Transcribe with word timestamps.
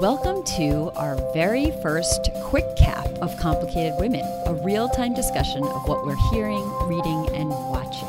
Welcome 0.00 0.42
to 0.56 0.90
our 0.96 1.16
very 1.32 1.70
first 1.82 2.30
quick 2.44 2.64
cap 2.76 3.06
of 3.20 3.36
Complicated 3.38 3.94
Women, 3.98 4.20
a 4.46 4.54
real 4.64 4.88
time 4.88 5.14
discussion 5.14 5.64
of 5.64 5.88
what 5.88 6.06
we're 6.06 6.16
hearing, 6.30 6.62
reading, 6.86 7.28
and 7.34 7.48
watching. 7.50 8.08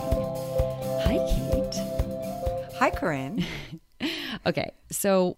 Hi, 1.04 1.18
Kate. 1.30 2.74
Hi, 2.78 2.90
Corinne. 2.90 3.46
Okay, 4.46 4.72
so 4.90 5.38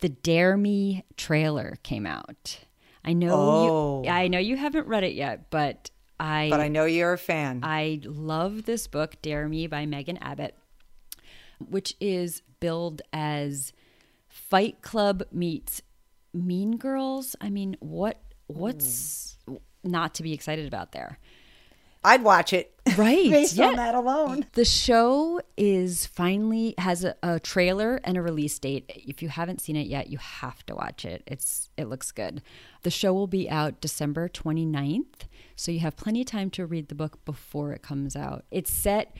the 0.00 0.08
Dare 0.08 0.56
Me 0.56 1.04
trailer 1.16 1.78
came 1.84 2.04
out. 2.06 2.58
I 3.04 3.12
know 3.12 3.30
Oh. 3.32 4.02
you 4.02 4.10
I 4.10 4.26
know 4.26 4.38
you 4.40 4.56
haven't 4.56 4.88
read 4.88 5.04
it 5.04 5.14
yet, 5.14 5.50
but 5.50 5.90
I 6.18 6.48
But 6.50 6.60
I 6.60 6.66
know 6.68 6.84
you're 6.86 7.12
a 7.12 7.18
fan. 7.18 7.60
I 7.62 8.00
love 8.04 8.64
this 8.64 8.88
book, 8.88 9.14
Dare 9.22 9.46
Me 9.48 9.68
by 9.68 9.86
Megan 9.86 10.16
Abbott, 10.16 10.56
which 11.68 11.94
is 12.00 12.42
billed 12.60 13.02
as 13.12 13.72
Fight 14.28 14.82
Club 14.82 15.22
meets 15.32 15.82
Mean 16.32 16.76
Girls. 16.76 17.36
I 17.40 17.50
mean, 17.50 17.76
what 17.80 18.20
what's 18.46 19.36
not 19.82 20.14
to 20.14 20.22
be 20.22 20.32
excited 20.32 20.66
about 20.66 20.92
there? 20.92 21.18
I'd 22.02 22.22
watch 22.22 22.52
it. 22.52 22.74
Right. 22.96 23.30
Based 23.30 23.54
yeah. 23.54 23.68
on 23.68 23.76
that 23.76 23.94
alone. 23.94 24.46
The 24.54 24.64
show 24.64 25.40
is 25.56 26.06
finally 26.06 26.74
has 26.76 27.04
a, 27.04 27.14
a 27.22 27.38
trailer 27.38 28.00
and 28.02 28.16
a 28.16 28.22
release 28.22 28.58
date. 28.58 28.90
If 28.94 29.22
you 29.22 29.28
haven't 29.28 29.60
seen 29.60 29.76
it 29.76 29.86
yet, 29.86 30.08
you 30.10 30.18
have 30.18 30.66
to 30.66 30.74
watch 30.74 31.04
it. 31.04 31.22
It's 31.24 31.70
it 31.76 31.84
looks 31.84 32.10
good. 32.10 32.42
The 32.82 32.90
show 32.90 33.14
will 33.14 33.28
be 33.28 33.48
out 33.48 33.80
December 33.80 34.28
29th, 34.28 35.28
so 35.54 35.70
you 35.70 35.78
have 35.80 35.96
plenty 35.96 36.22
of 36.22 36.26
time 36.26 36.50
to 36.50 36.66
read 36.66 36.88
the 36.88 36.96
book 36.96 37.24
before 37.24 37.72
it 37.72 37.80
comes 37.80 38.16
out. 38.16 38.44
It's 38.50 38.72
set 38.72 39.16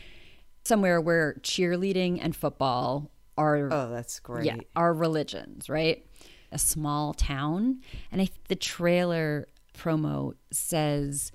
somewhere 0.70 1.00
where 1.00 1.34
cheerleading 1.42 2.20
and 2.22 2.34
football 2.36 3.10
are 3.36 3.68
Oh, 3.72 3.90
that's 3.90 4.20
great. 4.20 4.46
yeah, 4.46 4.58
our 4.76 4.94
religions, 4.94 5.68
right? 5.68 6.06
A 6.52 6.58
small 6.58 7.12
town. 7.12 7.80
And 8.12 8.22
I, 8.22 8.28
the 8.46 8.54
trailer 8.54 9.48
promo 9.76 10.34
says 10.52 11.32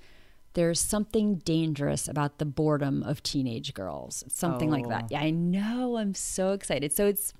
there's 0.53 0.79
something 0.79 1.35
dangerous 1.39 2.07
about 2.07 2.37
the 2.37 2.45
boredom 2.45 3.03
of 3.03 3.21
teenage 3.23 3.73
girls. 3.73 4.23
Something 4.29 4.71
like 4.71 4.87
that. 4.87 5.03
Oh. 5.03 5.07
Yeah, 5.11 5.19
I 5.19 5.31
know. 5.31 5.97
I'm 5.97 6.13
so 6.13 6.53
excited. 6.53 6.93
So 6.93 7.05
it's, 7.05 7.33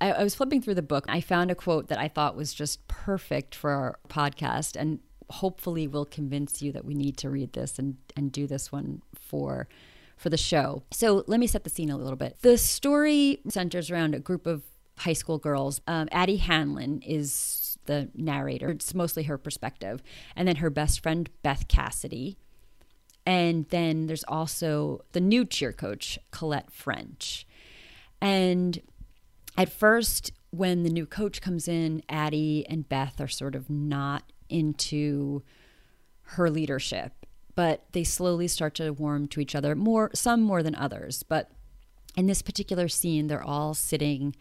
I, 0.00 0.10
I 0.10 0.24
was 0.24 0.34
flipping 0.34 0.60
through 0.60 0.74
the 0.74 0.82
book. 0.82 1.04
I 1.08 1.20
found 1.20 1.52
a 1.52 1.54
quote 1.54 1.86
that 1.86 1.98
I 1.98 2.08
thought 2.08 2.34
was 2.34 2.52
just 2.52 2.88
perfect 2.88 3.54
for 3.54 3.70
our 3.70 3.98
podcast 4.08 4.74
and 4.74 4.98
hopefully 5.30 5.86
will 5.86 6.04
convince 6.04 6.60
you 6.62 6.72
that 6.72 6.84
we 6.84 6.94
need 6.94 7.16
to 7.18 7.30
read 7.30 7.52
this 7.52 7.78
and, 7.78 7.96
and 8.16 8.32
do 8.32 8.48
this 8.48 8.72
one 8.72 9.02
for 9.14 9.68
for 10.16 10.28
the 10.28 10.36
show. 10.36 10.82
So 10.92 11.24
let 11.26 11.40
me 11.40 11.46
set 11.46 11.64
the 11.64 11.70
scene 11.70 11.90
a 11.90 11.96
little 11.96 12.16
bit. 12.16 12.36
The 12.42 12.58
story 12.58 13.40
centers 13.48 13.90
around 13.90 14.14
a 14.14 14.20
group 14.20 14.46
of 14.46 14.62
high 14.98 15.12
school 15.12 15.38
girls. 15.38 15.80
Um, 15.86 16.08
Addie 16.12 16.36
Hanlon 16.36 17.00
is 17.02 17.78
the 17.86 18.08
narrator. 18.14 18.70
It's 18.70 18.94
mostly 18.94 19.24
her 19.24 19.38
perspective, 19.38 20.02
and 20.36 20.46
then 20.46 20.56
her 20.56 20.70
best 20.70 21.02
friend 21.02 21.28
Beth 21.42 21.66
Cassidy, 21.68 22.36
and 23.26 23.68
then 23.68 24.06
there's 24.06 24.24
also 24.24 25.04
the 25.12 25.20
new 25.20 25.44
cheer 25.44 25.72
coach 25.72 26.18
Colette 26.30 26.70
French. 26.72 27.46
And 28.20 28.80
at 29.56 29.70
first, 29.70 30.32
when 30.50 30.82
the 30.82 30.90
new 30.90 31.06
coach 31.06 31.40
comes 31.40 31.68
in, 31.68 32.02
Addie 32.08 32.66
and 32.68 32.88
Beth 32.88 33.20
are 33.20 33.28
sort 33.28 33.54
of 33.54 33.70
not 33.70 34.32
into 34.48 35.42
her 36.22 36.50
leadership, 36.50 37.21
but 37.54 37.84
they 37.92 38.04
slowly 38.04 38.48
start 38.48 38.74
to 38.76 38.90
warm 38.90 39.28
to 39.28 39.40
each 39.40 39.54
other 39.54 39.74
more, 39.74 40.10
some 40.14 40.40
more 40.40 40.62
than 40.62 40.74
others. 40.74 41.22
But 41.22 41.50
in 42.16 42.26
this 42.26 42.42
particular 42.42 42.88
scene, 42.88 43.26
they're 43.26 43.42
all 43.42 43.74
sitting 43.74 44.34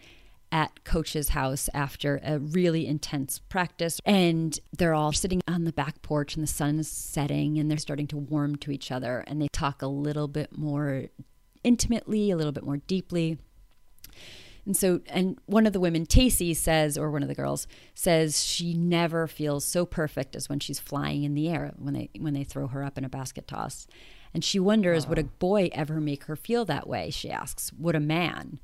at 0.52 0.84
coach's 0.84 1.30
house 1.30 1.70
after 1.73 2.20
a 2.23 2.38
really 2.38 2.86
intense 2.86 3.40
practice 3.40 4.02
and 4.06 4.59
they're 4.78 4.94
all 4.94 5.14
sitting 5.14 5.42
on 5.48 5.64
the 5.64 5.72
back 5.72 6.02
porch 6.02 6.36
and 6.36 6.44
the 6.44 6.52
sun 6.52 6.78
is 6.78 6.90
setting 6.90 7.58
and 7.58 7.72
they're 7.72 7.78
starting 7.78 8.08
to 8.08 8.18
warm 8.18 8.58
to 8.58 8.69
each 8.69 8.91
other 8.91 9.24
and 9.28 9.41
they 9.41 9.47
talk 9.53 9.81
a 9.81 9.88
little 9.88 10.28
bit 10.28 10.58
more 10.58 11.06
intimately 11.64 12.31
a 12.31 12.35
little 12.35 12.52
bit 12.52 12.66
more 12.66 12.78
deeply 12.78 13.38
and 14.66 14.77
so, 14.77 15.01
and 15.07 15.39
one 15.45 15.66
of 15.66 15.73
the 15.73 15.79
women, 15.79 16.05
Tacy, 16.05 16.55
says, 16.55 16.97
or 16.97 17.09
one 17.09 17.23
of 17.23 17.29
the 17.29 17.35
girls 17.35 17.67
says, 17.94 18.44
she 18.44 18.73
never 18.73 19.27
feels 19.27 19.66
so 19.66 19.85
perfect 19.85 20.35
as 20.35 20.49
when 20.49 20.59
she's 20.59 20.79
flying 20.79 21.23
in 21.23 21.33
the 21.33 21.49
air 21.49 21.73
when 21.77 21.94
they 21.94 22.09
when 22.19 22.33
they 22.33 22.44
throw 22.44 22.67
her 22.67 22.83
up 22.83 22.97
in 22.97 23.05
a 23.05 23.09
basket 23.09 23.47
toss. 23.47 23.88
And 24.33 24.45
she 24.45 24.59
wonders, 24.59 25.07
would 25.07 25.19
a 25.19 25.23
boy 25.23 25.69
ever 25.73 25.99
make 25.99 26.23
her 26.25 26.38
feel 26.38 26.63
that 26.66 26.88
way? 26.88 27.09
She 27.09 27.29
asks, 27.29 27.73
would 27.77 27.95
a 27.95 27.99
man? 27.99 28.59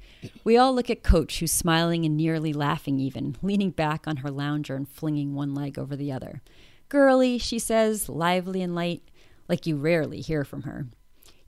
We 0.46 0.56
all 0.56 0.74
look 0.74 0.90
at 0.90 1.04
Coach, 1.04 1.40
who's 1.40 1.52
smiling 1.52 2.06
and 2.06 2.16
nearly 2.16 2.54
laughing, 2.54 3.00
even 3.00 3.36
leaning 3.42 3.72
back 3.72 4.08
on 4.08 4.18
her 4.18 4.32
lounger 4.32 4.76
and 4.76 4.88
flinging 4.88 5.34
one 5.34 5.54
leg 5.54 5.78
over 5.78 5.98
the 5.98 6.12
other. 6.12 6.42
Girly, 6.88 7.38
she 7.38 7.60
says, 7.60 8.08
lively 8.08 8.62
and 8.62 8.76
light, 8.76 9.04
like 9.50 9.66
you 9.66 9.76
rarely 9.76 10.22
hear 10.22 10.46
from 10.46 10.62
her. 10.62 10.88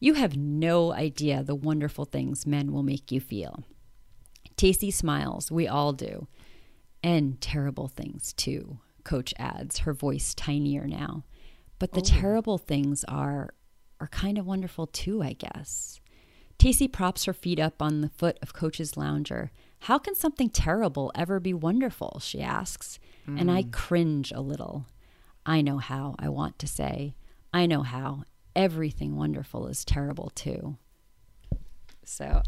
You 0.02 0.16
have 0.16 0.36
no 0.36 0.92
idea 0.92 1.42
the 1.42 1.56
wonderful 1.56 2.04
things 2.04 2.46
men 2.46 2.74
will 2.74 2.84
make 2.84 3.14
you 3.14 3.22
feel. 3.22 3.64
Tacy 4.60 4.94
smiles. 4.94 5.50
We 5.50 5.68
all 5.68 5.94
do. 5.94 6.28
And 7.02 7.40
terrible 7.40 7.88
things, 7.88 8.34
too, 8.34 8.80
Coach 9.06 9.34
adds, 9.40 9.80
her 9.80 9.94
voice 9.94 10.34
tinier 10.34 10.86
now. 10.86 11.24
But 11.80 11.94
the 11.94 12.02
oh. 12.02 12.04
terrible 12.04 12.58
things 12.58 13.06
are 13.06 13.54
are 14.02 14.08
kind 14.08 14.38
of 14.38 14.46
wonderful 14.46 14.88
too, 14.88 15.22
I 15.22 15.34
guess. 15.34 16.00
Tacy 16.58 16.92
props 16.92 17.26
her 17.26 17.34
feet 17.34 17.60
up 17.60 17.82
on 17.82 18.02
the 18.02 18.10
foot 18.10 18.38
of 18.42 18.54
Coach's 18.54 18.96
lounger. 18.98 19.52
How 19.82 19.98
can 19.98 20.16
something 20.16 20.50
terrible 20.50 21.12
ever 21.16 21.40
be 21.40 21.54
wonderful? 21.54 22.20
she 22.22 22.42
asks. 22.42 23.00
And 23.28 23.52
I 23.52 23.64
mm. 23.64 23.72
cringe 23.72 24.32
a 24.32 24.42
little. 24.42 24.88
I 25.46 25.62
know 25.62 25.78
how, 25.78 26.16
I 26.18 26.30
want 26.30 26.58
to 26.60 26.68
say. 26.68 27.16
I 27.54 27.66
know 27.66 27.84
how. 27.84 28.24
Everything 28.56 29.16
wonderful 29.16 29.68
is 29.68 29.86
terrible 29.86 30.32
too. 30.32 30.78
So 32.04 32.42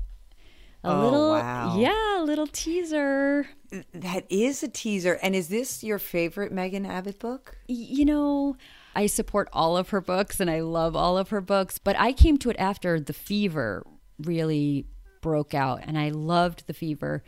a 0.83 0.89
Oh, 0.91 1.03
little 1.03 1.29
wow. 1.31 1.77
yeah, 1.77 2.21
a 2.21 2.23
little 2.23 2.47
teaser. 2.47 3.47
That 3.93 4.25
is 4.29 4.63
a 4.63 4.67
teaser. 4.67 5.13
And 5.21 5.35
is 5.35 5.47
this 5.49 5.83
your 5.83 5.99
favorite 5.99 6.51
Megan 6.51 6.85
Abbott 6.85 7.19
book? 7.19 7.57
You 7.67 8.05
know, 8.05 8.57
I 8.95 9.05
support 9.07 9.47
all 9.53 9.77
of 9.77 9.89
her 9.89 10.01
books 10.01 10.39
and 10.39 10.49
I 10.49 10.59
love 10.61 10.95
all 10.95 11.17
of 11.17 11.29
her 11.29 11.41
books, 11.41 11.77
but 11.77 11.95
I 11.99 12.11
came 12.13 12.37
to 12.39 12.49
it 12.49 12.57
after 12.59 12.99
The 12.99 13.13
Fever 13.13 13.85
really 14.19 14.85
broke 15.21 15.53
out 15.53 15.81
and 15.83 15.97
I 15.97 16.09
loved 16.09 16.65
The 16.67 16.73
Fever. 16.73 17.23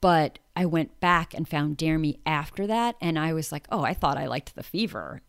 But 0.00 0.38
I 0.54 0.66
went 0.66 1.00
back 1.00 1.34
and 1.34 1.48
found 1.48 1.76
Dare 1.78 1.98
Me 1.98 2.18
after 2.26 2.66
that 2.66 2.96
and 3.00 3.18
I 3.18 3.32
was 3.32 3.50
like, 3.52 3.66
"Oh, 3.70 3.82
I 3.82 3.94
thought 3.94 4.18
I 4.18 4.26
liked 4.26 4.54
The 4.54 4.62
Fever." 4.62 5.22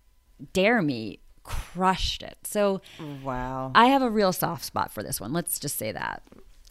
Dare 0.54 0.82
Me 0.82 1.20
crushed 1.44 2.22
it. 2.24 2.38
So 2.44 2.82
Wow. 3.24 3.72
I 3.74 3.88
have 3.88 4.02
a 4.02 4.10
real 4.10 4.34
soft 4.34 4.66
spot 4.66 4.92
for 4.92 5.02
this 5.02 5.22
one. 5.22 5.32
Let's 5.34 5.58
just 5.60 5.78
say 5.78 5.92
that. 5.94 6.22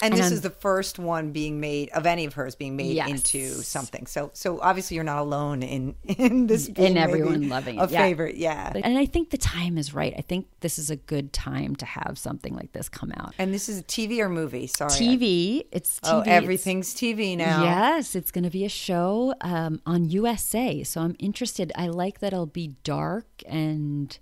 And 0.03 0.13
this 0.13 0.31
is 0.31 0.43
the 0.43 0.51
first 0.51 0.99
one 0.99 1.33
being 1.33 1.59
made 1.59 1.89
of 1.91 2.05
any 2.05 2.27
of 2.27 2.35
hers 2.35 2.55
being 2.55 2.77
made 2.77 2.97
Yes. 2.97 3.09
into 3.09 3.49
something. 3.49 4.07
So 4.07 4.31
so 4.35 4.61
obviously 4.61 4.95
you're 4.97 5.05
not 5.05 5.21
alone 5.21 5.63
in 5.63 5.95
in 6.05 6.47
this 6.49 6.69
and 6.69 6.99
everyone 6.99 7.49
loving 7.49 7.79
it. 7.79 7.83
a 7.83 7.91
yeah. 7.91 8.03
favorite. 8.03 8.37
Yeah. 8.37 8.73
And 8.75 8.99
I 8.99 9.07
think 9.07 9.31
the 9.31 9.39
time 9.39 9.79
is 9.79 9.95
right. 9.95 10.13
I 10.17 10.21
think 10.21 10.49
this 10.61 10.79
is 10.79 10.91
a 10.91 10.97
good 10.97 11.33
time 11.33 11.77
to 11.77 11.87
have 11.87 12.19
something 12.19 12.55
like 12.55 12.73
this 12.73 12.91
come 12.91 13.11
out. 13.17 13.35
And 13.39 13.55
this 13.55 13.71
is 13.71 13.79
a 13.79 13.83
TV 13.85 14.19
or 14.19 14.29
movie? 14.29 14.67
Sorry. 14.67 14.91
TV, 14.91 15.65
it's 15.73 15.99
TV. 16.01 16.13
Oh, 16.13 16.21
it's- 16.21 16.43
everything's 16.43 16.95
TV 16.95 17.35
now. 17.37 17.65
Yes, 17.65 18.15
it's 18.15 18.31
going 18.31 18.45
to 18.45 18.51
be 18.51 18.67
a 18.67 18.69
show 18.69 19.33
um, 19.41 19.81
on 19.87 20.05
USA. 20.11 20.83
So 20.85 21.01
I'm 21.01 21.17
interested. 21.19 21.73
I 21.75 21.87
like 21.89 22.21
that 22.21 22.35
it'll 22.35 22.45
be 22.45 22.75
dark 22.85 23.27
and 23.47 24.19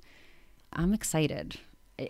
I'm 0.73 0.95
excited. 0.95 1.56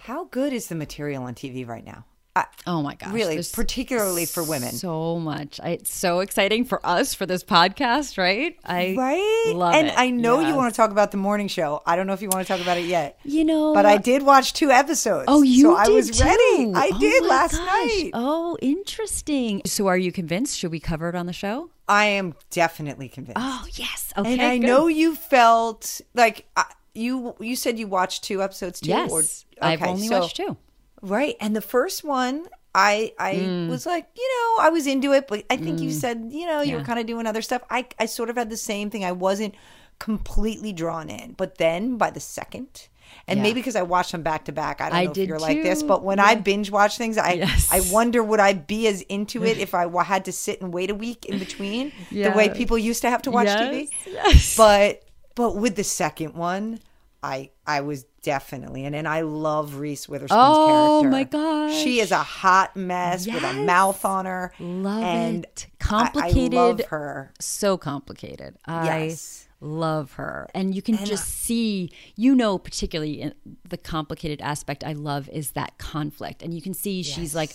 How 0.02 0.24
good 0.26 0.52
is 0.52 0.66
the 0.68 0.74
material 0.74 1.22
on 1.24 1.34
TV 1.34 1.66
right 1.66 1.84
now? 1.84 2.04
I, 2.36 2.46
Oh 2.66 2.82
my 2.82 2.94
gosh. 2.96 3.12
Really, 3.12 3.40
particularly 3.52 4.26
for 4.26 4.42
women. 4.42 4.72
So 4.72 5.20
much. 5.20 5.60
I, 5.62 5.70
it's 5.70 5.92
so 5.94 6.18
exciting 6.20 6.64
for 6.64 6.84
us 6.84 7.14
for 7.14 7.26
this 7.26 7.44
podcast, 7.44 8.18
right? 8.18 8.56
I 8.64 8.96
right? 8.98 9.52
love 9.54 9.74
and 9.74 9.86
it. 9.88 9.94
I 9.96 10.10
know 10.10 10.40
you 10.40 10.54
want 10.56 10.72
to 10.72 10.76
talk 10.76 10.90
about 10.90 11.10
the 11.12 11.16
morning 11.16 11.46
show. 11.46 11.80
I 11.86 11.94
don't 11.94 12.06
know 12.08 12.12
if 12.12 12.22
you 12.22 12.28
want 12.28 12.44
to 12.44 12.52
talk 12.52 12.60
about 12.60 12.76
it 12.76 12.86
yet. 12.86 13.20
You 13.24 13.44
know, 13.44 13.72
But 13.72 13.86
I 13.86 13.98
did 13.98 14.22
watch 14.22 14.52
two 14.52 14.70
episodes. 14.72 15.26
Oh, 15.28 15.42
you 15.42 15.62
so 15.62 15.76
I 15.76 15.88
was 15.88 16.20
ready. 16.20 16.72
I 16.74 16.90
Oh 16.92 16.98
did 16.98 17.24
last 17.24 17.52
gosh. 17.52 17.66
night. 17.66 18.10
Oh, 18.14 18.56
interesting. 18.60 19.62
So, 19.66 19.86
are 19.86 19.96
you 19.98 20.10
convinced? 20.10 20.58
Should 20.58 20.72
we 20.72 20.80
cover 20.80 21.08
it 21.08 21.14
on 21.14 21.26
the 21.26 21.32
show? 21.32 21.70
I 21.88 22.06
am 22.06 22.34
definitely 22.50 23.08
convinced. 23.10 23.40
Oh, 23.40 23.64
yes. 23.74 24.12
Okay. 24.16 24.32
and 24.32 24.42
I 24.42 24.58
good. 24.58 24.66
know 24.66 24.88
you 24.88 25.14
felt 25.14 26.00
like 26.14 26.46
you 26.94 27.34
you 27.40 27.54
said 27.56 27.78
you 27.78 27.86
watched 27.86 28.24
two 28.24 28.42
episodes 28.42 28.80
too. 28.80 28.88
Yes, 28.88 29.10
or- 29.12 29.22
I've 29.64 29.80
okay, 29.82 29.90
only 29.90 30.08
so- 30.08 30.20
watched 30.20 30.36
two. 30.36 30.56
Right, 31.04 31.36
and 31.40 31.54
the 31.54 31.60
first 31.60 32.02
one, 32.04 32.46
I 32.74 33.12
I 33.18 33.34
Mm. 33.34 33.68
was 33.68 33.84
like, 33.86 34.06
you 34.16 34.28
know, 34.34 34.64
I 34.64 34.70
was 34.70 34.86
into 34.86 35.12
it, 35.12 35.28
but 35.28 35.44
I 35.50 35.56
think 35.56 35.80
you 35.82 35.90
said, 35.92 36.28
you 36.30 36.46
know, 36.46 36.62
you 36.62 36.74
were 36.74 36.82
kind 36.82 36.98
of 36.98 37.06
doing 37.06 37.26
other 37.26 37.42
stuff. 37.42 37.62
I 37.70 37.86
I 37.98 38.06
sort 38.06 38.30
of 38.30 38.36
had 38.36 38.48
the 38.50 38.56
same 38.56 38.88
thing. 38.90 39.04
I 39.04 39.12
wasn't 39.12 39.54
completely 39.98 40.72
drawn 40.72 41.08
in, 41.10 41.32
but 41.36 41.58
then 41.58 41.96
by 41.98 42.10
the 42.10 42.20
second, 42.20 42.88
And 43.28 43.38
Yeah. 43.38 43.42
maybe 43.44 43.60
because 43.60 43.76
I 43.76 43.82
watched 43.82 44.12
them 44.12 44.22
back 44.22 44.46
to 44.46 44.52
back, 44.52 44.80
I 44.80 44.88
don't 44.88 44.98
I 44.98 45.04
know 45.04 45.12
if 45.12 45.18
you're 45.18 45.38
like 45.38 45.62
this, 45.62 45.82
but 45.82 46.02
when 46.02 46.18
I 46.18 46.34
binge 46.34 46.70
watch 46.70 46.96
things, 46.98 47.16
I 47.18 47.34
Yes. 47.34 47.68
I 47.70 47.80
wonder 47.92 48.22
would 48.22 48.40
I 48.40 48.54
be 48.54 48.88
as 48.88 49.02
into 49.02 49.44
it 49.44 49.58
if 49.66 49.74
I 49.74 49.86
had 50.02 50.24
to 50.24 50.32
sit 50.32 50.60
and 50.62 50.72
wait 50.72 50.90
a 50.90 50.94
week 50.94 51.26
in 51.26 51.38
between, 51.38 51.92
the 52.22 52.30
way 52.32 52.48
people 52.48 52.78
used 52.78 53.02
to 53.02 53.10
have 53.10 53.22
to 53.22 53.30
watch 53.30 53.46
TV. 53.48 53.88
Yes, 53.92 54.06
yes. 54.06 54.56
But 54.62 55.04
but 55.36 55.56
with 55.56 55.76
the 55.76 55.84
second 55.84 56.34
one, 56.34 56.80
I 57.22 57.50
I 57.66 57.80
was 57.82 58.06
definitely 58.24 58.84
in, 58.84 58.94
and 58.94 59.06
I 59.06 59.20
love 59.20 59.76
Reese 59.76 60.08
Witherspoon's 60.08 60.40
Oh, 60.42 61.00
character. 61.02 61.10
my 61.10 61.24
gosh. 61.24 61.74
she 61.82 62.00
is 62.00 62.10
a 62.10 62.18
hot 62.18 62.74
mess 62.74 63.26
with 63.26 63.44
a 63.44 63.52
mouth 63.52 64.04
on 64.04 64.26
her. 64.26 64.52
Love 64.58 65.02
and 65.04 65.44
it. 65.44 65.66
Complicated. 65.78 66.54
I, 66.54 66.56
love 66.56 66.80
her. 66.86 67.32
so 67.38 67.76
complicated. 67.76 68.56
I 68.66 69.04
Yes. 69.04 69.46
love 69.60 70.12
her. 70.14 70.48
And 70.54 70.74
you 70.74 70.82
can 70.82 70.96
just 71.04 71.26
see, 71.28 71.90
you 72.16 72.34
know, 72.34 72.58
particularly 72.58 73.20
in 73.20 73.34
the 73.68 73.76
complicated 73.78 74.40
aspect 74.42 74.82
I 74.84 74.92
love 74.92 75.28
is 75.30 75.52
that 75.52 75.78
conflict. 75.78 76.42
And 76.42 76.52
you 76.52 76.60
can 76.62 76.74
see 76.74 77.02
she's 77.02 77.34
like, 77.34 77.50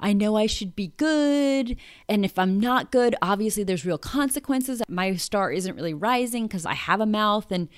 I 0.00 0.12
know 0.12 0.36
I 0.36 0.46
should 0.46 0.74
be 0.74 0.88
good. 0.96 1.76
And 2.08 2.24
if 2.24 2.38
I'm 2.38 2.58
not 2.58 2.90
good, 2.90 3.14
obviously 3.22 3.62
there's 3.64 3.84
real 3.86 3.98
consequences. 3.98 4.82
My 4.88 5.14
star 5.16 5.52
isn't 5.52 5.76
really 5.76 5.94
rising 5.94 6.46
because 6.46 6.66
I 6.66 6.74
have 6.74 7.00
a 7.00 7.06
mouth. 7.06 7.50
And 7.52 7.68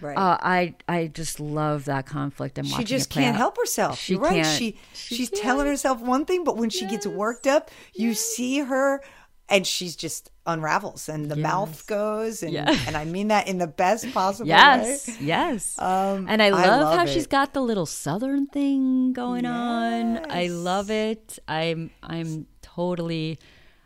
Right. 0.00 0.16
uh, 0.16 0.38
I, 0.40 0.74
I 0.88 1.06
just 1.08 1.40
love 1.40 1.84
that 1.86 2.06
conflict. 2.06 2.58
And 2.58 2.66
She 2.66 2.84
just 2.84 3.10
can't 3.10 3.36
help 3.36 3.56
herself. 3.56 3.98
She 3.98 4.14
You're 4.14 4.22
right. 4.22 4.42
can't. 4.42 4.58
She, 4.58 4.78
She 4.94 5.14
she's 5.16 5.30
can't. 5.30 5.42
telling 5.42 5.66
herself 5.66 6.00
one 6.00 6.24
thing, 6.24 6.44
but 6.44 6.56
when 6.56 6.70
she 6.70 6.86
gets 6.86 7.06
worked 7.06 7.46
up, 7.46 7.70
you 7.94 8.14
see 8.14 8.58
her 8.60 9.02
and 9.48 9.66
she's 9.66 9.94
just 9.94 10.30
unravels 10.46 11.08
and 11.08 11.30
the 11.30 11.36
mouth 11.36 11.86
goes 11.86 12.42
and 12.42 12.52
Yeah. 12.52 12.74
and 12.86 12.96
I 12.96 13.04
mean 13.04 13.28
that 13.28 13.46
in 13.46 13.58
the 13.58 13.66
best 13.66 14.10
possible 14.12 14.48
Yes, 14.48 15.06
way. 15.06 15.14
yes. 15.20 15.78
Um, 15.78 16.26
and 16.28 16.42
I 16.42 16.48
love, 16.50 16.80
love 16.80 16.98
how 16.98 17.04
it. 17.04 17.08
she's 17.10 17.26
got 17.26 17.52
the 17.52 17.60
little 17.60 17.84
southern 17.86 18.46
thing 18.46 19.12
going 19.12 19.44
on. 19.46 20.30
I 20.30 20.46
love 20.48 20.90
it. 20.90 21.38
I'm 21.46 21.90
I'm 22.02 22.46
totally 22.62 23.38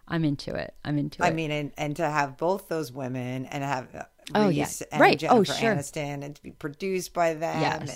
I'm 0.06 0.24
into 0.24 0.54
it. 0.54 0.74
I'm 0.84 0.96
into 0.96 1.22
I 1.22 1.26
it. 1.28 1.30
I 1.30 1.34
mean, 1.34 1.50
and, 1.50 1.72
and 1.76 1.96
to 1.96 2.08
have 2.08 2.36
both 2.38 2.68
those 2.68 2.90
women 2.92 3.44
and 3.46 3.62
have 3.62 4.06
Oh, 4.34 4.48
yeah. 4.48 4.64
Reese 4.64 4.80
and 4.82 5.00
Right. 5.00 5.22
Oh, 5.28 5.42
sure. 5.44 5.74
Aniston 5.74 6.22
and 6.24 6.34
to 6.36 6.42
be 6.42 6.50
produced 6.50 7.12
by 7.14 7.34
them. 7.34 7.60
Yes. 7.60 7.80
And 7.80 7.90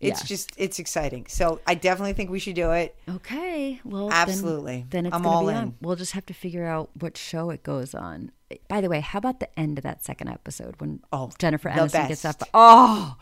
it's 0.00 0.20
Yeah. 0.22 0.26
just, 0.26 0.50
it's 0.56 0.78
exciting. 0.78 1.26
So 1.28 1.60
I 1.66 1.74
definitely 1.74 2.12
think 2.14 2.30
we 2.30 2.38
should 2.38 2.54
do 2.56 2.70
it. 2.72 2.96
okay. 3.08 3.80
Well, 3.84 4.10
Absolutely. 4.12 4.86
Then, 4.90 5.06
it's 5.06 5.14
I'm 5.14 5.26
all 5.26 5.44
be 5.46 5.50
in. 5.52 5.56
on. 5.56 5.74
We'll 5.80 5.96
just 5.96 6.12
have 6.12 6.26
to 6.26 6.34
figure 6.34 6.66
out 6.66 6.90
what 6.98 7.16
show 7.16 7.50
it 7.50 7.62
goes 7.62 7.94
on. 7.94 8.32
By 8.68 8.80
the 8.80 8.88
way, 8.88 9.00
how 9.00 9.18
about 9.18 9.40
the 9.40 9.58
end 9.60 9.78
of 9.78 9.82
that 9.84 10.02
second 10.04 10.28
episode 10.28 10.74
when 10.78 11.00
Oh, 11.12 11.30
Jennifer 11.38 11.68
Aniston 11.70 12.08
gets 12.08 12.24
up? 12.24 12.42
Oh, 12.54 13.16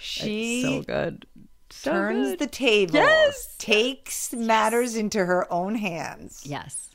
She 0.00 0.62
so 0.62 0.82
good. 0.82 1.26
So 1.70 1.90
turns 1.92 2.30
good. 2.30 2.38
the 2.40 2.46
tables, 2.46 2.94
Yes. 2.94 3.54
takes 3.58 4.32
matters 4.32 4.94
into 4.94 5.24
her 5.24 5.50
own 5.52 5.74
hands. 5.76 6.42
Yes. 6.44 6.90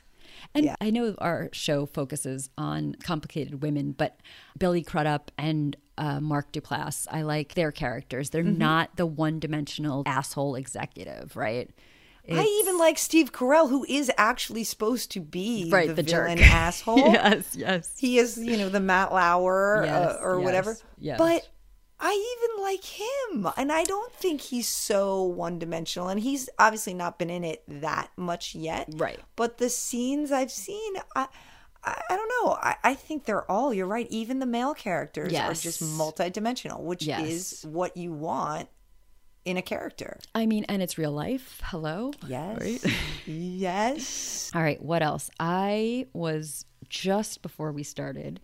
And 0.54 0.64
Yeah. 0.64 0.74
I 0.80 0.90
know 0.90 1.14
our 1.18 1.48
show 1.52 1.86
focuses 1.86 2.50
on 2.58 2.94
complicated 3.02 3.62
women, 3.62 3.92
but 3.92 4.18
Billy 4.58 4.82
Crudup 4.82 5.30
and 5.38 5.76
uh, 5.98 6.18
Mark 6.20 6.52
Duplass, 6.52 7.06
I 7.10 7.22
like 7.22 7.54
their 7.54 7.70
characters. 7.72 8.30
They're 8.30 8.42
Mm-hmm. 8.42 8.58
not 8.58 8.96
the 8.96 9.06
one 9.06 9.38
dimensional 9.38 10.02
asshole 10.06 10.54
executive, 10.56 11.36
right? 11.36 11.70
I 12.32 12.60
even 12.62 12.78
like 12.78 12.96
Steve 12.96 13.32
Carell, 13.32 13.68
who 13.68 13.84
is 13.88 14.10
actually 14.16 14.62
supposed 14.62 15.10
to 15.12 15.20
be 15.20 15.68
Right, 15.70 15.88
the, 15.88 15.94
the 15.94 16.02
jerk. 16.04 16.28
villain 16.28 16.38
asshole. 16.44 17.12
yes, 17.12 17.56
yes. 17.56 17.96
He 17.98 18.18
is, 18.18 18.38
you 18.38 18.56
know, 18.56 18.68
the 18.68 18.78
Matt 18.78 19.12
Lauer 19.12 19.82
Yes, 19.84 19.92
uh, 20.16 20.18
or 20.22 20.38
yes, 20.38 20.44
whatever. 20.44 20.76
yes. 20.98 21.18
But 21.18 21.48
I 22.02 22.36
even 22.48 22.62
like 22.64 22.84
him, 22.84 23.46
and 23.56 23.70
I 23.70 23.84
don't 23.84 24.12
think 24.14 24.40
he's 24.40 24.66
so 24.68 25.22
one 25.22 25.58
dimensional. 25.58 26.08
And 26.08 26.18
he's 26.18 26.48
obviously 26.58 26.94
not 26.94 27.18
been 27.18 27.28
in 27.30 27.44
it 27.44 27.62
that 27.68 28.10
much 28.16 28.54
yet, 28.54 28.88
Right. 28.96 29.20
But 29.36 29.58
the 29.58 29.68
scenes 29.70 30.32
I've 30.32 30.50
seen, 30.50 30.94
I. 31.14 31.22
I 31.82 31.98
I 32.10 32.14
don't 32.16 32.28
know. 32.44 32.52
I, 32.60 32.76
I 32.84 32.94
think 32.94 33.24
they're 33.24 33.50
all, 33.50 33.72
you're 33.72 33.86
right. 33.86 34.06
Even 34.10 34.38
the 34.38 34.44
male 34.44 34.74
characters 34.74 35.32
are 35.32 35.54
just 35.54 35.80
Yes. 35.80 35.90
multidimensional, 35.98 36.80
which 36.80 37.04
Yes. 37.04 37.26
is 37.26 37.64
what 37.64 37.96
you 37.96 38.12
want 38.12 38.68
in 39.46 39.56
a 39.56 39.62
character. 39.62 40.18
I 40.34 40.44
mean, 40.44 40.66
and 40.68 40.82
it's 40.82 40.98
real 40.98 41.12
life. 41.12 41.58
Hello? 41.64 42.10
Yes. 42.28 42.58
Right? 42.60 42.84
yes. 43.26 44.50
All 44.54 44.62
right, 44.62 44.82
what 44.82 45.02
else? 45.02 45.30
I 45.40 46.06
was 46.12 46.66
just 46.90 47.40
before 47.40 47.72
we 47.72 47.82
started 47.82 48.40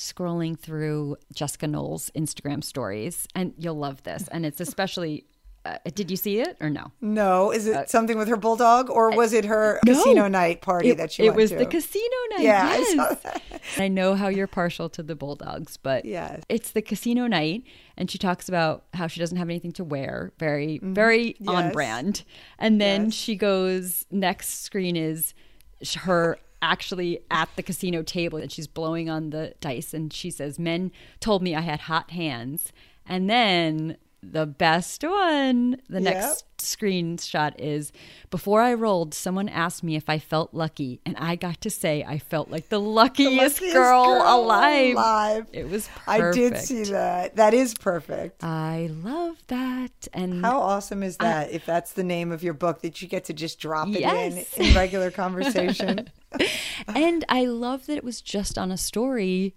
scrolling 0.00 0.58
through 0.58 1.16
Jessica 1.34 1.66
Knoll's 1.66 2.10
Instagram 2.16 2.64
stories, 2.64 3.28
and 3.34 3.52
you'll 3.58 3.76
love 3.78 4.02
this. 4.02 4.28
And 4.28 4.46
it's 4.46 4.58
especially, 4.60 5.26
uh, 5.66 5.76
did 5.94 6.10
you 6.10 6.16
see 6.16 6.40
it 6.40 6.56
or 6.58 6.70
no? 6.70 6.90
No, 7.02 7.50
is 7.52 7.66
it 7.66 7.90
something 7.90 8.16
with 8.16 8.26
her 8.28 8.38
bulldog, 8.38 8.88
or 8.88 9.10
was 9.14 9.34
it 9.34 9.44
her 9.44 9.78
casino 9.84 10.26
night 10.26 10.62
party 10.62 10.88
It, 10.88 10.96
that 10.96 11.12
she 11.12 11.26
it 11.26 11.34
was 11.34 11.50
to? 11.50 11.56
the 11.58 11.66
casino 11.66 12.16
night. 12.30 12.40
Yeah, 12.40 12.66
I 12.66 12.78
yes. 12.78 12.94
saw 12.96 13.14
that. 13.24 13.42
I 13.76 13.88
know 13.88 14.14
how 14.14 14.28
you're 14.28 14.46
partial 14.46 14.88
to 14.88 15.02
the 15.02 15.14
bulldogs, 15.14 15.76
but 15.76 16.06
Yes. 16.06 16.42
it's 16.48 16.70
the 16.70 16.80
casino 16.80 17.26
night, 17.26 17.64
and 17.98 18.10
she 18.10 18.16
talks 18.16 18.48
about 18.48 18.86
how 18.94 19.06
she 19.06 19.20
doesn't 19.20 19.36
have 19.36 19.50
anything 19.50 19.72
to 19.72 19.84
wear. 19.84 20.32
Very, 20.38 20.80
very 20.82 21.36
on 21.46 21.54
Mm-hmm. 21.56 21.64
Yes. 21.66 21.72
brand. 21.74 22.24
And 22.58 22.80
then 22.80 23.04
Yes. 23.06 23.14
she 23.14 23.36
goes. 23.36 24.06
Next 24.10 24.62
screen 24.64 24.96
is 24.96 25.34
her 25.96 26.38
actually 26.62 27.20
at 27.30 27.48
the 27.56 27.62
casino 27.62 28.02
table, 28.02 28.38
and 28.38 28.50
she's 28.50 28.66
blowing 28.66 29.08
on 29.08 29.30
the 29.30 29.54
dice, 29.60 29.94
and 29.94 30.12
she 30.12 30.30
says, 30.30 30.58
"Men 30.58 30.92
told 31.20 31.42
me 31.42 31.54
I 31.54 31.60
had 31.60 31.80
hot 31.80 32.10
hands," 32.10 32.72
and 33.06 33.28
then. 33.28 33.96
The 34.22 34.46
best 34.46 35.02
one. 35.02 35.80
The 35.88 36.00
Yep. 36.02 36.14
next 36.14 36.44
screenshot 36.58 37.54
is 37.58 37.90
before 38.28 38.60
I 38.60 38.74
rolled, 38.74 39.14
someone 39.14 39.48
asked 39.48 39.82
me 39.82 39.96
if 39.96 40.10
I 40.10 40.18
felt 40.18 40.52
lucky, 40.52 41.00
and 41.06 41.16
I 41.16 41.36
got 41.36 41.60
to 41.62 41.70
say 41.70 42.04
I 42.06 42.18
felt 42.18 42.50
like 42.50 42.68
the 42.68 42.78
luckiest, 42.78 43.34
luckiest 43.62 43.74
girl, 43.74 44.04
girl 44.04 44.22
alive. 44.44 44.92
alive. 44.94 45.46
It 45.52 45.68
was 45.70 45.88
perfect. 45.88 46.08
I 46.08 46.32
did 46.32 46.58
see 46.58 46.84
that. 46.84 47.36
That 47.36 47.54
is 47.54 47.72
perfect. 47.74 48.44
I 48.44 48.90
love 49.02 49.36
that. 49.46 50.06
And 50.12 50.44
How 50.44 50.60
awesome 50.60 51.02
is 51.02 51.16
that? 51.16 51.50
if 51.50 51.64
that's 51.64 51.92
the 51.94 52.04
name 52.04 52.30
of 52.30 52.42
your 52.42 52.54
book, 52.54 52.82
that 52.82 53.00
you 53.00 53.08
get 53.08 53.24
to 53.24 53.32
just 53.32 53.58
drop 53.58 53.88
it 53.88 54.00
Yes. 54.00 54.56
in 54.58 54.66
in 54.66 54.74
regular 54.74 55.10
conversation. 55.10 56.10
and 56.94 57.24
I 57.30 57.46
love 57.46 57.86
that 57.86 57.96
it 57.96 58.04
was 58.04 58.20
just 58.20 58.58
on 58.58 58.70
a 58.70 58.76
story 58.76 59.54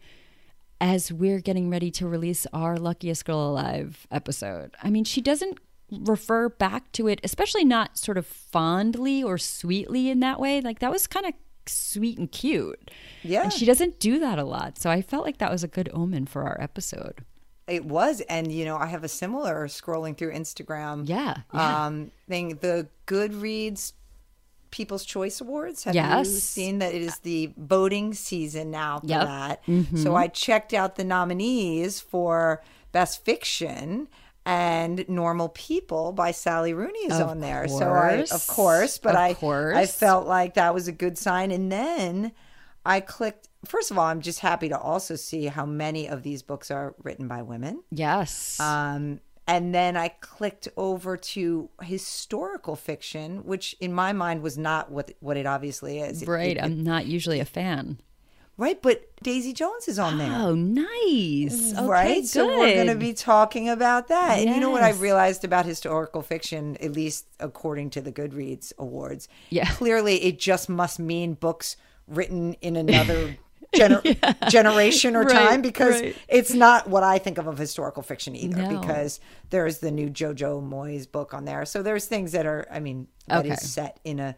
as 0.83 1.13
we're 1.13 1.39
getting 1.39 1.69
ready 1.69 1.89
to 1.89 2.05
release 2.05 2.45
our 2.51 2.77
luckiest 2.77 3.23
girl 3.23 3.39
alive 3.39 4.05
episode. 4.11 4.75
I 4.83 4.89
mean, 4.89 5.05
she 5.05 5.21
doesn't 5.21 5.57
refer 5.89 6.49
back 6.49 6.91
to 6.91 7.07
it, 7.07 7.21
especially 7.23 7.63
not 7.63 7.97
sort 7.97 8.17
of 8.17 8.25
fondly 8.25 9.23
or 9.23 9.37
sweetly 9.37 10.09
in 10.09 10.19
that 10.19 10.41
way. 10.41 10.59
Like 10.59 10.79
that 10.79 10.91
was 10.91 11.07
kind 11.07 11.25
of 11.25 11.33
sweet 11.67 12.17
and 12.17 12.29
cute. 12.29 12.91
Yeah. 13.21 13.43
And 13.43 13.53
she 13.53 13.65
doesn't 13.65 14.01
do 14.01 14.19
that 14.19 14.37
a 14.37 14.43
lot. 14.43 14.77
So 14.77 14.89
I 14.89 15.01
felt 15.01 15.23
like 15.23 15.37
that 15.37 15.49
was 15.49 15.63
a 15.63 15.69
good 15.69 15.89
omen 15.93 16.25
for 16.25 16.43
our 16.43 16.59
episode. 16.59 17.23
It 17.65 17.85
was, 17.85 18.19
and 18.27 18.51
you 18.51 18.65
know, 18.65 18.75
I 18.75 18.87
have 18.87 19.05
a 19.05 19.07
similar 19.07 19.67
scrolling 19.67 20.17
through 20.17 20.33
Instagram. 20.33 21.07
Yeah, 21.07 21.37
yeah. 21.53 21.85
Um, 21.85 22.11
thing. 22.27 22.57
The 22.59 22.89
Goodreads 23.07 23.93
People's 24.73 25.05
Choice 25.05 25.39
Awards. 25.39 25.83
Have 25.83 25.93
you 25.93 26.01
Yes. 26.01 26.29
seen 26.29 26.79
that? 26.79 26.93
It 26.95 27.03
is 27.03 27.19
the 27.19 27.53
voting 27.57 28.13
season 28.15 28.71
now 28.71 28.99
for 28.99 29.05
Yep. 29.07 29.21
Mm-hmm. 29.67 29.95
that. 29.95 30.01
So 30.01 30.15
I 30.15 30.27
checked 30.27 30.73
out 30.73 30.95
the 30.95 31.03
nominees 31.03 32.01
for 32.01 32.61
Best 32.91 33.23
Fiction. 33.23 34.07
And 34.45 35.07
Normal 35.07 35.47
People 35.49 36.11
by 36.11 36.31
Sally 36.31 36.73
Rooney 36.73 36.99
is 37.05 37.17
Of 37.17 37.29
on 37.29 37.39
there. 37.39 37.65
So 37.69 37.87
I, 37.87 38.09
of 38.15 38.29
course. 38.29 38.45
course, 38.47 38.97
but 38.97 39.15
Of 39.15 39.41
I, 39.41 39.79
I 39.79 39.85
felt 39.85 40.27
like 40.27 40.55
that 40.55 40.73
was 40.73 40.89
a 40.89 40.91
good 40.91 41.17
sign. 41.17 41.49
And 41.51 41.71
then 41.71 42.33
I 42.85 42.99
clicked. 42.99 43.47
First 43.63 43.89
of 43.89 43.97
all, 43.97 44.03
I'm 44.03 44.19
just 44.19 44.39
happy 44.41 44.67
to 44.67 44.77
also 44.77 45.15
see 45.15 45.45
how 45.45 45.65
many 45.65 46.09
of 46.09 46.23
these 46.23 46.41
books 46.43 46.71
are 46.71 46.93
written 47.01 47.29
by 47.29 47.41
women. 47.41 47.83
Yes. 47.89 48.59
Um, 48.59 49.21
and 49.47 49.73
then 49.75 49.97
I 49.97 50.07
clicked 50.09 50.67
over 50.77 51.17
to 51.17 51.69
historical 51.81 52.75
fiction, 52.75 53.43
which 53.45 53.75
in 53.79 53.93
my 53.93 54.13
mind 54.13 54.41
was 54.41 54.57
not 54.57 54.91
what 54.91 55.11
what 55.19 55.37
it 55.37 55.45
obviously 55.45 55.99
is. 55.99 56.25
Right. 56.27 56.57
it- 56.57 56.63
I'm 56.63 56.83
not 56.83 57.05
usually 57.05 57.39
a 57.39 57.45
fan. 57.45 57.99
right, 58.57 58.81
but 58.81 59.09
Daisy 59.23 59.51
Jones 59.51 59.87
is 59.87 59.97
on 59.97 60.17
there. 60.19 60.31
Oh, 60.31 60.53
nice. 60.53 61.73
Okay, 61.73 61.85
right, 61.85 62.25
so 62.25 62.45
we're 62.47 62.73
going 62.75 62.87
to 62.87 62.95
be 62.95 63.13
talking 63.13 63.67
about 63.69 64.09
that. 64.09 64.39
And 64.39 64.49
you 64.49 64.59
know 64.61 64.69
what 64.69 64.83
I 64.83 64.91
realized 64.91 65.43
about 65.43 65.65
historical 65.65 66.21
fiction, 66.21 66.77
at 66.77 66.91
least 66.91 67.25
according 67.39 67.89
to 67.91 68.01
the 68.01 68.11
Goodreads 68.11 68.71
awards? 68.77 69.27
Yeah. 69.49 69.65
clearly 69.71 70.23
it 70.23 70.39
just 70.39 70.69
must 70.69 70.99
mean 70.99 71.33
books 71.33 71.77
written 72.07 72.53
in 72.61 72.75
another 72.75 73.37
gener- 73.73 74.49
generation 74.49 75.15
or 75.15 75.23
Right, 75.23 75.31
time 75.49 75.61
because 75.61 76.01
right. 76.01 76.15
it's 76.27 76.53
not 76.53 76.87
what 76.89 77.03
I 77.03 77.17
think 77.19 77.37
of 77.37 77.47
of 77.47 77.57
historical 77.57 78.03
fiction 78.03 78.35
either. 78.35 78.61
No. 78.63 78.79
Because 78.79 79.19
there's 79.49 79.79
the 79.79 79.91
new 79.91 80.09
Jojo 80.09 80.61
Moyes 80.67 81.09
book 81.11 81.33
on 81.33 81.45
there, 81.45 81.65
so 81.65 81.81
there's 81.83 82.05
things 82.05 82.31
that 82.33 82.45
are, 82.45 82.65
I 82.71 82.79
mean, 82.79 83.07
that 83.27 83.45
is 83.45 83.51
Okay. 83.53 83.61
set 83.61 83.99
in 84.03 84.19
a 84.19 84.35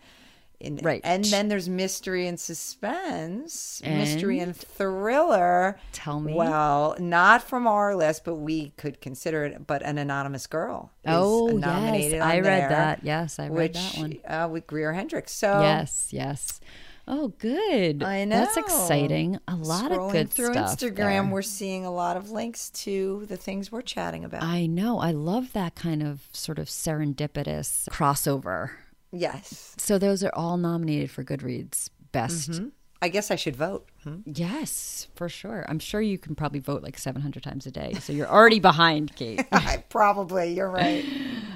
In, 0.62 0.77
Right. 0.82 1.01
And 1.04 1.24
then 1.25 1.50
there's 1.50 1.68
mystery 1.68 2.27
and 2.27 2.39
suspense, 2.39 3.82
mystery 3.86 4.39
And? 4.39 4.48
and 4.48 4.56
thriller. 4.56 5.77
Tell 5.92 6.22
me. 6.22 6.34
Well, 6.34 6.96
not 6.98 7.44
from 7.44 7.68
our 7.68 7.94
list, 7.94 8.24
but 8.24 8.36
we 8.36 8.70
could 8.77 9.01
consider 9.01 9.44
it. 9.44 9.68
But 9.68 9.82
an 9.84 9.98
anonymous 9.98 10.48
girl. 10.48 10.92
is 11.04 11.12
Oh, 11.13 11.48
nominated 11.48 12.13
yes. 12.13 12.24
I 12.24 12.36
read 12.38 12.44
there, 12.46 12.70
that. 12.70 13.00
Yes, 13.04 13.38
I 13.38 13.48
read 13.50 13.54
which 13.54 13.74
that 13.74 13.98
one. 13.98 14.18
Uh, 14.25 14.48
with 14.48 14.65
Greer 14.65 14.94
Hendricks. 14.94 15.34
So 15.34 15.60
Yes, 15.62 16.08
yes. 16.12 16.62
Oh, 17.07 17.27
good. 17.38 18.01
I 18.01 18.25
know. 18.25 18.38
That's 18.39 18.57
exciting. 18.57 19.39
A 19.47 19.55
lot 19.55 19.91
scrolling 19.91 20.07
of 20.07 20.12
good 20.12 20.29
through 20.31 20.53
stuff. 20.53 20.77
Instagram, 20.77 20.95
there. 20.95 21.25
we're 21.25 21.41
seeing 21.43 21.85
a 21.85 21.91
lot 21.91 22.17
of 22.17 22.31
links 22.31 22.69
to 22.71 23.25
the 23.27 23.38
things 23.38 23.71
we're 23.71 23.81
chatting 23.81 24.24
about. 24.25 24.43
I 24.43 24.65
know. 24.65 25.00
I 25.00 25.12
love 25.12 25.53
that 25.53 25.75
kind 25.75 26.01
of 26.01 26.27
sort 26.31 26.57
of 26.57 26.67
serendipitous 26.67 27.88
crossover. 27.89 28.71
yes. 29.12 29.75
So 29.77 29.97
those 29.97 30.24
are 30.24 30.33
all 30.33 30.57
nominated 30.57 31.12
for 31.12 31.24
Goodreads 31.24 31.89
Best. 32.12 32.51
Mm-hmm. 32.51 32.67
I 33.01 33.09
guess 33.09 33.29
I 33.29 33.35
should 33.35 33.55
vote. 33.55 33.88
Hmm? 34.03 34.21
Yes, 34.25 35.09
for 35.15 35.29
sure. 35.29 35.65
I'm 35.67 35.79
sure 35.79 36.01
you 36.01 36.17
can 36.17 36.33
probably 36.33 36.59
vote 36.59 36.81
like 36.81 36.97
700 36.97 37.43
times 37.43 37.67
a 37.67 37.71
day. 37.71 37.93
So 38.00 38.13
you're 38.13 38.27
already 38.27 38.59
behind, 38.59 39.15
Kate. 39.15 39.45
I 39.51 39.83
probably, 39.89 40.53
you're 40.53 40.69
right. 40.71 41.05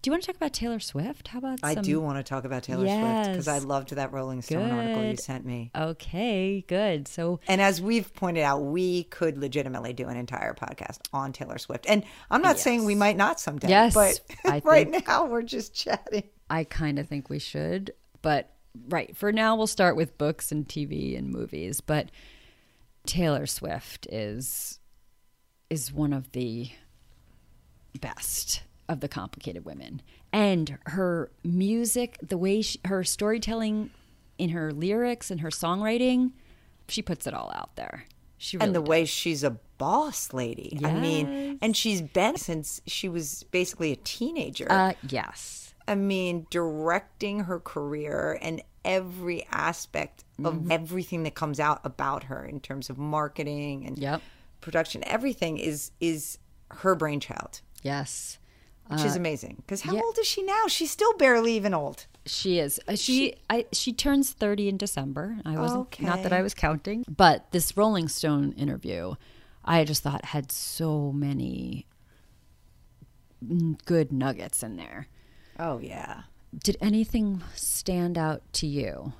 Do 0.00 0.08
you 0.08 0.12
want 0.12 0.22
to 0.22 0.26
talk 0.28 0.36
about 0.36 0.52
Taylor 0.52 0.80
Swift? 0.80 1.28
How 1.28 1.38
about 1.38 1.60
I 1.62 1.74
some... 1.74 1.82
do 1.82 2.00
want 2.00 2.18
to 2.18 2.22
talk 2.22 2.44
about 2.44 2.62
Taylor 2.62 2.86
Swift 2.86 3.30
because 3.30 3.48
I 3.48 3.58
loved 3.58 3.90
that 3.90 4.12
Rolling 4.12 4.42
Stone 4.42 4.70
article 4.70 5.04
you 5.04 5.16
sent 5.16 5.44
me. 5.44 5.70
Okay, 5.74 6.64
good. 6.68 7.08
So 7.08 7.40
And 7.48 7.60
as 7.60 7.80
we've 7.82 8.12
pointed 8.14 8.42
out, 8.42 8.58
we 8.58 9.04
could 9.04 9.38
legitimately 9.38 9.92
do 9.92 10.08
an 10.08 10.16
entire 10.16 10.54
podcast 10.54 10.98
on 11.12 11.32
Taylor 11.32 11.58
Swift. 11.58 11.86
And 11.88 12.04
I'm 12.30 12.42
not 12.42 12.58
saying 12.58 12.84
we 12.84 12.94
might 12.94 13.16
not 13.16 13.40
someday. 13.40 13.68
Yes, 13.68 13.94
But 13.94 14.20
I 14.44 14.60
right 14.64 14.90
think- 14.90 15.06
now 15.08 15.26
we're 15.26 15.42
just 15.42 15.74
chatting. 15.74 16.24
I 16.50 16.64
kind 16.64 16.98
of 16.98 17.08
think 17.08 17.28
we 17.28 17.38
should, 17.38 17.92
but 18.22 18.54
right 18.88 19.16
for 19.16 19.32
now 19.32 19.56
we'll 19.56 19.66
start 19.66 19.96
with 19.96 20.16
books 20.16 20.52
and 20.52 20.66
TV 20.66 21.18
and 21.18 21.30
movies. 21.30 21.80
But 21.80 22.10
Taylor 23.06 23.46
Swift 23.46 24.06
is 24.10 24.78
is 25.68 25.92
one 25.92 26.12
of 26.12 26.32
the 26.32 26.70
best 28.00 28.62
of 28.88 29.00
the 29.00 29.08
complicated 29.08 29.64
women, 29.64 30.00
and 30.32 30.78
her 30.86 31.30
music, 31.44 32.18
the 32.22 32.38
way 32.38 32.62
she, 32.62 32.80
her 32.84 33.04
storytelling, 33.04 33.90
in 34.38 34.50
her 34.50 34.72
lyrics 34.72 35.30
and 35.30 35.40
her 35.40 35.50
songwriting, 35.50 36.30
she 36.88 37.02
puts 37.02 37.26
it 37.26 37.34
all 37.34 37.50
out 37.54 37.74
there. 37.76 38.04
She 38.38 38.56
really 38.56 38.66
and 38.68 38.74
the 38.76 38.80
does. 38.80 38.88
way 38.88 39.04
she's 39.04 39.42
a 39.42 39.50
boss 39.78 40.32
lady. 40.32 40.78
I 40.84 40.92
mean, 40.94 41.58
and 41.60 41.76
she's 41.76 42.00
been 42.02 42.36
since 42.36 42.80
she 42.86 43.08
was 43.08 43.44
basically 43.50 43.90
a 43.92 43.96
teenager. 43.96 44.66
uh, 44.70 44.92
yes, 45.08 45.74
I 45.88 45.94
mean, 45.96 46.46
directing 46.50 47.40
her 47.40 47.58
career 47.58 48.38
and 48.40 48.62
every 48.84 49.44
aspect 49.50 50.24
of 50.44 50.54
Mm-hmm. 50.54 50.70
everything 50.72 51.24
that 51.24 51.34
comes 51.34 51.58
out 51.58 51.80
about 51.82 52.24
her 52.24 52.44
in 52.44 52.60
terms 52.60 52.88
of 52.90 52.96
marketing 52.96 53.84
and 53.86 53.98
Yep. 53.98 54.22
production, 54.60 55.02
everything 55.04 55.58
is 55.58 55.90
is 56.00 56.38
her 56.70 56.94
brainchild, 56.94 57.60
yes. 57.82 58.37
Which 58.88 59.04
is 59.04 59.16
amazing. 59.16 59.56
Because 59.58 59.82
how 59.82 59.92
Uh, 59.92 59.96
yeah. 59.96 60.00
old 60.02 60.18
is 60.18 60.26
she 60.26 60.42
now? 60.42 60.64
She's 60.68 60.90
still 60.90 61.14
barely 61.16 61.54
even 61.54 61.72
old. 61.74 62.06
She 62.26 62.58
is. 62.58 62.78
Uh, 62.88 62.96
She 62.96 63.36
I 63.48 63.66
she 63.72 63.92
turns 63.92 64.32
30 64.32 64.68
in 64.68 64.76
December. 64.76 65.38
I 65.44 65.56
wasn't 65.58 66.00
not 66.00 66.22
that 66.22 66.32
I 66.32 66.42
was 66.42 66.54
counting. 66.54 67.04
But 67.08 67.50
this 67.52 67.76
Rolling 67.76 68.08
Stone 68.08 68.52
interview, 68.52 69.14
I 69.64 69.84
just 69.84 70.02
thought 70.02 70.24
had 70.26 70.50
so 70.52 71.12
many 71.12 71.86
good 73.84 74.12
nuggets 74.12 74.62
in 74.62 74.76
there. 74.76 75.08
Oh 75.58 75.78
yeah. 75.78 76.22
Did 76.64 76.76
anything 76.80 77.42
stand 77.54 78.16
out 78.18 78.42
to 78.54 78.66
you? 78.66 79.12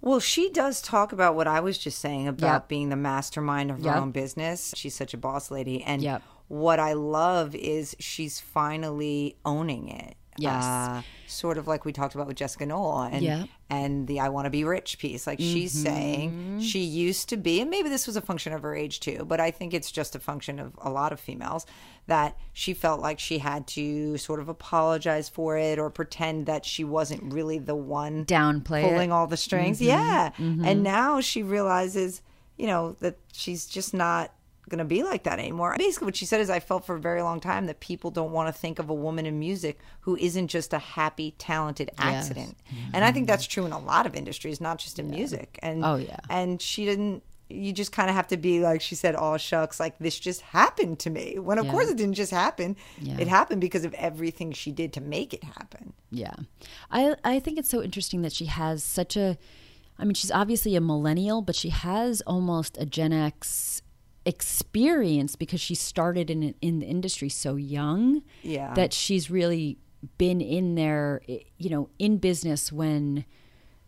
Well, 0.00 0.20
she 0.20 0.50
does 0.50 0.82
talk 0.82 1.12
about 1.12 1.34
what 1.34 1.46
I 1.48 1.60
was 1.60 1.78
just 1.78 1.98
saying 1.98 2.28
about 2.28 2.46
Yep. 2.46 2.68
being 2.68 2.88
the 2.90 2.96
mastermind 2.96 3.70
of 3.70 3.78
her 3.78 3.84
Yep. 3.84 3.96
own 3.96 4.10
business. 4.10 4.74
She's 4.76 4.94
such 4.94 5.14
a 5.14 5.16
boss 5.16 5.50
lady. 5.50 5.82
And 5.82 6.02
Yep. 6.02 6.22
What 6.48 6.78
I 6.78 6.92
love 6.94 7.54
is 7.54 7.96
she's 7.98 8.40
finally 8.40 9.36
owning 9.44 9.88
it. 9.88 10.16
Yes. 10.36 10.64
Uh, 10.64 11.02
sort 11.28 11.58
of 11.58 11.68
like 11.68 11.84
we 11.84 11.92
talked 11.92 12.16
about 12.16 12.26
with 12.26 12.36
Jessica 12.36 12.66
Knoll 12.66 13.02
and 13.02 13.22
Yep. 13.22 13.48
and 13.70 14.08
the 14.08 14.18
I 14.18 14.30
want 14.30 14.46
to 14.46 14.50
be 14.50 14.64
rich 14.64 14.98
piece. 14.98 15.28
Like 15.28 15.38
she's 15.38 15.72
Mm-hmm. 15.72 15.84
saying 15.84 16.60
she 16.60 16.80
used 16.80 17.28
to 17.28 17.36
be, 17.36 17.60
and 17.60 17.70
maybe 17.70 17.88
this 17.88 18.08
was 18.08 18.16
a 18.16 18.20
function 18.20 18.52
of 18.52 18.62
her 18.62 18.74
age 18.74 18.98
too, 18.98 19.24
but 19.28 19.38
I 19.38 19.52
think 19.52 19.72
it's 19.72 19.92
just 19.92 20.16
a 20.16 20.18
function 20.18 20.58
of 20.58 20.72
a 20.82 20.90
lot 20.90 21.12
of 21.12 21.20
females 21.20 21.66
that 22.08 22.36
she 22.52 22.74
felt 22.74 23.00
like 23.00 23.20
she 23.20 23.38
had 23.38 23.68
to 23.68 24.18
sort 24.18 24.40
of 24.40 24.48
apologize 24.48 25.28
for 25.28 25.56
it 25.56 25.78
or 25.78 25.88
pretend 25.88 26.46
that 26.46 26.64
she 26.66 26.82
wasn't 26.82 27.32
really 27.32 27.58
the 27.58 27.76
one 27.76 28.24
Downplay 28.24 29.04
it. 29.04 29.10
all 29.12 29.28
the 29.28 29.36
strings. 29.36 29.78
Mm-hmm. 29.78 29.86
Yeah. 29.88 30.30
And 30.68 30.82
now 30.82 31.20
she 31.20 31.44
realizes, 31.44 32.22
you 32.56 32.66
know, 32.66 32.96
that 32.98 33.18
she's 33.32 33.66
just 33.66 33.94
not 33.94 34.32
going 34.68 34.78
to 34.78 34.84
be 34.84 35.02
like 35.02 35.24
that 35.24 35.38
anymore. 35.38 35.74
Basically, 35.78 36.06
what 36.06 36.16
she 36.16 36.24
said 36.26 36.40
is, 36.40 36.48
I 36.50 36.60
felt 36.60 36.84
for 36.86 36.96
a 36.96 37.00
very 37.00 37.22
long 37.22 37.40
time 37.40 37.66
that 37.66 37.80
people 37.80 38.10
don't 38.10 38.32
want 38.32 38.52
to 38.54 38.58
think 38.60 38.78
of 38.78 38.88
a 38.90 38.94
woman 38.94 39.26
in 39.26 39.38
music 39.38 39.78
who 40.00 40.16
isn't 40.16 40.48
just 40.48 40.72
a 40.72 40.78
happy, 40.78 41.34
talented 41.38 41.90
accident. 41.98 42.56
Mm-hmm. 42.72 42.90
And 42.94 43.04
I 43.04 43.12
think 43.12 43.26
that's 43.26 43.46
true 43.46 43.66
in 43.66 43.72
a 43.72 43.78
lot 43.78 44.06
of 44.06 44.14
industries, 44.14 44.60
not 44.60 44.78
just 44.78 44.98
in 44.98 45.10
music. 45.10 45.58
And 45.62 45.84
Oh, 45.84 45.96
yeah. 45.96 46.16
And 46.30 46.60
she 46.62 46.84
didn't. 46.84 47.22
You 47.50 47.74
just 47.74 47.92
kind 47.92 48.08
of 48.08 48.16
have 48.16 48.26
to 48.28 48.38
be 48.38 48.60
like 48.60 48.80
she 48.80 48.94
said, 48.94 49.14
all 49.14 49.36
shucks, 49.36 49.78
like 49.78 49.98
this 49.98 50.18
just 50.18 50.40
happened 50.40 50.98
to 51.00 51.10
me." 51.10 51.38
When 51.38 51.58
of 51.58 51.66
Yeah. 51.66 51.70
course 51.72 51.88
it 51.90 51.98
didn't 51.98 52.14
just 52.14 52.32
happen. 52.32 52.74
Yeah. 52.98 53.18
It 53.18 53.28
happened 53.28 53.60
because 53.60 53.84
of 53.84 53.92
everything 53.94 54.50
she 54.52 54.72
did 54.72 54.94
to 54.94 55.02
make 55.02 55.34
it 55.34 55.44
happen. 55.44 55.92
Yeah. 56.10 56.32
I 56.90 57.14
I 57.22 57.40
think 57.40 57.58
it's 57.58 57.68
so 57.68 57.82
interesting 57.82 58.22
that 58.22 58.32
she 58.32 58.46
has 58.46 58.82
such 58.82 59.14
a 59.16 59.36
I 59.98 60.04
mean 60.06 60.14
she's 60.14 60.30
obviously 60.32 60.74
a 60.74 60.80
millennial 60.80 61.42
but 61.42 61.54
she 61.54 61.68
has 61.68 62.22
almost 62.22 62.78
a 62.80 62.86
Gen 62.86 63.12
X 63.12 63.82
experience 64.26 65.36
because 65.36 65.60
she 65.60 65.74
started 65.74 66.30
in 66.30 66.54
in 66.62 66.78
the 66.78 66.86
industry 66.86 67.28
so 67.28 67.56
young 67.56 68.22
Yeah. 68.42 68.72
that 68.74 68.92
she's 68.92 69.30
really 69.30 69.78
been 70.18 70.40
in 70.40 70.74
there 70.74 71.20
eh, 71.28 71.40
you 71.58 71.70
know 71.70 71.88
in 71.98 72.18
business 72.18 72.72
when 72.72 73.24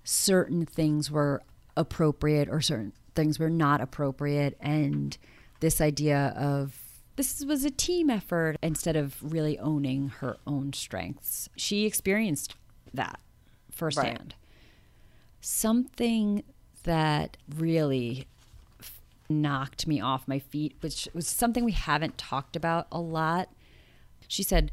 certain 0.04 0.64
things 0.66 1.10
were 1.10 1.42
appropriate 1.76 2.48
or 2.48 2.60
certain 2.60 2.92
things 3.14 3.38
were 3.38 3.50
not 3.50 3.80
appropriate. 3.80 4.56
And 4.60 5.16
this 5.60 5.80
idea 5.80 6.32
of 6.36 6.78
this 7.16 7.44
was 7.44 7.64
a 7.64 7.70
team 7.70 8.08
effort 8.10 8.56
instead 8.62 8.94
of 8.94 9.16
really 9.22 9.58
owning 9.58 10.08
her 10.20 10.36
own 10.46 10.72
strengths. 10.74 11.48
She 11.56 11.86
experienced 11.86 12.54
that 12.94 13.18
firsthand. 13.70 14.34
Something 15.40 16.42
that 16.84 17.36
really 17.56 18.26
knocked 19.28 19.86
me 19.86 20.00
off 20.00 20.28
my 20.28 20.38
feet 20.38 20.76
which 20.80 21.08
was 21.14 21.26
something 21.26 21.64
we 21.64 21.72
haven't 21.72 22.18
talked 22.18 22.56
about 22.56 22.86
a 22.90 23.00
lot 23.00 23.48
she 24.28 24.42
said 24.42 24.70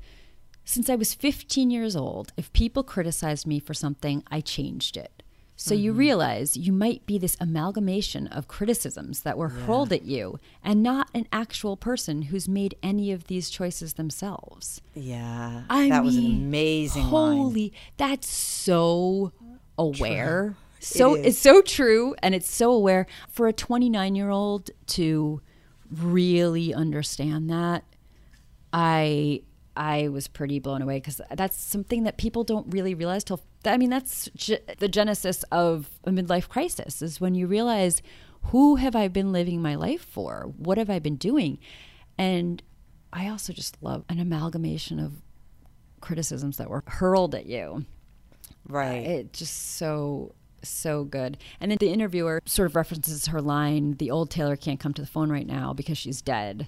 since 0.65 0.89
I 0.89 0.95
was 0.95 1.13
15 1.13 1.69
years 1.69 1.95
old, 1.95 2.31
if 2.37 2.51
people 2.53 2.83
criticized 2.83 3.45
me 3.45 3.59
for 3.59 3.73
something, 3.73 4.23
I 4.31 4.41
changed 4.41 4.95
it. 4.95 5.23
So 5.55 5.75
you 5.75 5.91
mm-hmm. 5.91 5.99
realize 5.99 6.57
you 6.57 6.73
might 6.73 7.05
be 7.05 7.17
this 7.17 7.37
amalgamation 7.39 8.27
of 8.27 8.47
criticisms 8.47 9.21
that 9.21 9.37
were 9.37 9.49
hurled 9.49 9.93
at 9.93 10.03
you 10.03 10.39
and 10.63 10.81
not 10.81 11.09
an 11.13 11.27
actual 11.31 11.77
person 11.77 12.23
who's 12.23 12.49
made 12.49 12.75
any 12.81 13.11
of 13.11 13.27
these 13.27 13.51
choices 13.51 13.93
themselves. 13.93 14.81
Yeah. 14.95 15.63
I 15.69 15.89
that 15.89 16.03
was 16.03 16.15
an 16.15 16.23
mean, 16.23 16.47
amazing 16.47 17.03
line. 17.03 17.37
Holy, 17.37 17.73
that's 17.97 18.27
so 18.27 19.31
aware. 19.77 20.55
So 20.83 21.15
is. 21.15 21.25
it's 21.25 21.39
so 21.39 21.61
true 21.61 22.15
and 22.21 22.35
it's 22.35 22.49
so 22.49 22.71
aware 22.71 23.07
for 23.29 23.47
a 23.47 23.53
29 23.53 24.15
year 24.15 24.29
old 24.29 24.69
to 24.87 25.41
really 25.89 26.73
understand 26.73 27.49
that. 27.49 27.83
I 28.71 29.43
I 29.75 30.09
was 30.09 30.27
pretty 30.27 30.59
blown 30.59 30.81
away 30.81 30.97
because 30.97 31.19
that's 31.31 31.57
something 31.57 32.03
that 32.03 32.17
people 32.17 32.43
don't 32.43 32.71
really 32.71 32.93
realize 32.93 33.23
till. 33.23 33.41
I 33.65 33.77
mean, 33.77 33.89
that's 33.89 34.29
ge- 34.35 34.61
the 34.79 34.87
genesis 34.87 35.43
of 35.51 35.89
a 36.03 36.11
midlife 36.11 36.49
crisis 36.49 37.01
is 37.01 37.21
when 37.21 37.33
you 37.33 37.47
realize 37.47 38.01
who 38.47 38.75
have 38.75 38.95
I 38.95 39.07
been 39.07 39.31
living 39.31 39.61
my 39.61 39.75
life 39.75 40.01
for? 40.01 40.51
What 40.57 40.77
have 40.77 40.89
I 40.89 40.99
been 40.99 41.15
doing? 41.15 41.59
And 42.17 42.61
I 43.11 43.29
also 43.29 43.53
just 43.53 43.81
love 43.81 44.03
an 44.09 44.19
amalgamation 44.19 44.99
of 44.99 45.13
criticisms 46.01 46.57
that 46.57 46.69
were 46.69 46.83
hurled 46.85 47.33
at 47.33 47.45
you. 47.45 47.85
Right. 48.67 49.05
It 49.05 49.33
just 49.33 49.77
so 49.77 50.35
so 50.63 51.03
good. 51.03 51.37
And 51.59 51.71
then 51.71 51.77
the 51.79 51.91
interviewer 51.91 52.41
sort 52.45 52.67
of 52.67 52.75
references 52.75 53.27
her 53.27 53.41
line, 53.41 53.95
"The 53.97 54.11
old 54.11 54.29
Taylor 54.29 54.55
can't 54.55 54.79
come 54.79 54.93
to 54.93 55.01
the 55.01 55.07
phone 55.07 55.31
right 55.31 55.47
now 55.47 55.73
because 55.73 55.97
she's 55.97 56.21
dead." 56.21 56.67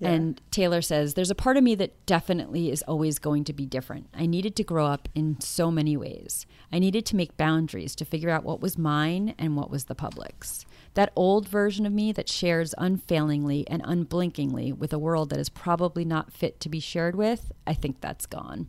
And 0.00 0.40
Taylor 0.50 0.82
says, 0.82 1.14
There's 1.14 1.30
a 1.30 1.34
part 1.34 1.56
of 1.56 1.62
me 1.62 1.74
that 1.76 2.04
definitely 2.06 2.70
is 2.70 2.82
always 2.82 3.18
going 3.18 3.44
to 3.44 3.52
be 3.52 3.64
different. 3.64 4.08
I 4.12 4.26
needed 4.26 4.56
to 4.56 4.64
grow 4.64 4.86
up 4.86 5.08
in 5.14 5.40
so 5.40 5.70
many 5.70 5.96
ways. 5.96 6.46
I 6.72 6.78
needed 6.78 7.06
to 7.06 7.16
make 7.16 7.36
boundaries 7.36 7.94
to 7.96 8.04
figure 8.04 8.30
out 8.30 8.44
what 8.44 8.60
was 8.60 8.76
mine 8.76 9.34
and 9.38 9.56
what 9.56 9.70
was 9.70 9.84
the 9.84 9.94
public's. 9.94 10.66
That 10.94 11.12
old 11.16 11.48
version 11.48 11.86
of 11.86 11.92
me 11.92 12.12
that 12.12 12.28
shares 12.28 12.74
unfailingly 12.76 13.66
and 13.68 13.82
unblinkingly 13.84 14.72
with 14.72 14.92
a 14.92 14.98
world 14.98 15.30
that 15.30 15.40
is 15.40 15.48
probably 15.48 16.04
not 16.04 16.32
fit 16.32 16.60
to 16.60 16.68
be 16.68 16.80
shared 16.80 17.16
with, 17.16 17.52
I 17.66 17.74
think 17.74 18.00
that's 18.00 18.26
gone. 18.26 18.68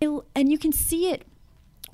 And 0.00 0.52
you 0.52 0.58
can 0.58 0.72
see 0.72 1.08
it 1.08 1.24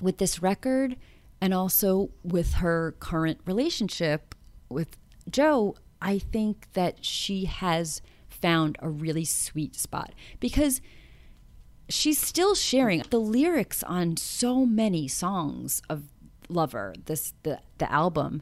with 0.01 0.17
this 0.17 0.41
record 0.41 0.97
and 1.41 1.53
also 1.53 2.11
with 2.23 2.55
her 2.55 2.95
current 2.99 3.39
relationship 3.45 4.35
with 4.69 4.97
Joe, 5.29 5.75
I 6.01 6.19
think 6.19 6.67
that 6.73 7.03
she 7.03 7.45
has 7.45 8.01
found 8.29 8.77
a 8.79 8.89
really 8.89 9.25
sweet 9.25 9.75
spot 9.75 10.13
because 10.39 10.81
she's 11.89 12.19
still 12.19 12.55
sharing 12.55 13.03
the 13.09 13.19
lyrics 13.19 13.83
on 13.83 14.17
so 14.17 14.65
many 14.65 15.07
songs 15.07 15.81
of 15.89 16.03
Lover, 16.49 16.93
this 17.05 17.33
the 17.43 17.59
the 17.77 17.89
album 17.89 18.41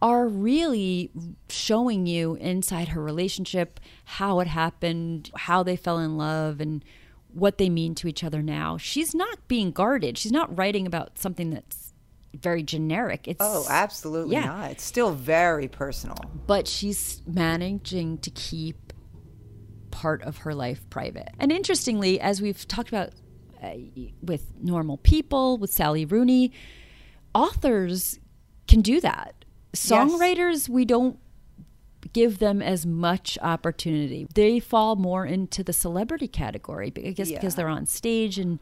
are 0.00 0.26
really 0.26 1.10
showing 1.48 2.06
you 2.06 2.34
inside 2.36 2.88
her 2.88 3.00
relationship 3.00 3.78
how 4.04 4.40
it 4.40 4.48
happened, 4.48 5.30
how 5.36 5.62
they 5.62 5.76
fell 5.76 5.98
in 5.98 6.16
love 6.16 6.60
and 6.60 6.84
what 7.32 7.58
they 7.58 7.70
mean 7.70 7.94
to 7.94 8.08
each 8.08 8.24
other 8.24 8.42
now. 8.42 8.76
She's 8.76 9.14
not 9.14 9.46
being 9.46 9.70
guarded. 9.70 10.18
She's 10.18 10.32
not 10.32 10.56
writing 10.58 10.86
about 10.86 11.18
something 11.18 11.50
that's 11.50 11.91
very 12.34 12.62
generic. 12.62 13.28
It's 13.28 13.38
Oh, 13.40 13.66
absolutely 13.68 14.34
Yeah. 14.36 14.44
not. 14.46 14.70
It's 14.72 14.84
still 14.84 15.12
very 15.12 15.68
personal. 15.68 16.16
but 16.46 16.66
she's 16.68 17.22
managing 17.26 18.18
to 18.18 18.30
keep 18.30 18.92
part 19.90 20.22
of 20.22 20.38
her 20.38 20.54
life 20.54 20.88
private. 20.90 21.28
And 21.38 21.52
interestingly, 21.52 22.20
as 22.20 22.40
we've 22.42 22.66
talked 22.66 22.88
about 22.88 23.10
uh, 23.62 23.74
with 24.22 24.52
normal 24.60 24.96
people, 24.96 25.56
with 25.58 25.70
Sally 25.72 26.04
Rooney, 26.04 26.50
authors 27.34 28.18
can 28.66 28.80
do 28.80 29.00
that. 29.00 29.44
Songwriters, 29.72 30.68
we 30.68 30.84
don't 30.84 31.18
give 32.12 32.38
them 32.40 32.60
as 32.60 32.84
much 32.84 33.38
opportunity. 33.40 34.26
They 34.34 34.58
fall 34.58 34.96
more 34.96 35.24
into 35.24 35.62
the 35.62 35.72
celebrity 35.72 36.26
category, 36.28 36.92
I 36.96 37.10
guess 37.12 37.30
because 37.30 37.54
they're 37.54 37.68
on 37.68 37.86
stage 37.86 38.38
and 38.38 38.58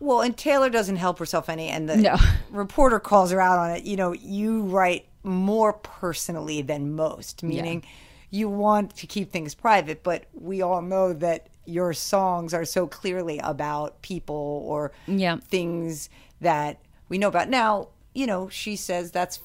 Well, 0.00 0.22
and 0.22 0.36
Taylor 0.36 0.70
doesn't 0.70 0.96
help 0.96 1.18
herself 1.18 1.48
any, 1.48 1.68
and 1.68 1.88
the 1.88 1.96
No. 1.96 2.16
reporter 2.50 2.98
calls 2.98 3.30
her 3.30 3.40
out 3.40 3.58
on 3.58 3.70
it. 3.72 3.84
You 3.84 3.96
know, 3.96 4.12
you 4.12 4.62
write 4.62 5.06
more 5.22 5.74
personally 5.74 6.62
than 6.62 6.94
most, 6.96 7.42
meaning 7.42 7.84
you 8.30 8.48
want 8.48 8.96
to 8.96 9.06
keep 9.06 9.30
things 9.30 9.54
private, 9.54 10.02
but 10.02 10.24
we 10.32 10.62
all 10.62 10.80
know 10.82 11.12
that 11.12 11.48
your 11.66 11.92
songs 11.92 12.54
are 12.54 12.64
so 12.64 12.86
clearly 12.86 13.38
about 13.40 14.00
people 14.02 14.64
or 14.66 14.92
Yeah. 15.06 15.36
things 15.36 16.08
that 16.40 16.80
we 17.08 17.18
know 17.18 17.28
about. 17.28 17.48
Now, 17.50 17.88
you 18.14 18.26
know, 18.26 18.48
she 18.48 18.76
says 18.76 19.10
that's 19.10 19.40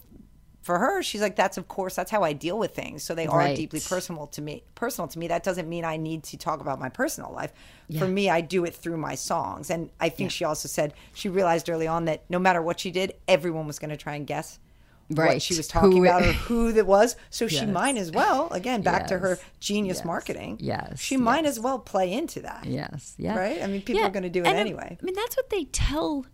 for 0.65 0.79
her. 0.79 1.03
She's 1.03 1.21
like, 1.21 1.35
that's 1.35 1.57
of 1.57 1.67
course 1.67 1.95
that's 1.95 2.09
how 2.09 2.23
I 2.23 2.33
deal 2.33 2.57
with 2.57 2.73
things. 2.73 3.03
So 3.03 3.13
they 3.13 3.27
are 3.27 3.53
deeply 3.53 3.79
personal 3.79 4.25
to 4.27 4.41
me. 4.41 4.63
Personal 4.73 5.07
to 5.09 5.19
me. 5.19 5.27
That 5.27 5.43
doesn't 5.43 5.69
mean 5.69 5.85
I 5.85 5.95
need 5.95 6.23
to 6.23 6.37
talk 6.37 6.59
about 6.59 6.79
my 6.79 6.89
personal 6.89 7.31
life. 7.31 7.53
For 7.99 8.07
me, 8.07 8.31
I 8.31 8.41
do 8.41 8.65
it 8.65 8.73
through 8.73 8.97
my 8.97 9.13
songs. 9.13 9.69
And 9.69 9.91
I 9.99 10.09
think 10.09 10.31
she 10.31 10.43
also 10.43 10.67
said 10.67 10.95
she 11.13 11.29
realized 11.29 11.69
early 11.69 11.85
on 11.85 12.05
that 12.05 12.23
no 12.29 12.39
matter 12.39 12.63
what 12.63 12.79
she 12.79 12.89
did, 12.89 13.13
everyone 13.27 13.67
was 13.67 13.77
going 13.77 13.91
to 13.91 13.97
try 13.97 14.15
and 14.15 14.25
guess 14.25 14.57
what 15.07 15.39
she 15.39 15.55
was 15.55 15.67
talking 15.67 15.91
Who 15.91 16.03
about 16.03 16.23
or 16.23 16.31
who 16.49 16.71
that 16.71 16.87
was. 16.87 17.15
So 17.29 17.47
she 17.47 17.67
might 17.67 17.95
as 17.95 18.11
well, 18.11 18.51
again, 18.51 18.81
back 18.81 19.05
to 19.07 19.19
her 19.19 19.37
genius 19.59 19.97
Yes. 19.97 20.05
marketing. 20.05 20.57
Yes. 20.59 20.99
She 20.99 21.15
might 21.15 21.45
as 21.45 21.59
well 21.59 21.77
play 21.77 22.11
into 22.11 22.39
that. 22.41 22.65
Yes. 22.65 23.13
Yeah. 23.19 23.37
Right? 23.37 23.61
I 23.61 23.67
mean, 23.67 23.83
people 23.83 24.03
are 24.03 24.09
gonna 24.09 24.31
do 24.31 24.41
it 24.41 24.47
and, 24.47 24.55
um, 24.55 24.61
anyway. 24.61 24.97
I 24.99 25.05
mean, 25.05 25.13
that's 25.13 25.37
what 25.37 25.51
they 25.51 25.65
tell. 25.65 26.25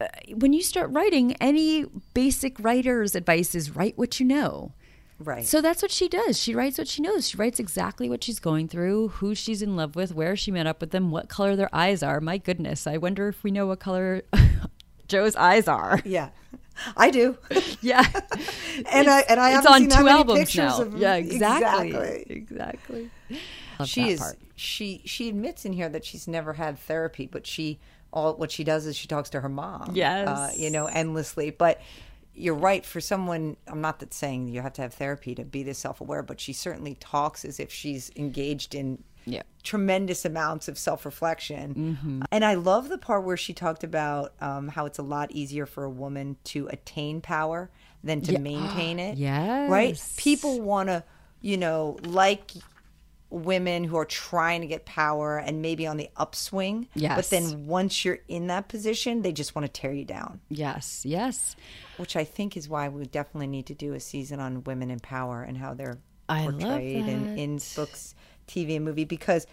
Uh, 0.00 0.06
when 0.36 0.52
you 0.52 0.62
start 0.62 0.90
writing, 0.90 1.34
any 1.40 1.84
basic 2.14 2.58
writer's 2.60 3.14
advice 3.14 3.54
is 3.54 3.74
write 3.74 3.98
what 3.98 4.20
you 4.20 4.26
know. 4.26 4.72
Right. 5.18 5.44
So 5.44 5.60
that's 5.60 5.82
what 5.82 5.90
she 5.90 6.08
does. 6.08 6.38
She 6.38 6.54
writes 6.54 6.78
what 6.78 6.86
she 6.86 7.02
knows. 7.02 7.28
She 7.28 7.36
writes 7.36 7.58
exactly 7.58 8.08
what 8.08 8.22
she's 8.22 8.38
going 8.38 8.68
through, 8.68 9.08
who 9.08 9.34
she's 9.34 9.62
in 9.62 9.74
love 9.74 9.96
with, 9.96 10.14
where 10.14 10.36
she 10.36 10.52
met 10.52 10.68
up 10.68 10.80
with 10.80 10.92
them, 10.92 11.10
what 11.10 11.28
color 11.28 11.56
their 11.56 11.74
eyes 11.74 12.04
are. 12.04 12.20
My 12.20 12.38
goodness, 12.38 12.86
I 12.86 12.98
wonder 12.98 13.26
if 13.28 13.42
we 13.42 13.50
know 13.50 13.66
what 13.66 13.80
color 13.80 14.22
Joe's 15.08 15.34
eyes 15.34 15.66
are. 15.66 16.00
yeah. 16.04 16.28
I 16.96 17.10
do. 17.10 17.36
Yeah. 17.80 18.04
and 18.92 19.08
I 19.08 19.20
and 19.28 19.38
I 19.40 19.48
it's 19.56 19.66
haven't 19.66 19.72
on 19.72 19.80
seen 19.80 19.88
that 19.88 19.98
two 19.98 20.04
many 20.04 20.18
albums 20.18 20.38
pictures 20.40 20.56
now. 20.78 20.82
of 20.82 20.96
yeah, 20.98 21.14
exactly. 21.14 21.88
Exactly. 22.28 23.10
Exactly. 23.28 23.40
She 23.84 24.02
that 24.02 24.08
is 24.10 24.20
part. 24.20 24.38
she 24.56 25.02
she 25.04 25.28
admits 25.28 25.64
in 25.64 25.72
here 25.72 25.88
that 25.88 26.04
she's 26.04 26.26
never 26.28 26.54
had 26.54 26.76
therapy 26.78 27.26
but 27.26 27.46
she 27.46 27.78
all 28.12 28.34
what 28.36 28.50
she 28.50 28.64
does 28.64 28.86
is 28.86 28.96
she 28.96 29.06
talks 29.08 29.30
to 29.30 29.40
her 29.40 29.48
mom 29.48 29.90
Yes. 29.94 30.28
uh, 30.28 30.52
you 30.56 30.70
know 30.70 30.86
endlessly 30.86 31.50
but 31.50 31.80
you're 32.34 32.54
right 32.54 32.84
for 32.86 33.00
someone 33.00 33.56
i'm 33.66 33.80
not 33.80 33.98
that 34.00 34.14
saying 34.14 34.48
you 34.48 34.60
have 34.62 34.72
to 34.74 34.82
have 34.82 34.94
therapy 34.94 35.34
to 35.34 35.44
be 35.44 35.62
this 35.62 35.78
self-aware 35.78 36.22
but 36.22 36.40
she 36.40 36.52
certainly 36.52 36.94
talks 37.00 37.44
as 37.44 37.58
if 37.60 37.72
she's 37.72 38.10
engaged 38.16 38.74
in 38.74 39.02
Yeah. 39.26 39.42
tremendous 39.62 40.24
amounts 40.24 40.68
of 40.68 40.78
self-reflection 40.78 41.74
Mm-hmm. 41.74 42.22
and 42.32 42.44
i 42.44 42.54
love 42.54 42.88
the 42.88 42.98
part 42.98 43.24
where 43.24 43.36
she 43.36 43.52
talked 43.52 43.84
about 43.84 44.32
um, 44.40 44.68
how 44.68 44.86
it's 44.86 44.98
a 44.98 45.02
lot 45.02 45.30
easier 45.32 45.66
for 45.66 45.84
a 45.84 45.90
woman 45.90 46.36
to 46.44 46.68
attain 46.68 47.20
power 47.20 47.70
than 48.04 48.20
to 48.22 48.32
Yeah. 48.32 48.38
maintain 48.52 48.98
it 48.98 49.18
Yes. 49.18 49.68
right 49.70 50.02
people 50.16 50.60
want 50.60 50.88
to 50.88 51.04
you 51.42 51.56
know 51.56 51.98
like 52.04 52.52
women 53.30 53.84
who 53.84 53.96
are 53.96 54.04
trying 54.06 54.62
to 54.62 54.66
get 54.66 54.86
power 54.86 55.36
and 55.38 55.60
maybe 55.60 55.86
on 55.86 55.96
the 55.98 56.08
upswing 56.16 56.88
but 57.16 57.28
then 57.30 57.66
once 57.66 58.04
you're 58.04 58.20
in 58.28 58.46
that 58.46 58.68
position 58.68 59.20
they 59.22 59.32
just 59.32 59.54
want 59.54 59.66
to 59.66 59.72
tear 59.80 59.92
you 59.92 60.04
down 60.04 60.40
Yes. 60.48 61.02
Yes. 61.04 61.54
which 61.98 62.16
i 62.16 62.24
think 62.24 62.56
is 62.56 62.68
why 62.68 62.88
we 62.88 63.04
definitely 63.04 63.46
need 63.48 63.66
to 63.66 63.74
do 63.74 63.92
a 63.92 64.00
season 64.00 64.40
on 64.40 64.64
women 64.64 64.90
in 64.90 64.98
power 65.00 65.42
and 65.42 65.58
how 65.58 65.74
they're 65.74 65.98
I 66.28 66.44
portrayed 66.44 67.06
in, 67.06 67.38
in 67.38 67.60
books 67.76 68.14
tv 68.46 68.76
and 68.76 68.84
movie 68.84 69.04
because 69.04 69.46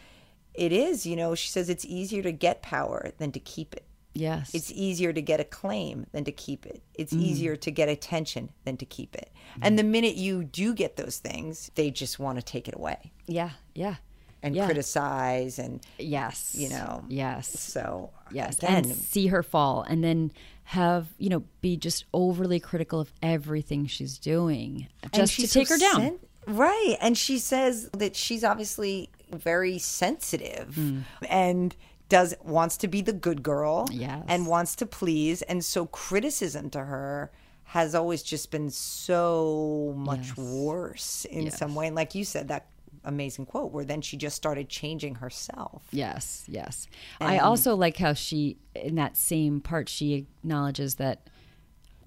it 0.53 0.71
is 0.71 1.05
you 1.05 1.17
know 1.17 1.35
she 1.35 1.49
says 1.49 1.67
it's 1.69 1.83
easier 1.85 2.23
to 2.23 2.31
get 2.31 2.61
power 2.61 3.11
than 3.17 3.31
to 3.33 3.39
keep 3.41 3.73
it 3.75 3.83
Yes. 4.15 4.55
it's 4.55 4.71
easier 4.71 5.11
to 5.13 5.21
get 5.21 5.39
a 5.39 5.43
claim 5.43 6.07
than 6.13 6.23
to 6.23 6.31
keep 6.31 6.65
it. 6.65 6.81
It's 6.93 7.13
Mm. 7.13 7.21
easier 7.21 7.55
to 7.57 7.69
get 7.71 7.89
attention 7.89 8.49
than 8.63 8.77
to 8.77 8.85
keep 8.85 9.13
it. 9.15 9.29
And 9.61 9.77
the 9.77 9.83
minute 9.83 10.15
you 10.15 10.43
do 10.43 10.73
get 10.73 10.95
those 10.95 11.17
things, 11.17 11.69
they 11.75 11.91
just 11.91 12.17
want 12.17 12.37
to 12.39 12.41
take 12.43 12.67
it 12.67 12.75
away 12.75 13.11
yeah. 13.27 13.51
Yeah. 13.73 13.95
and 14.41 14.55
Yeah. 14.55 14.65
criticize. 14.65 15.59
And 15.59 15.81
Yes. 15.99 16.55
You 16.57 16.69
know. 16.69 17.03
Yes. 17.09 17.47
so, 17.59 18.09
Yes. 18.31 18.57
again, 18.57 18.85
and 18.85 18.95
see 18.95 19.27
her 19.27 19.43
fall 19.43 19.81
and 19.83 20.03
then 20.03 20.31
have, 20.69 21.09
you 21.17 21.29
know, 21.29 21.43
be 21.61 21.77
just 21.77 22.05
overly 22.13 22.59
critical 22.59 22.99
of 22.99 23.11
everything 23.21 23.85
she's 23.85 24.17
doing 24.17 24.87
and 25.03 25.13
just 25.13 25.35
to 25.39 25.47
take 25.47 25.67
so 25.67 25.75
her 25.75 25.79
down. 25.79 25.95
sen- 26.01 26.19
right. 26.47 26.95
And 27.01 27.17
she 27.17 27.37
says 27.37 27.89
that 27.93 28.15
she's 28.15 28.43
obviously 28.43 29.09
very 29.31 29.77
sensitive 29.77 30.75
Hmm. 30.75 30.99
and 31.29 31.75
does 32.09 32.35
wants 32.43 32.77
to 32.77 32.87
be 32.87 33.01
the 33.01 33.13
good 33.13 33.41
girl 33.43 33.87
Yes. 33.91 34.23
and 34.27 34.45
wants 34.47 34.75
to 34.77 34.85
please. 34.85 35.41
And 35.43 35.63
so 35.65 35.85
criticism 35.87 36.69
to 36.71 36.79
her 36.85 37.31
has 37.69 37.95
always 37.95 38.21
just 38.21 38.51
been 38.51 38.69
so 38.69 39.93
much 39.97 40.27
Yes. 40.29 40.37
worse 40.37 41.25
in 41.25 41.49
some 41.51 41.73
way. 41.75 41.87
And 41.87 41.95
like 41.95 42.13
you 42.15 42.23
said, 42.23 42.47
that 42.49 42.67
amazing 43.03 43.45
quote 43.45 43.71
where 43.71 43.85
then 43.85 44.01
she 44.01 44.17
just 44.17 44.35
started 44.35 44.67
changing 44.69 45.15
herself. 45.15 45.83
Yes, 45.91 46.43
yes. 46.47 46.87
I 47.21 47.37
also 47.39 47.75
like 47.75 47.97
how 47.97 48.13
she, 48.13 48.57
in 48.75 48.95
that 48.95 49.15
same 49.17 49.61
part, 49.61 49.89
she 49.89 50.13
acknowledges 50.13 50.95
that 50.95 51.29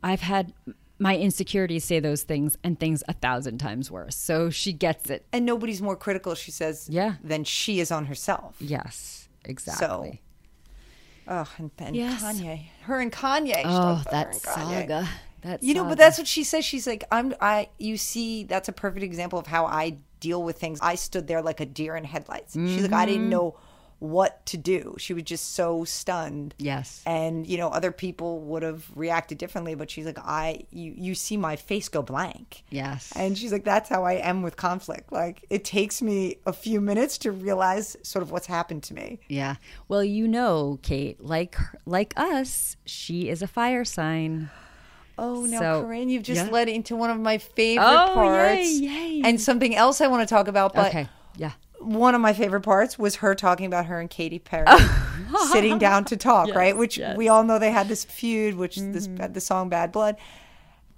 I've 0.03 0.21
had 0.23 0.53
my 1.01 1.17
insecurities 1.17 1.85
say 1.85 2.01
those 2.01 2.23
things 2.25 2.57
and 2.65 2.79
things 2.79 3.05
a 3.09 3.13
thousand 3.13 3.59
times 3.59 3.91
worse. 3.91 4.17
So 4.17 4.51
she 4.51 4.73
gets 4.73 5.11
it. 5.11 5.25
And 5.33 5.45
nobody's 5.47 5.81
more 5.81 5.97
critical, 5.97 6.35
she 6.35 6.51
says, 6.51 6.89
Yeah. 6.91 7.15
than 7.23 7.45
she 7.45 7.79
is 7.79 7.93
on 7.93 8.07
herself. 8.07 8.57
Yes, 8.59 9.28
exactly. 9.45 9.87
So, 9.87 10.19
Oh, 11.31 11.47
and, 11.59 11.71
and 11.79 11.95
Yes. 11.95 12.23
Kanye. 12.23 12.69
Her 12.83 13.01
and 13.01 13.13
Kanye. 13.13 13.63
Oh, 13.65 14.03
that 14.11 14.35
saga. 14.35 15.09
That 15.43 15.63
You 15.63 15.75
know, 15.75 15.83
saga. 15.83 15.89
but 15.91 15.99
that's 15.99 16.19
what 16.19 16.27
she 16.27 16.43
says. 16.43 16.65
She's 16.65 16.87
like, 16.87 17.05
I'm 17.13 17.35
I 17.41 17.69
you 17.79 17.97
see, 17.97 18.45
that's 18.45 18.69
a 18.69 18.73
perfect 18.73 19.05
example 19.05 19.39
of 19.39 19.47
how 19.47 19.67
I 19.67 19.99
deal 20.21 20.43
with 20.43 20.59
things. 20.59 20.79
I 20.81 20.95
stood 20.95 21.27
there 21.29 21.43
like 21.43 21.61
a 21.61 21.67
deer 21.67 21.97
in 21.97 22.05
headlights. 22.05 22.55
She's 22.65 22.83
like, 22.83 22.93
I 22.95 23.05
Mm-hmm. 23.05 23.13
didn't 23.13 23.29
know 23.29 23.59
what 24.01 24.47
to 24.47 24.57
do. 24.57 24.95
She 24.99 25.13
was 25.13 25.25
just 25.25 25.55
so 25.55 25.85
stunned. 25.85 26.55
Yes. 26.59 27.03
And, 27.05 27.47
you 27.47 27.57
know, 27.59 27.69
other 27.69 27.91
people 27.91 28.41
would 28.43 28.63
have 28.63 28.85
reacted 28.95 29.39
differently, 29.39 29.75
but 29.75 29.91
she's 29.91 30.07
like, 30.07 30.19
I 30.21 30.65
you 30.71 30.95
you 30.97 31.15
see 31.17 31.37
my 31.37 31.57
face 31.57 31.89
go 31.89 32.03
blank. 32.03 32.63
Yes. 32.71 33.13
And 33.17 33.37
she's 33.37 33.51
like, 33.53 33.65
that's 33.65 33.89
how 33.89 34.05
I 34.05 34.15
am 34.15 34.43
with 34.43 34.57
conflict. 34.57 35.11
Like 35.11 35.45
it 35.51 35.65
takes 35.65 36.01
me 36.01 36.37
a 36.47 36.53
few 36.53 36.81
minutes 36.81 37.19
to 37.19 37.33
realize 37.33 37.97
sort 38.03 38.23
of 38.23 38.31
what's 38.31 38.47
happened 38.47 38.83
to 38.85 38.95
me. 38.95 39.19
yeah. 39.29 39.57
Well, 39.89 40.05
you 40.05 40.29
know, 40.29 40.79
Kate, 40.83 41.21
like 41.25 41.57
like 41.85 42.15
us, 42.17 42.77
she 42.85 43.29
is 43.29 43.43
a 43.43 43.49
fire 43.49 43.85
sign. 43.85 44.51
Oh, 45.21 45.45
now, 45.47 45.59
So- 45.59 45.83
Corinne, 45.83 46.09
you've 46.11 46.23
just 46.23 46.45
yeah. 46.47 46.53
led 46.53 46.69
into 46.69 46.95
one 46.95 47.11
of 47.11 47.19
my 47.19 47.39
favorite 47.39 47.85
Oh, 47.85 48.15
parts. 48.15 48.61
yay, 48.79 48.89
yay. 49.19 49.23
And 49.25 49.41
something 49.41 49.75
else 49.75 50.01
I 50.01 50.07
want 50.07 50.23
to 50.29 50.33
talk 50.33 50.47
about, 50.47 50.73
but 50.75 50.87
okay. 50.91 51.09
Yeah. 51.37 51.51
One 51.81 52.15
of 52.15 52.21
my 52.21 52.33
favorite 52.33 52.63
parts 52.63 52.99
was 52.99 53.17
her 53.17 53.35
talking 53.35 53.67
about 53.67 53.87
her 53.87 54.01
and 54.01 54.11
Katy 54.11 54.39
Perry 54.39 54.65
oh. 54.67 55.51
sitting 55.53 55.79
down 55.79 56.05
to 56.07 56.17
talk, 56.17 56.49
right? 56.55 56.77
Which 56.77 56.99
yes. 56.99 57.17
we 57.17 57.29
all 57.29 57.45
know 57.45 57.59
they 57.59 57.71
had 57.71 57.89
this 57.89 58.05
feud, 58.05 58.57
which 58.57 58.77
this 58.77 59.07
mm-hmm. 59.07 59.19
had 59.19 59.35
the 59.35 59.41
song 59.41 59.69
Bad 59.69 59.93
Blood. 59.93 60.17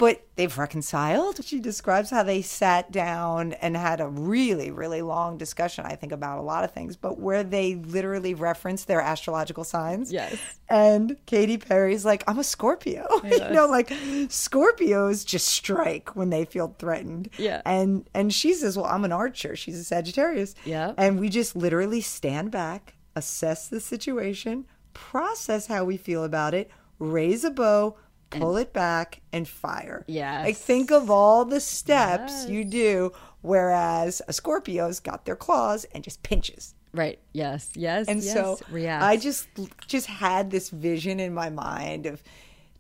But 0.01 0.27
they've 0.37 0.57
reconciled. 0.57 1.45
She 1.45 1.61
describes 1.61 2.09
how 2.09 2.23
they 2.23 2.41
sat 2.41 2.91
down 2.91 3.53
and 3.53 3.77
had 3.77 4.01
a 4.01 4.09
really, 4.09 4.71
really 4.71 5.03
long 5.03 5.37
discussion, 5.37 5.85
I 5.85 5.95
think, 5.95 6.11
about 6.11 6.39
a 6.39 6.43
lot 6.43 6.65
of 6.65 6.73
things, 6.73 6.97
but 6.97 7.21
where 7.21 7.45
they 7.45 7.75
literally 7.75 8.33
referenced 8.33 8.89
their 8.89 9.03
astrological 9.03 9.63
signs. 9.63 10.11
Yes. 10.11 10.39
And 10.71 11.19
Katy 11.27 11.59
Perry's 11.59 12.07
like, 12.07 12.25
I'm 12.27 12.39
a 12.39 12.45
Scorpio. 12.45 13.07
you 13.25 13.51
know, 13.51 13.67
like 13.67 13.91
Scorpios 13.91 15.27
just 15.27 15.49
strike 15.49 16.17
when 16.17 16.31
they 16.31 16.47
feel 16.47 16.75
threatened. 16.79 17.29
Yeah. 17.37 17.61
And 17.67 18.09
and 18.15 18.33
she 18.33 18.55
says, 18.55 18.79
Well, 18.79 18.87
I'm 18.87 19.05
an 19.05 19.13
archer. 19.13 19.55
She's 19.55 19.79
a 19.79 19.85
Sagittarius. 19.85 20.55
Yeah. 20.65 20.95
And 20.97 21.21
we 21.21 21.29
just 21.29 21.55
literally 21.55 22.01
stand 22.01 22.51
back, 22.51 22.95
assess 23.15 23.69
the 23.69 23.81
situation, 23.81 24.65
process 24.95 25.67
how 25.67 25.85
we 25.85 25.99
feel 25.99 26.25
about 26.25 26.55
it, 26.55 26.71
raise 26.99 27.45
a 27.45 27.51
bow, 27.51 27.99
pull 28.31 28.57
it 28.57 28.73
back, 28.73 29.21
and 29.33 29.47
fire. 29.47 30.05
Yeah. 30.07 30.43
Like 30.43 30.57
think 30.57 30.91
of 30.91 31.11
all 31.11 31.45
the 31.45 31.61
steps 31.61 32.33
Yes. 32.33 32.49
you 32.49 32.65
do, 32.65 33.13
whereas 33.43 34.23
a 34.29 34.33
Scorpio's 34.33 35.01
got 35.01 35.25
their 35.25 35.37
claws 35.37 35.85
and 35.93 36.03
just 36.05 36.23
pinches. 36.23 36.75
Right. 36.93 37.19
Yes. 37.33 37.71
Yes. 37.75 38.09
And 38.09 38.23
yes. 38.23 38.33
so 38.35 38.59
react. 38.71 39.05
I 39.05 39.17
just 39.17 39.49
just 39.87 40.07
had 40.07 40.51
this 40.51 40.71
vision 40.71 41.21
in 41.21 41.35
my 41.35 41.51
mind 41.51 42.07
of 42.07 42.23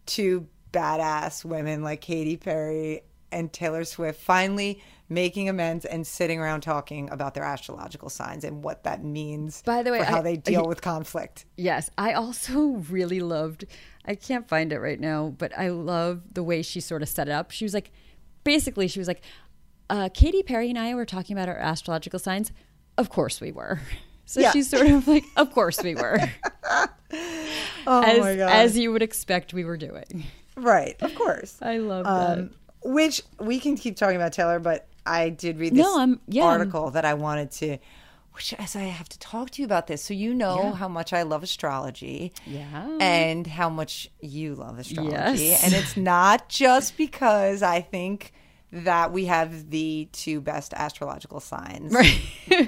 two 0.06 0.46
badass 0.72 1.44
women 1.44 1.82
like 1.82 2.00
Katy 2.00 2.36
Perry 2.36 3.02
and 3.32 3.52
Taylor 3.52 3.84
Swift 3.84 4.20
finally 4.20 4.82
making 5.10 5.48
amends 5.48 5.84
and 5.84 6.06
sitting 6.06 6.38
around 6.40 6.60
talking 6.62 7.10
about 7.10 7.34
their 7.34 7.44
astrological 7.44 8.08
signs 8.08 8.44
and 8.44 8.62
what 8.64 8.84
that 8.84 9.04
means 9.04 9.60
By 9.62 9.82
the 9.82 9.90
way, 9.90 9.98
for 9.98 10.04
how 10.04 10.18
I- 10.20 10.22
they 10.22 10.36
deal 10.36 10.64
with 10.66 10.80
conflict. 10.80 11.44
Yes, 11.56 11.90
I 11.98 12.12
also 12.14 12.60
really 12.90 13.20
loved. 13.20 13.66
I 14.06 14.14
can't 14.14 14.48
find 14.48 14.72
it 14.72 14.78
right 14.78 14.98
now, 15.00 15.34
but 15.36 15.52
I 15.58 15.68
love 15.68 16.22
the 16.32 16.42
way 16.42 16.62
she 16.62 16.80
sort 16.80 17.02
of 17.02 17.08
set 17.08 17.28
it 17.28 17.32
up. 17.32 17.50
She 17.50 17.64
was 17.66 17.74
like, 17.74 17.90
basically, 18.44 18.88
she 18.88 18.98
was 19.00 19.08
like, 19.08 19.20
uh, 19.90 20.08
Katy 20.14 20.42
Perry 20.44 20.70
and 20.70 20.78
I 20.78 20.94
were 20.94 21.04
talking 21.04 21.36
about 21.36 21.48
our 21.48 21.58
astrological 21.58 22.18
signs. 22.20 22.52
Of 22.96 23.10
course 23.10 23.40
we 23.40 23.52
were. 23.52 23.80
So 24.26 24.38
Yeah. 24.40 24.52
she's 24.52 24.70
sort 24.70 24.86
of 24.86 25.08
like, 25.08 25.24
of 25.36 25.50
course 25.52 25.82
we 25.82 25.96
were, 25.96 26.16
Oh 27.84 28.02
as 28.04 28.20
my 28.20 28.36
god. 28.36 28.50
as 28.52 28.78
you 28.78 28.92
would 28.92 29.02
expect 29.02 29.52
we 29.52 29.64
were 29.64 29.76
doing. 29.76 30.24
right, 30.56 30.94
of 31.02 31.14
course. 31.16 31.58
I 31.60 31.78
love 31.78 32.04
that. 32.04 32.38
Um, 32.38 32.50
which 32.84 33.22
we 33.40 33.58
can 33.58 33.76
keep 33.76 33.96
talking 33.96 34.14
about 34.14 34.32
Taylor, 34.32 34.60
but 34.60 34.86
I 35.10 35.28
did 35.30 35.58
read 35.58 35.72
this 35.74 35.82
No, 35.84 35.98
I'm- 35.98 36.20
yeah, 36.28 36.44
I'm- 36.44 36.52
article 36.60 36.90
that 36.92 37.04
I 37.04 37.14
wanted 37.14 37.50
to, 37.60 37.78
which 38.34 38.54
as 38.58 38.76
I 38.76 38.82
have 38.98 39.08
to 39.10 39.18
talk 39.18 39.50
to 39.52 39.62
you 39.62 39.66
about 39.66 39.86
this, 39.86 40.02
so 40.04 40.14
you 40.14 40.32
know 40.34 40.58
Yeah. 40.62 40.74
how 40.76 40.88
much 40.88 41.12
I 41.12 41.22
love 41.22 41.42
astrology, 41.42 42.32
Yeah. 42.46 42.88
and 43.00 43.46
how 43.46 43.68
much 43.68 44.08
you 44.20 44.54
love 44.54 44.78
astrology, 44.78 45.44
Yes. 45.46 45.64
and 45.64 45.72
it's 45.74 45.96
not 45.96 46.48
just 46.64 46.96
because 46.96 47.62
I 47.62 47.80
think 47.80 48.32
that 48.72 49.10
we 49.12 49.24
have 49.26 49.70
the 49.70 50.08
two 50.12 50.40
best 50.40 50.72
astrological 50.74 51.40
signs. 51.40 51.92
Right. 51.92 52.20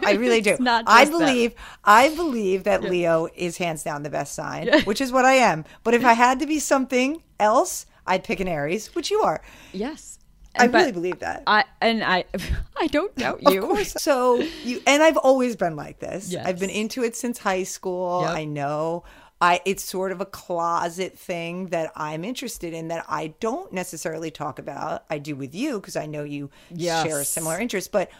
I 0.04 0.12
really 0.14 0.40
do. 0.40 0.50
It's 0.54 0.60
not 0.60 0.82
I 0.88 1.04
just 1.04 1.12
that. 1.12 1.18
believe 1.26 1.54
I 1.84 2.08
believe 2.22 2.64
that 2.64 2.82
Leo 2.82 3.28
is 3.36 3.58
hands 3.58 3.84
down 3.84 4.02
the 4.02 4.10
best 4.10 4.34
sign, 4.34 4.68
which 4.82 5.00
is 5.00 5.12
what 5.12 5.24
I 5.24 5.34
am. 5.34 5.64
But 5.84 5.94
if 5.94 6.04
I 6.04 6.14
had 6.26 6.40
to 6.40 6.46
be 6.46 6.58
something 6.58 7.22
else, 7.38 7.86
I'd 8.04 8.24
pick 8.24 8.40
an 8.40 8.48
Aries, 8.48 8.94
which 8.96 9.12
you 9.12 9.20
are. 9.22 9.40
yes. 9.72 10.18
I 10.56 10.66
but 10.68 10.78
really 10.78 10.92
believe 10.92 11.18
that. 11.20 11.42
I 11.46 11.64
and 11.80 12.04
I, 12.04 12.24
I 12.78 12.86
don't 12.88 13.14
doubt 13.16 13.40
you. 13.50 13.62
Of 13.62 13.68
course. 13.68 13.94
So 13.98 14.36
you 14.64 14.80
and 14.86 15.02
I've 15.02 15.16
always 15.16 15.56
been 15.56 15.76
like 15.76 15.98
this. 15.98 16.30
Yes. 16.30 16.46
I've 16.46 16.58
been 16.58 16.70
into 16.70 17.02
it 17.02 17.16
since 17.16 17.38
high 17.38 17.62
school. 17.62 18.22
Yep. 18.22 18.30
I 18.36 18.44
know. 18.44 19.04
I 19.40 19.60
it's 19.64 19.82
sort 19.82 20.12
of 20.12 20.20
a 20.20 20.26
closet 20.26 21.18
thing 21.18 21.68
that 21.68 21.90
I'm 21.96 22.22
interested 22.24 22.72
in 22.74 22.88
that 22.88 23.04
I 23.08 23.34
don't 23.40 23.72
necessarily 23.72 24.30
talk 24.30 24.58
about. 24.58 25.04
I 25.10 25.18
do 25.18 25.34
with 25.34 25.54
you 25.54 25.80
because 25.80 25.96
I 25.96 26.06
know 26.06 26.22
you 26.24 26.50
Yes. 26.70 27.04
share 27.06 27.20
a 27.20 27.24
similar 27.24 27.58
interest, 27.58 27.90
but 27.90 28.10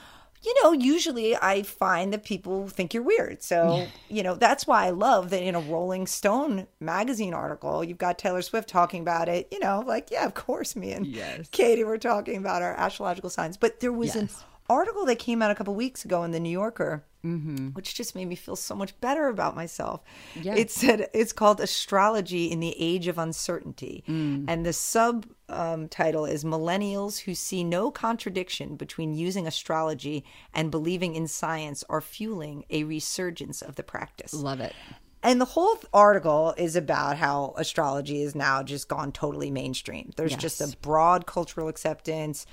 you 0.45 0.55
know, 0.63 0.73
usually 0.73 1.37
I 1.37 1.63
find 1.63 2.13
that 2.13 2.25
people 2.25 2.69
think 2.69 2.95
you're 2.95 3.03
weird. 3.03 3.43
So, 3.43 3.87
you 4.09 4.23
know, 4.23 4.35
that's 4.35 4.67
why 4.67 4.87
I 4.87 4.91
love 4.91 5.31
that 5.31 5.43
in 5.43 5.55
a 5.55 5.61
Rolling 5.61 6.07
Stone 6.07 6.67
magazine 6.81 7.33
article, 7.35 7.85
you've 7.85 7.99
got 7.99 8.19
Taylor 8.19 8.43
Swift 8.43 8.69
talking 8.69 9.03
about 9.03 9.29
it. 9.29 9.49
You 9.53 9.61
know, 9.61 9.85
like, 9.87 10.11
yeah, 10.11 10.25
of 10.27 10.35
course, 10.35 10.75
me 10.75 10.93
and 10.93 11.07
Yes. 11.07 11.49
Katy 11.53 11.85
were 11.85 11.99
talking 11.99 12.37
about 12.37 12.63
our 12.63 12.75
astrological 12.75 13.31
signs. 13.31 13.57
But 13.57 13.81
there 13.81 13.93
was 13.93 14.17
an 14.17 14.23
Yes. 14.23 14.45
Article 14.73 15.05
that 15.07 15.19
came 15.19 15.43
out 15.43 15.51
a 15.51 15.55
couple 15.55 15.75
weeks 15.75 16.05
ago 16.05 16.23
in 16.25 16.31
the 16.31 16.41
New 16.41 16.51
Yorker, 16.51 17.05
Mm-hmm. 17.25 17.69
which 17.69 17.95
just 17.95 18.17
made 18.17 18.25
me 18.25 18.35
feel 18.35 18.57
so 18.57 18.75
much 18.75 19.01
better 19.01 19.29
about 19.29 19.55
myself. 19.55 20.01
It 20.35 20.73
said 20.73 21.09
it's 21.15 21.33
called 21.33 21.61
Astrology 21.61 22.51
in 22.51 22.59
the 22.59 22.75
Age 22.77 23.07
of 23.07 23.17
Uncertainty. 23.17 24.03
Mm. 24.09 24.47
And 24.49 24.67
the 24.67 24.73
sub 24.73 25.27
um, 25.49 25.87
title 25.87 26.25
is 26.25 26.43
Millennials 26.43 27.21
Who 27.21 27.37
See 27.37 27.63
No 27.63 27.93
Contradiction 27.93 28.75
Between 28.75 29.15
Using 29.15 29.47
Astrology 29.47 30.25
and 30.53 30.73
Believing 30.73 31.15
in 31.15 31.29
Science 31.29 31.85
Are 31.89 32.01
Fueling 32.01 32.65
a 32.71 32.83
Resurgence 32.83 33.63
of 33.63 33.77
the 33.77 33.85
Practice. 33.85 34.35
Love 34.35 34.59
it. 34.59 34.75
And 35.23 35.41
the 35.41 35.45
whole 35.45 35.79
article 35.95 36.55
is 36.59 36.75
about 36.75 37.19
how 37.19 37.55
astrology 37.57 38.23
is 38.23 38.35
now 38.35 38.65
just 38.65 38.89
gone 38.89 39.13
totally 39.13 39.53
mainstream. 39.53 40.11
There's 40.17 40.35
just 40.35 40.61
a 40.61 40.77
broad 40.83 41.27
cultural 41.27 41.69
acceptance. 41.69 42.47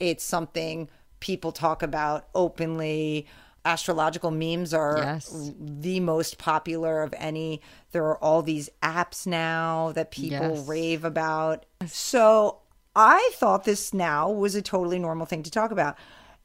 It's 0.00 0.24
something 0.24 0.88
people 1.20 1.52
talk 1.52 1.82
about 1.82 2.28
openly. 2.34 3.26
Astrological 3.64 4.30
memes 4.30 4.72
are 4.72 4.98
Yes. 4.98 5.52
the 5.58 6.00
most 6.00 6.38
popular 6.38 7.02
of 7.02 7.12
any. 7.18 7.60
There 7.92 8.04
are 8.06 8.16
all 8.22 8.40
these 8.42 8.70
apps 8.82 9.26
now 9.26 9.92
that 9.92 10.10
people 10.10 10.56
Yes. 10.56 10.66
rave 10.68 11.04
about. 11.04 11.66
So 11.86 12.60
I 12.96 13.30
thought 13.34 13.64
this 13.64 13.92
now 13.92 14.30
was 14.30 14.54
a 14.54 14.62
totally 14.62 14.98
normal 14.98 15.26
thing 15.26 15.42
to 15.42 15.50
talk 15.50 15.70
about 15.70 15.96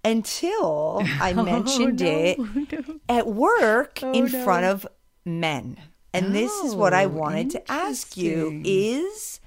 until 0.04 1.02
I 1.22 1.32
oh, 1.38 1.44
mentioned 1.44 2.02
Oh, 2.02 2.06
no, 2.06 2.12
it 2.12 2.40
no. 2.90 3.00
at 3.08 3.28
work 3.28 4.00
oh, 4.04 4.12
in 4.12 4.26
no. 4.32 4.44
front 4.44 4.66
of 4.66 4.86
men. 5.24 5.78
And 6.14 6.36
this 6.36 6.52
is 6.64 6.76
what 6.76 6.94
I 6.94 7.06
Oh, 7.06 7.10
wanted 7.10 7.50
to 7.52 7.72
ask 7.72 8.18
you 8.18 8.62
is 8.66 9.40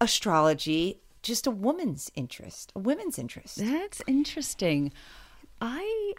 astrology 0.00 1.00
just 1.22 1.46
a 1.46 1.50
woman's 1.50 2.10
interest, 2.14 2.72
a 2.74 2.78
women's 2.78 3.18
interest? 3.18 3.58
That's 3.58 4.02
interesting. 4.06 4.92
I 5.60 6.14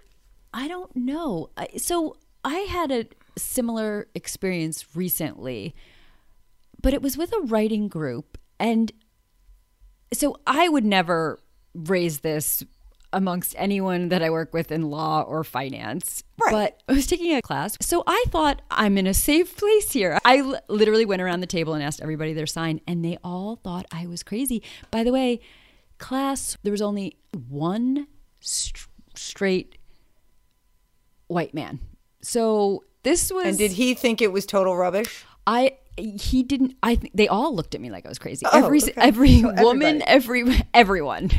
I 0.53 0.67
don't 0.67 0.95
know. 0.95 1.49
So 1.77 2.17
I 2.43 2.59
had 2.59 2.91
a 2.91 3.05
similar 3.37 4.07
experience 4.15 4.95
recently, 4.95 5.75
but 6.81 6.93
it 6.93 7.01
was 7.01 7.17
with 7.17 7.33
a 7.33 7.41
writing 7.41 7.87
group 7.87 8.37
and 8.59 8.91
so 10.11 10.35
I 10.45 10.69
would 10.69 10.85
never 10.85 11.39
raise 11.73 12.19
this 12.19 12.63
amongst 13.11 13.55
anyone 13.57 14.09
that 14.09 14.21
I 14.21 14.29
work 14.29 14.53
with 14.53 14.71
in 14.71 14.89
law 14.89 15.21
or 15.23 15.43
finance. 15.43 16.23
Right. 16.39 16.51
But 16.51 16.83
I 16.87 16.93
was 16.93 17.07
taking 17.07 17.33
a 17.35 17.41
class. 17.41 17.77
So 17.81 18.03
I 18.05 18.23
thought 18.29 18.61
I'm 18.69 18.97
in 18.97 19.07
a 19.07 19.13
safe 19.13 19.57
place 19.57 19.91
here. 19.91 20.19
I 20.23 20.37
l- 20.37 20.59
literally 20.67 21.05
went 21.05 21.21
around 21.21 21.39
the 21.41 21.47
table 21.47 21.73
and 21.73 21.83
asked 21.83 22.01
everybody 22.01 22.33
their 22.33 22.47
sign, 22.47 22.81
and 22.87 23.03
they 23.03 23.17
all 23.23 23.55
thought 23.57 23.85
I 23.91 24.05
was 24.07 24.23
crazy. 24.23 24.61
By 24.91 25.03
the 25.03 25.11
way, 25.11 25.39
class, 25.97 26.57
there 26.63 26.71
was 26.71 26.81
only 26.81 27.17
one 27.47 28.07
st- 28.39 28.87
straight 29.15 29.77
white 31.27 31.53
man. 31.53 31.79
So 32.21 32.83
this 33.03 33.31
was 33.31 33.45
And 33.45 33.57
did 33.57 33.71
he 33.71 33.93
think 33.93 34.21
it 34.21 34.31
was 34.31 34.45
total 34.45 34.75
rubbish? 34.75 35.25
I 35.47 35.77
he 35.97 36.43
didn't 36.43 36.75
I 36.81 36.97
they 37.13 37.27
all 37.27 37.53
looked 37.53 37.75
at 37.75 37.81
me 37.81 37.89
like 37.89 38.05
I 38.05 38.09
was 38.09 38.19
crazy. 38.19 38.45
Oh, 38.45 38.65
every 38.65 38.81
okay. 38.81 38.93
every 38.95 39.41
So 39.41 39.53
woman, 39.61 40.01
every 40.05 40.43
everyone. 40.73 41.31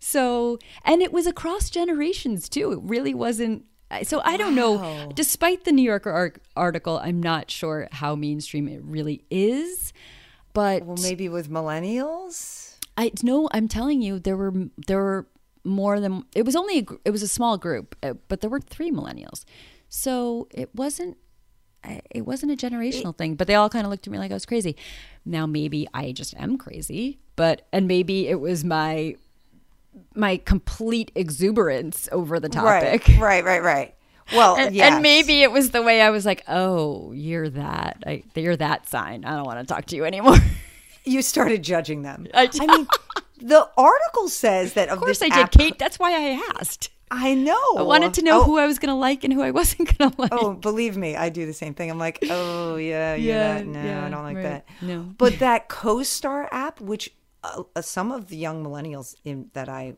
So, 0.00 0.58
and 0.84 1.02
it 1.02 1.12
was 1.12 1.26
across 1.26 1.70
generations 1.70 2.48
too. 2.48 2.72
It 2.72 2.80
really 2.82 3.14
wasn't 3.14 3.64
so 4.02 4.20
I 4.24 4.36
don't 4.36 4.54
know. 4.54 5.10
Despite 5.14 5.64
the 5.64 5.72
New 5.72 5.82
Yorker 5.82 6.10
ar- 6.10 6.34
article, 6.56 6.98
I'm 7.02 7.20
not 7.22 7.50
sure 7.50 7.88
how 7.92 8.14
mainstream 8.14 8.68
it 8.68 8.82
really 8.84 9.24
is. 9.30 9.92
But 10.52 10.84
Well, 10.84 10.96
maybe 11.02 11.28
with 11.28 11.50
millennials? 11.50 12.76
I 12.96 13.12
no, 13.22 13.48
I'm 13.52 13.68
telling 13.68 14.02
you, 14.02 14.18
there 14.18 14.36
were 14.36 14.52
there 14.86 14.98
were 14.98 15.26
more 15.64 16.00
than 16.00 16.24
it 16.34 16.44
was 16.44 16.56
only 16.56 16.78
a, 16.80 16.84
it 17.04 17.10
was 17.10 17.22
a 17.22 17.28
small 17.28 17.58
group, 17.58 17.96
uh, 18.02 18.14
but 18.28 18.40
there 18.40 18.50
were 18.50 18.60
three 18.60 18.90
millennials, 18.90 19.44
so 19.88 20.48
it 20.52 20.74
wasn't 20.74 21.16
it 22.10 22.26
wasn't 22.26 22.52
a 22.52 22.56
generational 22.56 23.16
thing. 23.16 23.34
But 23.34 23.46
they 23.46 23.54
all 23.54 23.70
kind 23.70 23.84
of 23.86 23.90
looked 23.90 24.06
at 24.06 24.12
me 24.12 24.18
like 24.18 24.30
I 24.30 24.34
was 24.34 24.46
crazy. 24.46 24.76
Now 25.24 25.46
maybe 25.46 25.88
I 25.94 26.12
just 26.12 26.34
am 26.36 26.58
crazy, 26.58 27.20
but 27.36 27.66
and 27.72 27.86
maybe 27.86 28.28
it 28.28 28.40
was 28.40 28.64
my 28.64 29.16
my 30.14 30.36
complete 30.38 31.10
exuberance 31.14 32.08
over 32.12 32.40
the 32.40 32.48
topic. 32.48 33.06
Right, 33.08 33.20
right, 33.20 33.44
right, 33.44 33.62
right. 33.62 33.94
Well, 34.32 34.56
And, 34.56 34.74
yes. 34.74 34.92
and 34.92 35.02
maybe 35.02 35.42
it 35.42 35.50
was 35.50 35.70
the 35.70 35.82
way 35.82 36.00
I 36.02 36.10
was 36.10 36.24
like, 36.24 36.44
"Oh, 36.46 37.10
you're 37.12 37.48
that. 37.50 38.02
I, 38.06 38.22
you're 38.34 38.56
that 38.56 38.88
sign. 38.88 39.24
I 39.24 39.34
don't 39.34 39.44
want 39.44 39.58
to 39.58 39.66
talk 39.74 39.86
to 39.86 39.96
you 39.96 40.04
anymore." 40.04 40.36
you 41.04 41.20
started 41.22 41.62
judging 41.64 42.02
them. 42.02 42.28
I- 42.32 42.48
I 42.60 42.66
mean, 42.66 42.86
the 43.40 43.68
article 43.76 44.28
says 44.28 44.74
that 44.74 44.88
of, 44.88 44.98
Of 44.98 45.04
course 45.04 45.20
I 45.22 45.28
did, 45.30 45.38
app- 45.38 45.50
Kate. 45.52 45.78
That's 45.78 45.98
why 45.98 46.12
I 46.12 46.40
asked. 46.58 46.90
I 47.10 47.34
know. 47.34 47.58
I 47.76 47.82
wanted 47.82 48.14
to 48.14 48.22
know 48.22 48.42
oh, 48.42 48.44
who 48.44 48.58
I 48.60 48.66
was 48.68 48.78
going 48.78 48.90
to 48.90 48.94
like 48.94 49.24
and 49.24 49.32
who 49.32 49.42
I 49.42 49.50
wasn't 49.50 49.98
going 49.98 50.12
to 50.12 50.16
oh, 50.16 50.22
like. 50.22 50.32
Oh, 50.32 50.52
believe 50.54 50.96
me, 50.96 51.16
I 51.16 51.28
do 51.28 51.44
the 51.44 51.52
same 51.52 51.74
thing. 51.74 51.90
I'm 51.90 51.98
like, 51.98 52.20
oh 52.30 52.76
yeah, 52.76 53.16
yeah, 53.16 53.34
Yeah, 53.34 53.54
that. 53.54 53.66
no, 53.66 53.82
yeah, 53.82 54.06
I 54.06 54.10
don't 54.10 54.22
like 54.22 54.36
right. 54.36 54.42
that. 54.44 54.66
No. 54.80 55.00
But 55.18 55.40
that 55.40 55.68
CoStar 55.68 56.46
app, 56.52 56.80
which 56.80 57.12
uh, 57.42 57.62
uh, 57.76 57.82
some 57.82 58.12
of 58.12 58.28
the 58.28 58.36
young 58.36 58.64
millennials 58.64 59.14
in, 59.24 59.50
that 59.54 59.68
I 59.68 59.96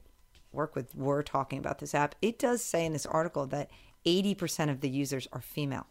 work 0.52 0.74
with 0.74 0.94
were 0.94 1.22
talking 1.22 1.58
about 1.58 1.78
this 1.78 1.94
app. 1.94 2.14
It 2.22 2.38
does 2.38 2.62
say 2.62 2.84
in 2.84 2.92
this 2.92 3.06
article 3.06 3.46
that 3.46 3.70
80% 4.04 4.70
of 4.70 4.80
the 4.80 4.88
users 4.88 5.26
are 5.32 5.40
female. 5.40 5.86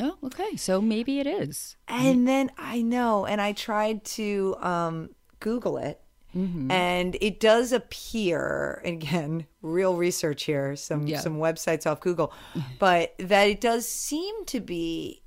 Oh, 0.00 0.16
okay. 0.24 0.56
So 0.56 0.80
maybe 0.82 1.20
it 1.20 1.26
is. 1.26 1.76
And 1.88 2.28
then 2.28 2.50
I 2.58 2.82
know, 2.82 3.24
and 3.24 3.40
I 3.40 3.52
tried 3.52 4.04
to 4.04 4.56
um, 4.60 5.10
Google 5.40 5.78
it, 5.78 6.00
Mm-hmm. 6.36 6.70
and 6.70 7.16
it 7.22 7.40
does 7.40 7.72
appear 7.72 8.82
again, 8.84 9.46
real 9.62 9.96
research 9.96 10.44
here, 10.44 10.76
some 10.76 11.06
Yeah. 11.06 11.20
some 11.20 11.38
websites 11.38 11.90
off 11.90 12.00
Google, 12.00 12.30
but 12.78 13.14
that 13.18 13.48
it 13.48 13.62
does 13.62 13.88
seem 13.88 14.44
to 14.46 14.60
be 14.60 15.22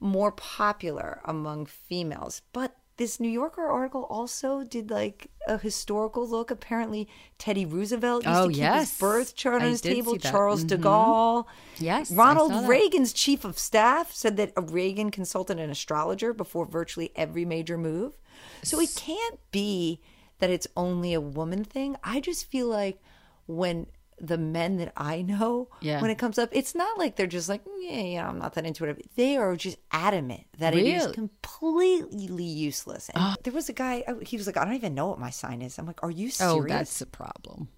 more 0.00 0.32
popular 0.32 1.20
among 1.24 1.66
females. 1.66 2.42
But 2.52 2.74
this 3.00 3.18
New 3.18 3.30
Yorker 3.30 3.66
article 3.66 4.02
also 4.10 4.62
did 4.62 4.90
like 4.90 5.28
a 5.48 5.56
historical 5.56 6.28
look. 6.28 6.50
Apparently, 6.50 7.08
Teddy 7.38 7.64
Roosevelt 7.64 8.24
used 8.26 8.36
Oh, 8.38 8.46
to 8.48 8.52
keep 8.52 8.60
yes. 8.60 8.90
his 8.90 8.98
birth 9.00 9.34
chart 9.34 9.62
on 9.62 9.68
I 9.68 9.70
his 9.70 9.80
table. 9.80 10.12
that. 10.12 10.20
Mm-hmm. 10.22 10.30
Charles 10.30 10.64
de 10.64 10.76
Gaulle. 10.76 11.46
Yes, 11.78 12.10
Ronald. 12.12 12.68
Reagan's 12.68 13.14
chief 13.14 13.44
of 13.46 13.58
staff 13.58 14.12
said 14.12 14.36
that 14.36 14.52
Reagan 14.54 15.10
consulted 15.10 15.58
an 15.58 15.70
astrologer 15.70 16.34
before 16.34 16.66
virtually 16.66 17.10
every 17.16 17.46
major 17.46 17.78
move. 17.78 18.18
So 18.62 18.78
it 18.78 18.90
can't 18.94 19.40
be 19.50 20.00
that 20.38 20.50
it's 20.50 20.66
only 20.76 21.14
a 21.14 21.20
woman 21.22 21.64
thing. 21.64 21.96
I 22.04 22.20
just 22.20 22.50
feel 22.50 22.66
like 22.68 23.00
when 23.46 23.86
the 24.20 24.36
men 24.38 24.76
that 24.76 24.92
I 24.96 25.22
know, 25.22 25.68
Yeah. 25.80 26.00
when 26.02 26.10
it 26.10 26.18
comes 26.18 26.38
up, 26.38 26.50
it's 26.52 26.74
not 26.74 26.98
like 26.98 27.16
they're 27.16 27.26
just 27.26 27.48
like, 27.48 27.64
mm, 27.64 27.70
yeah, 27.80 28.00
yeah, 28.02 28.28
I'm 28.28 28.38
not 28.38 28.54
that 28.54 28.66
into 28.66 28.84
it. 28.84 29.10
They 29.16 29.36
are 29.36 29.56
just 29.56 29.78
adamant 29.90 30.44
that 30.58 30.74
it 30.74 30.86
is 30.86 31.06
completely 31.08 32.44
useless. 32.44 33.10
And 33.14 33.36
there 33.44 33.52
was 33.52 33.68
a 33.68 33.72
guy, 33.72 34.04
oh, 34.06 34.18
he 34.20 34.36
was 34.36 34.46
like, 34.46 34.56
I 34.56 34.64
don't 34.64 34.74
even 34.74 34.94
know 34.94 35.08
what 35.08 35.18
my 35.18 35.30
sign 35.30 35.62
is. 35.62 35.78
I'm 35.78 35.86
like, 35.86 36.02
are 36.02 36.10
you 36.10 36.28
oh, 36.28 36.30
serious? 36.30 36.64
Oh, 36.64 36.66
that's 36.68 37.00
a 37.00 37.06
problem. 37.06 37.68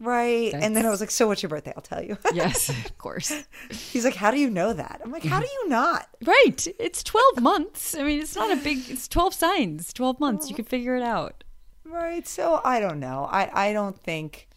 right. 0.00 0.52
And 0.54 0.76
then 0.76 0.86
I 0.86 0.90
was 0.90 1.00
like, 1.00 1.10
so 1.10 1.26
what's 1.26 1.42
your 1.42 1.50
birthday? 1.50 1.72
I'll 1.76 1.82
tell 1.82 2.02
you. 2.02 2.16
Yes, 2.32 2.68
of 2.86 2.98
course. 2.98 3.32
He's 3.70 4.04
like, 4.04 4.14
how 4.14 4.30
do 4.30 4.38
you 4.38 4.50
know 4.50 4.72
that? 4.72 5.00
I'm 5.04 5.10
like, 5.10 5.24
how 5.24 5.40
do 5.40 5.46
you 5.46 5.68
not? 5.68 6.08
Right. 6.24 6.66
It's 6.78 7.02
12 7.02 7.40
months. 7.42 7.94
I 7.96 8.02
mean, 8.04 8.20
it's 8.20 8.36
not 8.36 8.50
a 8.50 8.56
big, 8.56 8.78
it's 8.88 9.08
12 9.08 9.34
signs, 9.34 9.92
12 9.92 10.20
months. 10.20 10.48
You 10.48 10.54
can 10.56 10.64
figure 10.64 10.94
it 10.96 11.02
out. 11.02 11.42
Right. 11.84 12.26
So 12.28 12.60
I 12.64 12.80
don't 12.80 13.00
know. 13.00 13.26
I, 13.30 13.68
I 13.68 13.72
don't 13.72 13.98
think 13.98 14.47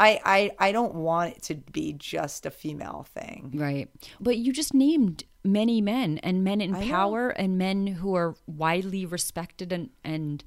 I, 0.00 0.20
I 0.24 0.68
I 0.68 0.72
don't 0.72 0.94
want 0.94 1.36
it 1.36 1.42
to 1.44 1.54
be 1.56 1.92
just 1.92 2.46
a 2.46 2.50
female 2.50 3.06
thing. 3.14 3.52
Right. 3.54 3.88
But 4.18 4.38
you 4.38 4.52
just 4.52 4.72
named 4.74 5.24
many 5.44 5.80
men 5.80 6.18
and 6.22 6.42
men 6.42 6.60
in 6.60 6.74
I 6.74 6.80
know. 6.80 6.86
power 6.90 7.28
and 7.30 7.58
men 7.58 7.86
who 7.86 8.14
are 8.14 8.34
widely 8.46 9.04
respected 9.06 9.72
and, 9.72 9.90
and 10.02 10.42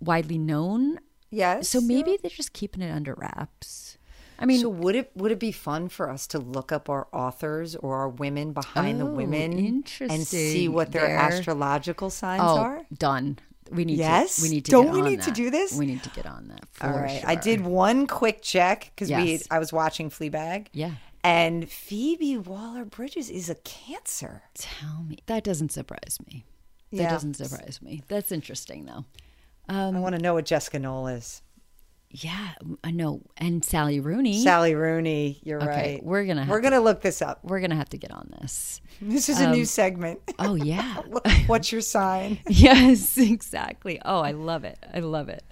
widely 0.00 0.38
known. 0.38 1.00
Yes. 1.30 1.68
So 1.68 1.80
maybe 1.80 2.16
they're 2.22 2.30
just 2.30 2.52
keeping 2.52 2.82
it 2.82 2.90
under 2.90 3.14
wraps. 3.14 3.98
I 4.38 4.44
mean, 4.46 4.60
So 4.60 4.68
would 4.68 4.94
it 4.94 5.10
would 5.16 5.32
it 5.32 5.40
be 5.40 5.50
fun 5.52 5.88
for 5.88 6.10
us 6.10 6.26
to 6.28 6.38
look 6.38 6.70
up 6.70 6.88
our 6.90 7.08
authors 7.12 7.74
or 7.74 7.96
our 7.96 8.08
women 8.08 8.52
behind 8.52 9.00
the 9.00 9.06
Oh, 9.06 9.10
women 9.10 9.82
and 10.00 10.26
see 10.26 10.68
what 10.68 10.92
their 10.92 11.08
astrological 11.08 12.10
signs 12.10 12.42
oh, 12.44 12.58
are? 12.58 12.82
done. 12.96 13.38
We 13.70 13.84
need 13.84 13.98
Yes? 13.98 14.36
to. 14.36 14.42
We 14.42 14.48
need 14.48 14.64
to. 14.66 14.70
Don't 14.70 14.90
we 14.92 15.02
need 15.02 15.22
to 15.22 15.30
do 15.30 15.50
this? 15.50 15.72
We 15.72 15.86
need 15.86 16.02
to 16.02 16.10
get 16.10 16.26
on 16.26 16.48
that. 16.48 16.64
All 16.80 16.90
right. 16.90 17.22
I 17.26 17.34
did 17.34 17.60
one 17.62 18.06
quick 18.06 18.42
check 18.42 18.92
because 18.94 19.10
we 19.10 19.40
I 19.50 19.58
was 19.58 19.72
watching 19.72 20.10
Fleabag. 20.10 20.66
Yeah. 20.72 20.92
And 21.24 21.68
Phoebe 21.68 22.36
Waller 22.38 22.84
Bridges 22.84 23.30
is 23.30 23.50
a 23.50 23.56
cancer. 23.56 24.42
Tell 24.54 25.02
me. 25.02 25.18
That 25.26 25.42
doesn't 25.42 25.72
surprise 25.72 26.18
me. 26.24 26.44
That 26.92 27.02
Yeah. 27.02 27.10
doesn't 27.10 27.34
surprise 27.34 27.80
me. 27.82 28.02
That's 28.06 28.30
interesting, 28.30 28.84
though. 28.84 29.04
I 29.68 29.80
um, 29.86 30.00
want 30.00 30.14
to 30.14 30.22
know 30.22 30.34
what 30.34 30.46
Jessica 30.46 30.78
Knoll 30.78 31.08
is. 31.08 31.42
Yeah, 32.10 32.50
I 32.82 32.92
know. 32.92 33.20
And 33.36 33.64
Sally 33.64 34.00
Rooney. 34.00 34.42
Sally 34.42 34.74
Rooney. 34.74 35.38
You're 35.42 35.60
Okay, 35.62 35.94
right. 35.96 36.04
we're 36.04 36.24
gonna 36.24 36.42
have 36.44 36.48
we're 36.50 36.60
to- 36.60 36.70
gonna 36.70 36.80
look 36.80 37.02
this 37.02 37.20
up. 37.20 37.40
We're 37.44 37.60
gonna 37.60 37.76
have 37.76 37.90
to 37.90 37.98
get 37.98 38.10
on 38.10 38.32
this. 38.40 38.80
This 39.02 39.28
is 39.28 39.40
a 39.40 39.50
new 39.50 39.60
um, 39.60 39.64
segment. 39.66 40.20
Oh 40.38 40.54
yeah. 40.54 41.02
What's 41.46 41.70
your 41.70 41.82
sign? 41.82 42.38
yes, 42.48 43.18
exactly. 43.18 44.00
Oh, 44.04 44.20
I 44.20 44.30
love 44.30 44.64
it. 44.64 44.78
I 44.94 45.00
love 45.00 45.28
it. 45.28 45.44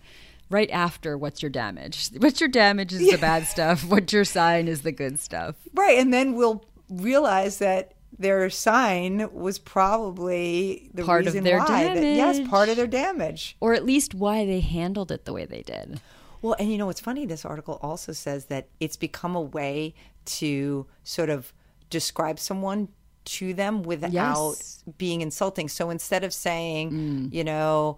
Right 0.49 0.71
after 0.71 1.19
what's 1.19 1.43
your 1.43 1.51
damage? 1.51 2.11
What's 2.19 2.41
your 2.41 2.49
damage 2.49 2.93
is 2.93 3.01
the 3.11 3.17
bad 3.19 3.45
stuff. 3.47 3.85
What's 3.85 4.13
your 4.13 4.25
sign 4.25 4.69
is 4.69 4.83
the 4.83 4.93
good 4.93 5.19
stuff. 5.19 5.57
Right, 5.75 5.99
and 5.99 6.13
then 6.13 6.35
we'll 6.35 6.65
realize 6.89 7.59
that 7.59 7.93
their 8.19 8.49
sign 8.51 9.29
was 9.33 9.59
probably 9.59 10.91
the 10.95 11.03
Part 11.05 11.27
of 11.27 11.33
their 11.33 11.59
why. 11.59 11.95
That, 11.95 12.03
yes, 12.03 12.41
part 12.49 12.69
of 12.69 12.77
their 12.77 12.87
damage. 12.87 13.57
Or 13.61 13.75
at 13.75 13.85
least 13.85 14.15
why 14.15 14.47
they 14.47 14.61
handled 14.61 15.11
it 15.11 15.25
the 15.25 15.33
way 15.33 15.45
they 15.45 15.63
did. 15.63 16.01
Well, 16.45 16.57
and 16.59 16.71
you 16.71 16.77
know 16.77 16.85
what's 16.85 17.01
funny? 17.01 17.25
This 17.25 17.47
article 17.47 17.79
also 17.81 18.13
says 18.13 18.45
that 18.47 18.69
it's 18.79 18.99
become 18.99 19.35
a 19.35 19.41
way 19.41 19.95
to 20.27 20.85
sort 21.03 21.31
of 21.31 21.55
describe 21.89 22.39
someone 22.39 22.89
to 23.25 23.55
them 23.55 23.83
without 23.83 24.13
Yes. 24.13 24.85
Mm. 24.87 24.99
being 24.99 25.21
insulting. 25.23 25.69
So 25.71 25.89
instead 25.89 26.23
of 26.23 26.35
saying, 26.35 27.31
you 27.33 27.45
know, 27.45 27.97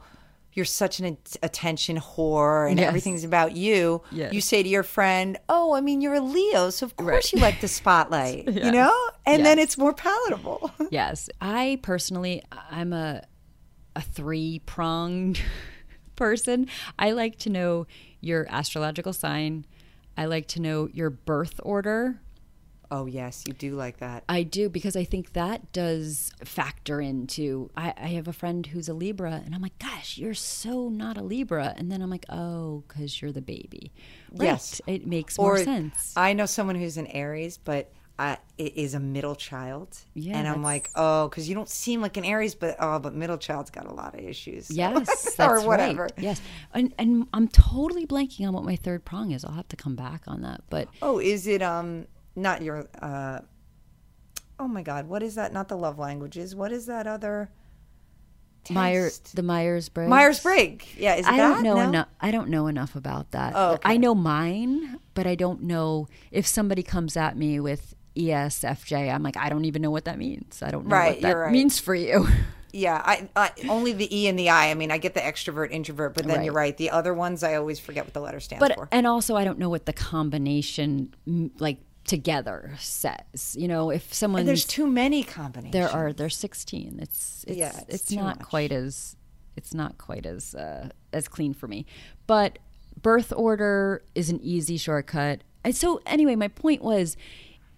you're 0.53 0.65
such 0.65 1.01
an 1.01 1.19
attention 1.43 1.97
whore 1.99 2.71
and 2.71 2.79
Yes. 2.79 2.87
everything's 2.87 3.25
about 3.25 3.57
you, 3.57 4.03
Yes. 4.13 4.33
you 4.33 4.41
say 4.41 4.63
to 4.63 4.69
your 4.69 4.85
friend, 4.85 5.37
"Oh, 5.49 5.75
I 5.75 5.81
mean, 5.81 6.01
you're 6.01 6.15
a 6.15 6.21
Leo, 6.21 6.71
so 6.71 6.87
of 6.87 6.95
course 6.95 7.13
Right. 7.13 7.33
you 7.33 7.41
like 7.41 7.61
the 7.61 7.67
spotlight." 7.81 8.47
You 8.47 8.71
know, 8.71 8.95
and 9.27 9.45
then 9.45 9.59
it's 9.59 9.77
more 9.77 9.93
palatable. 9.93 10.71
Yes. 10.93 11.29
I 11.41 11.81
personally 11.83 12.45
I'm 12.71 12.93
a 12.93 13.25
a 13.97 14.03
three 14.03 14.61
pronged 14.67 15.41
person. 16.15 16.69
I 16.99 17.11
like 17.11 17.39
to 17.41 17.51
know 17.51 17.87
your 18.27 18.47
astrological 18.49 19.13
sign. 19.13 19.65
I 20.17 20.25
like 20.27 20.47
to 20.49 20.61
know 20.61 20.89
your 20.93 21.11
birth 21.11 21.61
order. 21.63 22.21
oh 22.91 23.07
yes, 23.07 23.43
you 23.47 23.53
do 23.53 23.75
like 23.75 23.99
that. 23.99 24.23
I 24.29 24.43
do 24.45 24.69
because 24.69 24.95
I 24.97 25.05
think 25.05 25.33
that 25.33 25.73
does 25.73 26.31
factor 26.45 27.01
into. 27.01 27.71
I, 27.77 27.93
I 27.97 28.09
have 28.19 28.29
a 28.29 28.33
friend 28.33 28.65
who's 28.67 28.89
a 28.89 28.95
Libra, 28.95 29.43
and 29.45 29.55
I'm 29.55 29.61
like, 29.63 29.79
gosh, 29.79 30.17
you're 30.19 30.35
so 30.35 30.89
not 30.89 31.17
a 31.17 31.23
Libra. 31.23 31.75
And 31.77 31.91
then 31.91 32.01
I'm 32.01 32.11
like, 32.11 32.27
oh, 32.29 32.85
because 32.87 33.21
you're 33.21 33.33
the 33.33 33.43
baby. 33.43 33.93
Right. 34.33 34.47
Yes. 34.47 34.81
It 34.87 35.07
makes 35.07 35.37
more 35.39 35.57
or 35.57 35.65
sense. 35.65 36.13
I 36.17 36.33
know 36.33 36.47
someone 36.47 36.77
who's 36.77 36.97
an 36.97 37.09
Aries, 37.09 37.59
but 37.59 37.93
it 38.19 38.77
is 38.77 38.95
a 38.95 39.01
middle 39.01 39.35
child. 39.35 39.97
Yeah, 40.15 40.39
and 40.39 40.49
I'm 40.49 40.63
like, 40.63 40.91
oh, 40.95 41.29
because 41.29 41.49
you 41.49 41.55
don't 41.55 41.69
seem 41.69 42.01
like 42.01 42.17
an 42.17 42.25
Aries, 42.25 42.55
but 42.55 42.77
oh, 42.81 42.99
but 42.99 43.15
middle 43.15 43.37
child's 43.39 43.71
got 43.71 43.87
a 43.87 43.93
lot 43.93 44.15
of 44.15 44.21
issues. 44.21 44.69
so- 44.69 44.75
Yes, 44.75 45.35
that's 45.37 45.41
or 45.41 45.67
whatever. 45.67 46.03
Right. 46.03 46.13
Yes, 46.19 46.41
and 46.73 46.95
and 46.99 47.27
I'm 47.35 47.49
totally 47.49 48.07
blanking 48.07 48.47
on 48.49 48.55
what 48.55 48.65
my 48.65 48.77
third 48.77 49.05
prong 49.05 49.33
is. 49.33 49.45
I'll 49.45 49.53
have 49.53 49.69
to 49.69 49.77
come 49.77 49.97
back 49.97 50.23
on 50.27 50.41
that. 50.43 50.63
But 50.71 50.89
Oh, 51.03 51.19
is 51.19 51.47
it 51.47 51.61
um 51.63 52.07
not 52.35 52.63
your 52.63 52.89
uh? 53.03 53.41
Oh 54.59 54.69
my 54.69 54.83
God, 54.83 55.07
what 55.07 55.23
is 55.23 55.35
that? 55.35 55.53
Not 55.53 55.69
the 55.69 55.77
love 55.77 55.99
languages. 55.99 56.55
What 56.55 56.73
is 56.73 56.87
that 56.87 57.07
other? 57.07 57.51
Meyer, 58.71 59.05
test? 59.05 59.37
the 59.37 59.45
Myers 59.45 59.89
Briggs. 59.89 60.11
Myers 60.11 60.41
Briggs. 60.41 60.87
Yeah, 60.97 61.15
is 61.15 61.27
I 61.27 61.37
don't 61.37 61.63
know 61.63 61.75
No? 61.75 61.81
enough. 61.83 62.09
I 62.21 62.31
don't 62.33 62.49
know 62.49 62.67
enough 62.67 62.97
about 62.97 63.31
that. 63.31 63.53
Oh, 63.55 63.73
okay. 63.75 63.83
I 63.85 63.97
know 63.97 64.13
mine, 64.13 64.99
but 65.15 65.25
I 65.25 65.37
don't 65.37 65.63
know 65.63 66.09
if 66.33 66.47
somebody 66.49 66.83
comes 66.83 67.17
at 67.17 67.37
me 67.37 67.61
with 67.61 67.95
ESFJ. 68.17 69.13
I'm 69.15 69.23
like, 69.23 69.37
I 69.37 69.49
don't 69.49 69.65
even 69.65 69.83
know 69.83 69.91
what 69.91 70.05
that 70.07 70.19
means. 70.19 70.63
I 70.63 70.71
don't 70.71 70.87
know 70.87 70.97
Right, 70.97 71.13
what 71.17 71.23
that 71.23 71.33
right. 71.37 71.53
means 71.53 71.79
for 71.79 71.95
you. 71.95 72.27
Yeah, 72.73 73.01
I, 73.03 73.27
I 73.35 73.53
only 73.71 73.95
the 73.95 74.15
E 74.15 74.29
and 74.29 74.39
the 74.39 74.51
I. 74.51 74.71
I 74.71 74.75
mean, 74.75 74.91
I 74.91 74.99
get 74.99 75.15
the 75.15 75.21
extrovert, 75.21 75.71
introvert, 75.71 76.13
but 76.13 76.27
then 76.27 76.39
Right. 76.39 76.45
you're 76.45 76.53
right. 76.53 76.77
The 76.77 76.91
other 76.91 77.15
ones, 77.15 77.43
I 77.43 77.55
always 77.55 77.79
forget 77.81 78.05
what 78.05 78.13
the 78.13 78.21
letter 78.21 78.39
stands 78.39 78.61
but 78.61 78.75
for. 78.75 78.87
and 78.93 79.07
also, 79.07 79.35
I 79.35 79.45
don't 79.45 79.59
know 79.59 79.71
what 79.71 79.87
the 79.87 79.95
combination 79.95 81.15
like 81.59 81.79
together 82.05 82.75
says. 82.79 83.57
You 83.59 83.67
know, 83.69 83.89
if 83.89 84.13
someone 84.13 84.41
And 84.41 84.49
there's 84.49 84.67
too 84.67 84.87
many 84.87 85.23
combinations. 85.23 85.73
there 85.73 85.89
are 85.89 86.13
there's 86.13 86.37
16. 86.37 86.99
It's 87.01 87.45
it's 87.49 87.57
Yeah, 87.57 87.73
it's 87.89 87.95
it's, 88.03 88.13
not 88.13 88.41
much. 88.41 88.49
quite 88.49 88.73
as 88.73 89.17
it's 89.57 89.73
not 89.73 89.97
quite 89.97 90.27
as 90.27 90.55
uh, 90.55 90.91
as 91.15 91.29
clean 91.29 91.55
for 91.55 91.69
me. 91.69 91.87
But 92.27 92.59
birth 93.01 93.33
order 93.35 94.03
is 94.15 94.29
an 94.29 94.39
easy 94.43 94.77
shortcut. 94.77 95.41
And 95.65 95.75
so 95.75 96.03
anyway, 96.05 96.37
my 96.37 96.49
point 96.49 96.83
was 96.83 97.17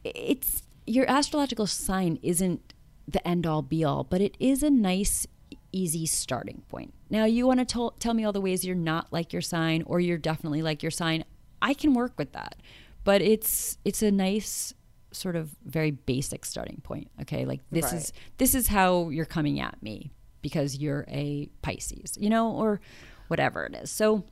it's 0.04 0.62
your 0.86 1.08
astrological 1.10 1.66
sign 1.66 2.18
isn't 2.22 2.72
the 3.06 3.26
end 3.26 3.46
all 3.46 3.62
be 3.62 3.84
all, 3.84 4.04
but 4.04 4.20
it 4.20 4.36
is 4.38 4.62
a 4.62 4.70
nice 4.70 5.26
easy 5.72 6.06
starting 6.06 6.62
point. 6.68 6.94
Now 7.10 7.24
you 7.24 7.46
want 7.46 7.60
to 7.60 7.64
tell 7.66 7.90
tell 7.92 8.14
me 8.14 8.24
all 8.24 8.32
the 8.32 8.40
ways 8.40 8.64
you're 8.64 8.74
not 8.74 9.12
like 9.12 9.32
your 9.32 9.42
sign 9.42 9.82
or 9.86 10.00
you're 10.00 10.18
definitely 10.18 10.62
like 10.62 10.82
your 10.82 10.90
sign. 10.90 11.24
I 11.60 11.74
can 11.74 11.94
work 11.94 12.12
with 12.18 12.32
that. 12.32 12.56
But 13.04 13.22
it's 13.22 13.78
it's 13.84 14.02
a 14.02 14.10
nice 14.10 14.74
sort 15.12 15.36
of 15.36 15.50
very 15.64 15.90
basic 15.90 16.44
starting 16.44 16.80
point. 16.82 17.10
Okay? 17.22 17.44
Like 17.44 17.60
this 17.70 17.84
Right. 17.84 17.94
is 17.94 18.12
this 18.38 18.54
is 18.54 18.68
how 18.68 19.08
you're 19.08 19.24
coming 19.24 19.60
at 19.60 19.82
me 19.82 20.10
because 20.42 20.76
you're 20.78 21.04
a 21.08 21.48
Pisces, 21.62 22.16
you 22.20 22.28
know, 22.30 22.50
or 22.52 22.80
whatever 23.28 23.64
it 23.64 23.74
is. 23.74 23.90
So 23.90 24.24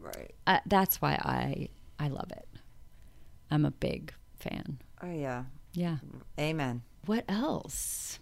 right. 0.00 0.34
uh, 0.46 0.58
that's 0.66 1.00
why 1.00 1.12
I 1.14 1.68
I 1.98 2.08
love 2.08 2.30
it. 2.32 2.48
I'm 3.50 3.64
a 3.64 3.70
big 3.70 4.12
fan. 4.38 4.78
Oh 5.02 5.10
yeah. 5.12 5.44
Yeah. 5.72 5.96
Amen. 6.38 6.82
What 7.04 7.24
else? 7.28 8.18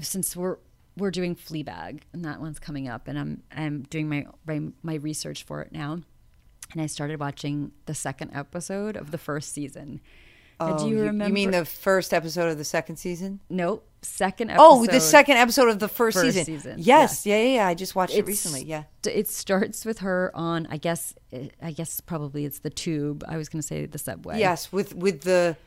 Since 0.00 0.36
we're 0.36 0.58
we're 0.96 1.10
doing 1.10 1.36
Fleabag, 1.36 2.00
and 2.12 2.24
that 2.24 2.40
one's 2.40 2.58
coming 2.58 2.88
up, 2.88 3.06
and 3.08 3.18
I'm 3.18 3.42
I'm 3.54 3.82
doing 3.82 4.08
my 4.08 4.26
my, 4.46 4.60
my 4.82 4.94
research 4.94 5.44
for 5.44 5.60
it 5.62 5.72
now, 5.72 5.98
and 6.72 6.80
I 6.82 6.86
started 6.86 7.20
watching 7.20 7.72
the 7.86 7.94
second 7.94 8.32
episode 8.34 8.96
of 8.96 9.10
the 9.10 9.18
first 9.18 9.52
season. 9.52 10.00
Uh, 10.58 10.78
do 10.78 10.88
you 10.88 11.00
remember? 11.00 11.26
You 11.26 11.34
mean 11.34 11.50
the 11.50 11.66
first 11.66 12.14
episode 12.14 12.48
of 12.50 12.56
the 12.56 12.64
second 12.64 12.96
season? 12.96 13.40
Nope, 13.50 13.86
second 14.00 14.50
episode. 14.50 14.64
Oh, 14.64 14.86
the 14.86 15.00
second 15.00 15.36
episode 15.36 15.68
of 15.68 15.78
the 15.80 15.88
first, 15.88 16.16
First 16.16 16.28
season. 16.34 16.44
season, 16.46 16.74
Yes, 16.78 17.26
yeah. 17.26 17.36
yeah, 17.36 17.54
yeah, 17.56 17.66
I 17.66 17.74
just 17.74 17.94
watched 17.94 18.14
it 18.14 18.26
recently. 18.26 18.64
Yeah. 18.64 18.84
It 19.04 19.28
starts 19.28 19.84
with 19.84 19.98
her 19.98 20.30
on, 20.34 20.66
I 20.70 20.78
guess, 20.78 21.14
I 21.62 21.72
guess 21.72 22.00
probably 22.00 22.46
it's 22.46 22.60
the 22.60 22.70
tube. 22.70 23.22
I 23.28 23.36
was 23.36 23.50
going 23.50 23.60
to 23.60 23.66
say 23.66 23.84
the 23.84 23.98
subway. 23.98 24.38
Yes, 24.38 24.72
with 24.72 24.94
with 24.94 25.20
the 25.22 25.58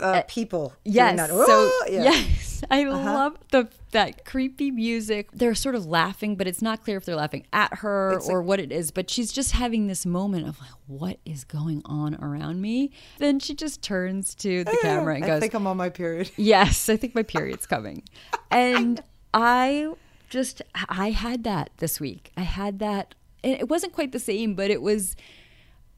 uh, 0.00 0.22
people. 0.28 0.68
doing 0.84 0.94
Yes. 0.94 1.16
that. 1.18 1.30
So 1.30 1.70
yeah. 1.88 2.00
Uh-huh. 2.00 2.10
yes, 2.10 2.62
I 2.70 2.84
love 2.84 3.36
the 3.50 3.68
that 3.92 4.24
creepy 4.24 4.70
music. 4.70 5.30
They're 5.32 5.54
sort 5.54 5.74
of 5.74 5.86
laughing, 5.86 6.36
but 6.36 6.46
it's 6.46 6.60
not 6.60 6.84
clear 6.84 6.96
if 6.98 7.04
they're 7.04 7.16
laughing 7.16 7.46
at 7.52 7.78
her 7.78 8.12
It's 8.14 8.28
or 8.28 8.42
what 8.42 8.60
it 8.60 8.70
is. 8.72 8.90
But 8.90 9.08
she's 9.08 9.32
just 9.32 9.52
having 9.52 9.86
this 9.86 10.04
moment 10.04 10.46
of 10.46 10.60
like, 10.60 10.70
what 10.86 11.18
is 11.24 11.44
going 11.44 11.82
on 11.84 12.14
around 12.16 12.60
me? 12.60 12.90
Then 13.18 13.38
she 13.40 13.54
just 13.54 13.82
turns 13.82 14.34
to 14.36 14.64
the 14.64 14.76
camera 14.82 15.14
and 15.14 15.24
I 15.24 15.26
goes, 15.28 15.40
think 15.40 15.54
I'm 15.54 15.66
on 15.66 15.76
my 15.76 15.88
period. 15.88 16.30
Yes, 16.36 16.88
I 16.88 16.96
think 16.96 17.14
my 17.14 17.22
period's 17.22 17.66
coming. 17.66 18.02
And 18.50 19.02
I 19.34 19.92
just 20.30 20.62
I 20.88 21.10
had 21.10 21.44
that 21.44 21.70
this 21.78 22.00
week. 22.00 22.32
I 22.36 22.42
had 22.42 22.78
that 22.78 23.14
and 23.42 23.54
it 23.54 23.68
wasn't 23.68 23.92
quite 23.92 24.12
the 24.12 24.18
same, 24.18 24.54
but 24.54 24.70
it 24.70 24.82
was 24.82 25.16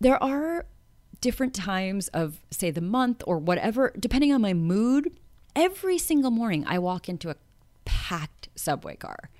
there 0.00 0.22
are 0.22 0.66
different 1.20 1.54
times 1.54 2.08
of 2.08 2.40
say 2.50 2.70
the 2.70 2.80
month 2.80 3.22
or 3.26 3.38
whatever 3.38 3.92
depending 3.98 4.32
on 4.32 4.40
my 4.40 4.54
mood. 4.54 5.18
Every 5.56 5.98
single 5.98 6.30
morning 6.30 6.64
I 6.66 6.78
walk 6.78 7.08
into 7.08 7.30
a 7.30 7.36
packed 7.84 8.48
subway 8.54 8.96
car. 8.96 9.30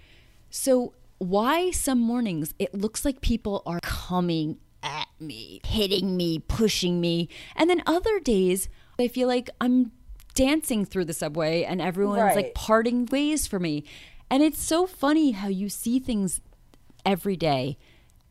So 0.51 0.95
why 1.19 1.71
some 1.71 2.01
mornings 2.01 2.55
it 2.59 2.75
looks 2.75 3.05
like 3.05 3.21
people 3.21 3.63
are 3.67 3.81
coming 3.83 4.59
at 4.83 5.09
me, 5.19 5.61
hitting 5.65 6.17
me, 6.17 6.39
pushing 6.39 7.01
me, 7.01 7.29
and 7.57 7.69
then 7.69 7.83
other 7.87 8.21
days 8.21 8.69
I 8.99 9.09
feel 9.09 9.29
like 9.29 9.51
I'm 9.61 9.93
dancing 10.35 10.85
through 10.85 11.05
the 11.05 11.13
subway 11.13 11.65
and 11.65 11.81
everyone's 11.81 12.37
like 12.37 12.55
parting 12.55 13.07
ways 13.07 13.47
for 13.47 13.59
me. 13.59 13.85
And 14.31 14.43
it's 14.43 14.63
so 14.63 14.87
funny 14.87 15.33
how 15.33 15.49
you 15.49 15.69
see 15.69 15.99
things 15.99 16.41
every 17.05 17.37
day. 17.37 17.79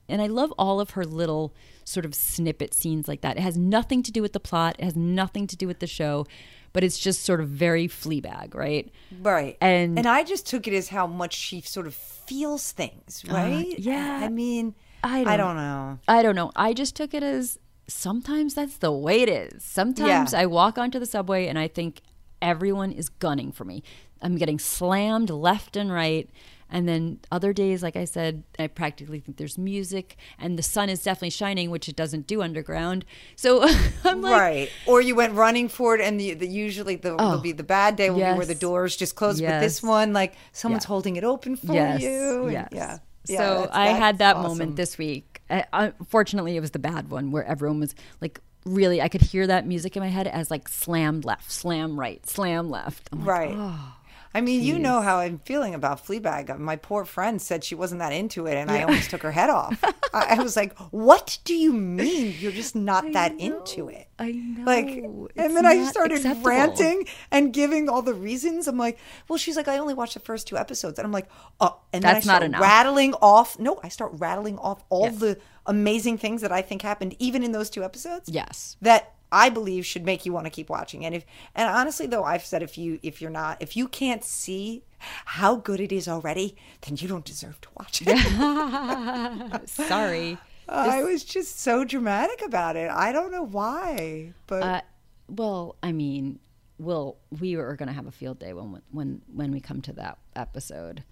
And 0.07 0.21
I 0.21 0.27
love 0.27 0.53
all 0.57 0.79
of 0.79 0.91
her 0.91 1.03
little 1.03 1.53
sort 1.87 2.05
of 2.05 2.13
snippet 2.13 2.73
scenes 2.73 3.07
like 3.07 3.21
that. 3.21 3.37
It 3.37 3.41
has 3.41 3.57
nothing 3.57 4.03
to 4.03 4.11
do 4.11 4.21
with 4.21 4.33
the 4.33 4.39
plot, 4.41 4.75
it 4.77 4.83
has 4.83 4.95
nothing 4.97 5.47
to 5.47 5.55
do 5.55 5.67
with 5.67 5.79
the 5.79 5.87
show, 5.87 6.25
but 6.73 6.83
it's 6.83 6.99
just 6.99 7.23
sort 7.23 7.39
of 7.39 7.47
very 7.47 7.87
Fleabag, 7.87 8.53
right? 8.53 8.91
Right. 9.21 9.55
And- 9.61 9.97
and 9.97 10.05
I 10.05 10.23
just 10.23 10.45
took 10.45 10.67
it 10.67 10.73
as 10.73 10.89
how 10.89 11.07
much 11.07 11.33
she 11.33 11.61
sort 11.61 11.87
of 11.87 11.95
feels 11.95 12.73
things, 12.73 13.23
right? 13.29 13.73
Uh, 13.73 13.75
yeah. 13.77 14.19
I 14.21 14.27
mean, 14.27 14.75
I 15.01 15.21
I 15.21 15.37
don't- 15.37 15.37
don't, 15.37 15.55
know. 15.55 15.99
I 16.09 16.21
don't 16.23 16.35
know. 16.35 16.51
I 16.57 16.73
just 16.73 16.93
took 16.95 17.13
it 17.13 17.23
as 17.23 17.57
sometimes 17.87 18.53
that's 18.55 18.77
the 18.77 18.91
way 18.91 19.21
it 19.21 19.29
is. 19.29 19.63
Sometimes 19.63 20.33
Yeah. 20.33 20.39
I 20.41 20.45
walk 20.45 20.77
onto 20.77 20.99
the 20.99 21.05
subway 21.05 21.47
and 21.47 21.57
I 21.57 21.69
think 21.69 22.01
everyone 22.41 22.91
is 22.91 23.07
gunning 23.07 23.53
for 23.53 23.63
me. 23.63 23.81
I'm 24.21 24.35
getting 24.35 24.59
slammed 24.59 25.29
left 25.29 25.77
and 25.77 25.89
right. 25.91 26.29
And 26.69 26.87
then 26.87 27.19
other 27.31 27.53
days, 27.53 27.81
like 27.81 27.95
I 27.95 28.03
said, 28.05 28.43
I 28.59 28.67
practically 28.67 29.19
think 29.19 29.37
there's 29.37 29.57
music 29.57 30.17
and 30.37 30.57
the 30.59 30.63
sun 30.63 30.89
is 30.89 31.01
definitely 31.01 31.29
shining, 31.29 31.69
which 31.69 31.87
it 31.87 31.95
doesn't 31.95 32.27
do 32.27 32.41
underground. 32.41 33.05
So 33.35 33.63
I'm 34.03 34.21
like, 34.21 34.31
right. 34.41 34.69
Or 34.85 34.99
you 35.01 35.15
went 35.15 35.33
running 35.33 35.69
for 35.69 35.95
it, 35.95 36.01
and 36.01 36.19
the, 36.19 36.33
the 36.33 36.47
usually 36.47 36.95
the, 36.97 37.15
oh, 37.17 37.31
will 37.31 37.41
be 37.41 37.53
the 37.53 37.63
bad 37.63 37.95
day 37.95 38.09
will 38.09 38.17
be 38.17 38.37
where 38.37 38.45
the 38.45 38.53
Oh, 38.53 38.59
doors 38.59 38.95
just 38.97 39.15
close. 39.15 39.39
But 39.39 39.59
this 39.61 39.81
one, 39.81 40.11
like 40.13 40.33
someone's 40.51 40.83
Yeah. 40.83 40.87
holding 40.89 41.15
it 41.15 41.23
open 41.23 41.55
for 41.55 41.73
yes, 41.73 42.01
you. 42.01 42.43
and- 42.43 42.51
yes. 42.51 42.67
Yeah. 42.73 42.97
So 43.25 43.33
Yeah, 43.33 43.39
that's- 43.39 43.69
I 43.73 43.87
had 43.87 44.17
that 44.19 44.33
that's 44.35 44.47
moment 44.47 44.75
this 44.75 44.97
week. 44.97 45.41
Unfortunately, 45.73 46.57
it 46.57 46.59
was 46.59 46.71
the 46.71 46.79
bad 46.79 47.09
one 47.09 47.31
where 47.31 47.43
everyone 47.45 47.79
was 47.79 47.95
like, 48.21 48.39
really, 48.65 49.01
I 49.01 49.07
could 49.07 49.21
hear 49.21 49.47
that 49.47 49.65
music 49.65 49.95
in 49.95 50.01
my 50.01 50.09
head 50.09 50.27
as 50.27 50.51
like 50.51 50.67
slam 50.67 51.21
left, 51.21 51.51
slam 51.51 51.99
right, 51.99 52.25
slam 52.27 52.69
left. 52.69 53.07
I'm 53.11 53.19
like, 53.19 53.27
Right. 53.27 53.53
"Oh, 53.57 53.93
I 54.33 54.41
mean, 54.41 54.61
you 54.61 54.77
know 54.77 55.01
how 55.01 55.17
I'm 55.17 55.39
feeling 55.39 55.73
about 55.73 56.05
Fleabag. 56.05 56.57
My 56.59 56.75
poor 56.75 57.05
friend 57.05 57.41
said 57.41 57.63
she 57.63 57.75
wasn't 57.75 57.99
that 57.99 58.13
into 58.13 58.45
it, 58.45 58.55
and 58.55 58.69
I 58.69 58.83
almost 58.83 59.09
took 59.09 59.23
her 59.23 59.31
head 59.31 59.49
off. 59.49 59.79
I, 60.13 60.37
I 60.37 60.43
was 60.43 60.55
like, 60.55 60.77
"What 60.91 61.39
do 61.43 61.55
you 61.55 61.73
mean 61.73 62.35
you're 62.39 62.51
just 62.51 62.75
not 62.91 63.11
that 63.13 63.39
into 63.39 63.87
it?" 63.89 64.07
I 64.19 64.31
know. 64.31 64.63
Like, 64.65 64.87
It's 64.87 65.33
and 65.37 65.55
then 65.55 65.65
I 65.65 65.85
started 65.85 66.17
acceptable. 66.17 66.49
ranting 66.49 67.05
and 67.31 67.53
giving 67.53 67.89
all 67.89 68.01
the 68.01 68.13
reasons. 68.13 68.67
I'm 68.67 68.77
like, 68.77 68.99
"Well, 69.27 69.37
she's 69.37 69.55
like, 69.57 69.67
I 69.67 69.77
only 69.77 69.93
watched 69.93 70.13
the 70.13 70.19
first 70.19 70.47
two 70.47 70.57
episodes," 70.57 70.99
and 70.99 71.05
I'm 71.05 71.11
like, 71.11 71.29
"Oh," 71.59 71.79
and 71.93 72.03
then 72.03 72.13
That's 72.13 72.27
I 72.27 72.31
not 72.31 72.35
start 72.37 72.43
enough. 72.43 72.61
rattling 72.61 73.13
off. 73.15 73.57
No, 73.59 73.79
I 73.83 73.89
start 73.89 74.11
rattling 74.15 74.57
off 74.59 74.83
all 74.89 75.03
Yes. 75.03 75.17
the 75.17 75.37
amazing 75.65 76.17
things 76.17 76.41
that 76.41 76.51
I 76.51 76.61
think 76.61 76.81
happened, 76.81 77.15
even 77.19 77.43
in 77.43 77.51
those 77.53 77.69
two 77.69 77.83
episodes 77.83 78.29
Yes. 78.29 78.77
that 78.81 79.13
I 79.31 79.49
believe 79.49 79.85
should 79.85 80.05
make 80.05 80.25
you 80.25 80.33
want 80.33 80.45
to 80.45 80.49
keep 80.49 80.69
watching. 80.69 81.05
And 81.05 81.13
if 81.15 81.25
and 81.55 81.69
honestly 81.69 82.07
though, 82.07 82.23
I've 82.23 82.45
said 82.45 82.63
if 82.63 82.77
you 82.77 82.99
if 83.03 83.21
you're 83.21 83.31
not 83.31 83.61
if 83.61 83.75
you 83.75 83.87
can't 83.87 84.23
see 84.23 84.83
how 85.25 85.55
good 85.55 85.79
it 85.79 85.91
is 85.91 86.07
already, 86.07 86.55
then 86.81 86.97
you 86.97 87.07
don't 87.07 87.25
deserve 87.25 87.59
to 87.61 87.69
watch 87.77 88.01
it. 88.05 89.69
Sorry. 89.69 90.37
I 90.69 91.03
was 91.03 91.23
just 91.23 91.59
so 91.59 91.83
dramatic 91.85 92.41
about 92.45 92.75
it. 92.75 92.89
I 92.89 93.11
don't 93.13 93.31
know 93.31 93.43
why, 93.43 94.33
but 94.47 94.63
Uh, 94.63 94.81
well, 95.29 95.77
I 95.81 95.91
mean, 95.93 96.39
we'll 96.77 97.17
we 97.39 97.55
are 97.55 97.75
going 97.75 97.87
to 97.87 97.93
have 97.93 98.07
a 98.07 98.11
field 98.11 98.39
day 98.39 98.53
when 98.53 98.81
when 98.91 99.21
when 99.33 99.51
we 99.51 99.59
come 99.61 99.81
to 99.83 99.93
that 99.93 100.17
episode. 100.35 101.03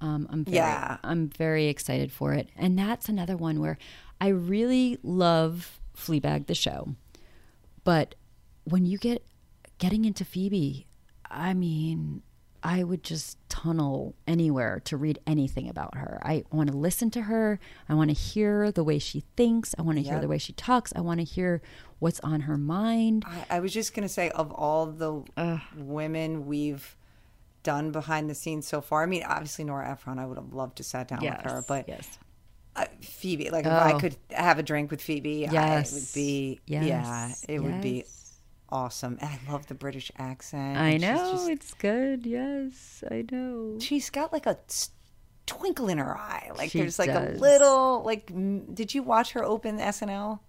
Um, 0.00 0.28
I'm 0.30 0.44
very, 0.44 0.56
Yeah. 0.56 0.98
I'm 1.02 1.28
very 1.28 1.66
excited 1.66 2.12
for 2.12 2.32
it, 2.32 2.48
and 2.56 2.78
that's 2.78 3.08
another 3.08 3.36
one 3.36 3.60
where 3.60 3.78
I 4.20 4.28
really 4.28 4.98
love 5.02 5.80
Fleabag 5.96 6.46
the 6.46 6.54
show, 6.54 6.94
but 7.84 8.14
when 8.64 8.84
you 8.84 8.98
get 8.98 9.24
getting 9.78 10.04
into 10.04 10.24
Phoebe, 10.24 10.86
I 11.30 11.54
mean, 11.54 12.22
I 12.62 12.82
would 12.82 13.02
just 13.02 13.38
tunnel 13.48 14.14
anywhere 14.26 14.80
to 14.84 14.96
read 14.96 15.20
anything 15.26 15.68
about 15.68 15.96
her. 15.96 16.20
I 16.24 16.44
want 16.50 16.70
to 16.70 16.76
listen 16.76 17.10
to 17.12 17.22
her. 17.22 17.60
I 17.88 17.94
want 17.94 18.10
to 18.10 18.14
hear 18.14 18.72
the 18.72 18.82
way 18.82 18.98
she 18.98 19.24
thinks. 19.36 19.74
I 19.78 19.82
want 19.82 19.98
to 19.98 20.02
hear 20.02 20.20
the 20.20 20.28
way 20.28 20.38
she 20.38 20.52
talks. 20.52 20.92
I 20.96 21.00
want 21.00 21.20
to 21.20 21.24
hear 21.24 21.62
what's 21.98 22.20
on 22.20 22.42
her 22.42 22.56
mind. 22.56 23.24
I, 23.26 23.56
I 23.56 23.60
was 23.60 23.72
just 23.72 23.94
gonna 23.94 24.08
say 24.08 24.30
of 24.30 24.52
all 24.52 24.86
the 24.86 25.22
women 25.76 26.46
we've 26.46 26.96
done 27.62 27.90
behind 27.90 28.28
the 28.30 28.34
scenes 28.34 28.66
so 28.66 28.80
far. 28.80 29.02
I 29.02 29.06
mean, 29.06 29.24
obviously 29.24 29.64
Nora 29.64 29.90
Ephron. 29.90 30.18
I 30.18 30.26
would 30.26 30.38
have 30.38 30.52
loved 30.52 30.76
to 30.76 30.82
sat 30.84 31.08
down 31.08 31.20
with 31.20 31.52
her, 31.52 31.64
but 31.66 31.88
yes. 31.88 32.18
Uh, 32.78 32.86
Phoebe, 33.00 33.50
like 33.50 33.66
if 33.66 33.72
I 33.72 33.92
Oh. 33.92 33.98
could 33.98 34.16
have 34.30 34.58
a 34.58 34.62
drink 34.62 34.90
with 34.90 35.00
Phoebe, 35.02 35.46
I, 35.48 35.80
it 35.80 35.92
would 35.92 36.08
be 36.14 36.60
yeah, 36.66 36.82
Yes. 36.84 37.44
it 37.48 37.60
would 37.60 37.80
be 37.80 38.04
awesome. 38.70 39.18
And 39.20 39.30
I 39.30 39.52
love 39.52 39.66
the 39.66 39.74
British 39.74 40.10
accent. 40.18 40.76
I 40.78 40.96
know 40.96 41.32
just- 41.32 41.48
it's 41.48 41.74
good. 41.74 42.26
Yes, 42.26 43.02
I 43.10 43.24
know. 43.30 43.78
she's 43.80 44.10
got 44.10 44.32
like 44.32 44.46
a 44.46 44.58
twinkle 45.46 45.88
in 45.88 45.98
her 45.98 46.16
eye. 46.16 46.50
Like 46.56 46.70
She 46.70 46.78
there's 46.80 46.98
like 46.98 47.10
a 47.10 47.36
little 47.38 48.02
like. 48.04 48.26
Did 48.74 48.94
you 48.94 49.02
watch 49.02 49.32
her 49.32 49.44
open 49.44 49.78
SNL? 49.78 50.40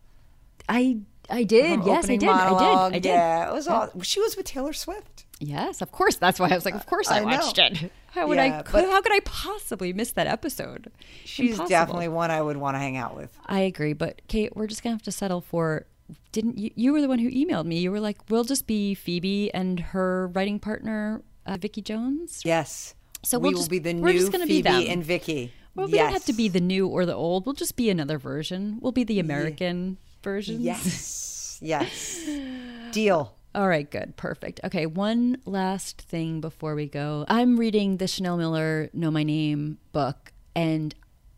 I 0.67 0.99
I 1.29 1.43
did. 1.43 1.79
Her 1.81 1.85
yes, 1.85 2.05
I 2.09 2.15
did. 2.17 2.27
I 2.29 2.49
did. 2.49 2.61
I 2.61 2.89
did. 2.99 3.05
Yeah, 3.05 3.49
it 3.49 3.53
was 3.53 3.67
all. 3.67 3.89
She 4.01 4.19
was 4.19 4.35
with 4.35 4.45
Taylor 4.45 4.73
Swift. 4.73 5.25
Yes, 5.39 5.81
of 5.81 5.91
course. 5.91 6.15
That's 6.17 6.39
why 6.39 6.49
I 6.49 6.55
was 6.55 6.65
like, 6.65 6.75
of 6.75 6.85
course 6.85 7.09
I, 7.09 7.17
I 7.17 7.19
know. 7.21 7.25
watched 7.37 7.57
it. 7.57 7.91
How 8.11 8.27
would 8.27 8.37
Yeah, 8.37 8.63
I? 8.65 8.71
but- 8.71 8.89
how 8.89 9.01
could 9.01 9.13
I 9.13 9.19
possibly 9.21 9.93
miss 9.93 10.11
that 10.13 10.27
episode? 10.27 10.91
She's 11.25 11.51
Impossible. 11.51 11.69
definitely 11.69 12.07
one 12.09 12.31
I 12.31 12.41
would 12.41 12.57
want 12.57 12.75
to 12.75 12.79
hang 12.79 12.97
out 12.97 13.15
with. 13.15 13.31
I 13.45 13.59
agree, 13.61 13.93
but 13.93 14.21
Kate, 14.27 14.55
we're 14.55 14.67
just 14.67 14.81
gonna 14.83 14.95
have 14.95 15.03
to 15.03 15.11
settle 15.11 15.41
for. 15.41 15.85
Didn't 16.31 16.57
you? 16.57 16.71
You 16.75 16.91
were 16.91 17.01
the 17.01 17.07
one 17.07 17.19
who 17.19 17.29
emailed 17.29 17.65
me. 17.65 17.79
You 17.79 17.91
were 17.91 17.99
like, 17.99 18.17
"We'll 18.29 18.43
just 18.43 18.65
be 18.65 18.95
Phoebe 18.95 19.53
and 19.53 19.79
her 19.79 20.27
writing 20.33 20.57
partner, 20.59 21.21
uh, 21.45 21.57
Vicky 21.61 21.83
Jones." 21.83 22.41
Yes. 22.43 22.95
So 23.23 23.37
we 23.37 23.43
we'll 23.43 23.51
will 23.51 23.57
just- 23.59 23.69
be 23.69 23.77
the 23.79 23.93
we're 23.93 24.11
new 24.11 24.19
just 24.19 24.31
gonna 24.31 24.47
be 24.47 24.63
Phoebe 24.63 24.85
them. 24.85 24.85
and 24.89 25.03
Vicky. 25.03 25.53
Well, 25.75 25.85
we 25.85 25.93
don't 25.93 26.11
have 26.11 26.25
to 26.25 26.33
be 26.33 26.49
the 26.49 26.59
new 26.59 26.87
or 26.87 27.05
the 27.05 27.13
old. 27.13 27.45
We'll 27.45 27.53
just 27.53 27.75
be 27.75 27.91
another 27.91 28.17
version. 28.17 28.79
We'll 28.81 28.91
be 28.91 29.03
the 29.03 29.19
American 29.19 29.97
version. 30.23 30.61
Yes. 30.61 31.59
Yes. 31.61 32.27
Deal. 32.91 33.35
All 33.55 33.67
right, 33.67 33.89
good. 33.89 34.15
Perfect. 34.15 34.59
Okay, 34.63 34.85
one 34.85 35.37
last 35.45 36.01
thing 36.01 36.39
before 36.39 36.75
we 36.75 36.85
go. 36.87 37.25
I'm 37.27 37.57
reading 37.57 37.97
the 37.97 38.07
Chanel 38.07 38.37
Miller 38.37 38.89
Know 38.93 39.09
My 39.09 39.23
Name 39.23 39.79
book, 39.91 40.31
and 40.55 40.93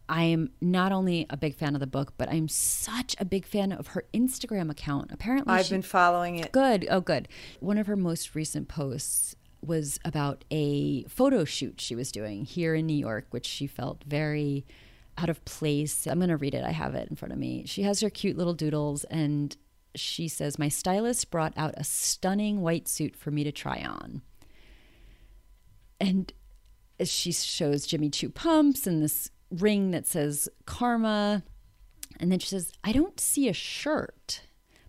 I 0.10 0.24
am 0.24 0.52
not 0.60 0.92
only 0.92 1.26
a 1.30 1.38
big 1.38 1.56
fan 1.56 1.74
of 1.74 1.80
the 1.80 1.88
book, 1.88 2.14
but 2.18 2.28
I'm 2.30 2.50
such 2.50 3.16
a 3.18 3.24
big 3.24 3.46
fan 3.46 3.72
of 3.72 3.88
her 3.88 4.04
Instagram 4.14 4.70
account. 4.70 5.12
Apparently, 5.12 5.54
I've 5.54 5.66
she- 5.68 5.74
been 5.74 5.82
following 5.84 6.36
it. 6.36 6.52
good. 6.52 6.86
Oh, 6.90 7.00
good. 7.00 7.30
One 7.62 7.78
of 7.78 7.88
her 7.88 7.96
most 7.96 8.36
recent 8.36 8.68
posts 8.68 9.36
was 9.64 9.98
about 10.04 10.44
a 10.52 11.04
photo 11.04 11.46
shoot 11.46 11.80
she 11.80 11.96
was 11.96 12.12
doing 12.12 12.44
here 12.44 12.76
in 12.76 12.88
New 12.88 12.96
York, 12.98 13.28
which 13.30 13.46
she 13.46 13.68
felt 13.68 14.04
very 14.06 14.66
out 15.18 15.30
of 15.30 15.44
place. 15.46 16.08
I'm 16.08 16.18
going 16.20 16.30
to 16.30 16.36
read 16.38 16.56
it. 16.56 16.64
I 16.66 16.72
have 16.72 16.94
it 16.96 17.10
in 17.10 17.16
front 17.16 17.32
of 17.32 17.38
me. 17.38 17.64
She 17.68 17.84
has 17.84 18.02
her 18.02 18.10
cute 18.10 18.38
little 18.38 18.54
doodles 18.56 19.04
and 19.06 19.56
she 19.96 20.28
says, 20.28 20.60
My 20.60 20.70
stylist 20.70 21.32
brought 21.32 21.54
out 21.58 21.74
a 21.78 21.84
stunning 21.84 22.62
white 22.62 22.88
suit 22.88 23.16
for 23.16 23.32
me 23.32 23.44
to 23.44 23.52
try 23.52 23.82
on. 23.84 24.22
And 26.00 26.34
she 27.04 27.32
shows 27.32 27.86
Jimmy 27.86 28.10
Choo 28.10 28.30
pumps 28.30 28.88
and 28.88 29.02
this 29.02 29.30
ring 29.50 29.92
that 29.92 30.08
says 30.08 30.50
karma. 30.66 31.44
And 32.20 32.32
then 32.32 32.40
she 32.40 32.48
says, 32.48 32.72
I 32.84 32.92
don't 32.92 33.20
see 33.20 33.48
a 33.48 33.54
shirt, 33.54 34.42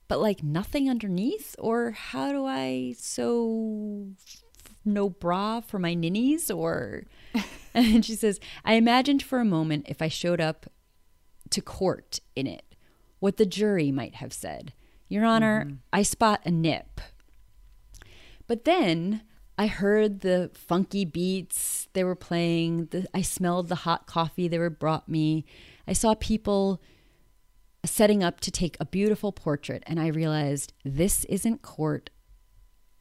but 0.09 0.20
like 0.20 0.42
nothing 0.42 0.88
underneath. 0.88 1.57
Or 1.59 1.92
how 1.92 2.32
do 2.32 2.44
I 2.44 2.94
sew 2.98 4.09
no 4.84 5.09
bra 5.11 5.61
for 5.61 5.78
my 5.78 5.94
ninnies? 5.94 6.50
Or, 6.50 7.05
and 7.74 8.05
she 8.05 8.14
says, 8.14 8.40
I 8.64 8.74
imagined 8.74 9.22
for 9.22 9.40
a 9.40 9.44
moment 9.44 9.86
if 9.88 10.03
I 10.03 10.09
showed 10.09 10.40
up 10.40 10.66
to 11.50 11.61
court 11.61 12.20
in 12.34 12.46
it, 12.46 12.64
what 13.20 13.36
the 13.36 13.46
jury 13.46 13.90
might 13.90 14.16
have 14.16 14.32
said. 14.32 14.72
Your 15.12 15.26
Honor, 15.26 15.64
mm-hmm. 15.66 15.74
I 15.92 16.02
spot 16.02 16.40
a 16.46 16.50
nip. 16.50 17.00
But 18.46 18.64
then 18.64 19.22
I 19.58 19.66
heard 19.66 20.20
the 20.20 20.50
funky 20.54 21.04
beats 21.04 21.88
they 21.92 22.02
were 22.02 22.16
playing. 22.16 22.86
The, 22.86 23.06
I 23.12 23.20
smelled 23.20 23.68
the 23.68 23.74
hot 23.74 24.06
coffee 24.06 24.48
they 24.48 24.58
were 24.58 24.70
brought 24.70 25.08
me. 25.08 25.44
I 25.86 25.92
saw 25.92 26.14
people 26.14 26.80
setting 27.84 28.22
up 28.22 28.40
to 28.40 28.50
take 28.50 28.76
a 28.80 28.86
beautiful 28.86 29.32
portrait, 29.32 29.82
and 29.86 30.00
I 30.00 30.06
realized 30.06 30.72
this 30.82 31.26
isn't 31.26 31.60
court. 31.60 32.08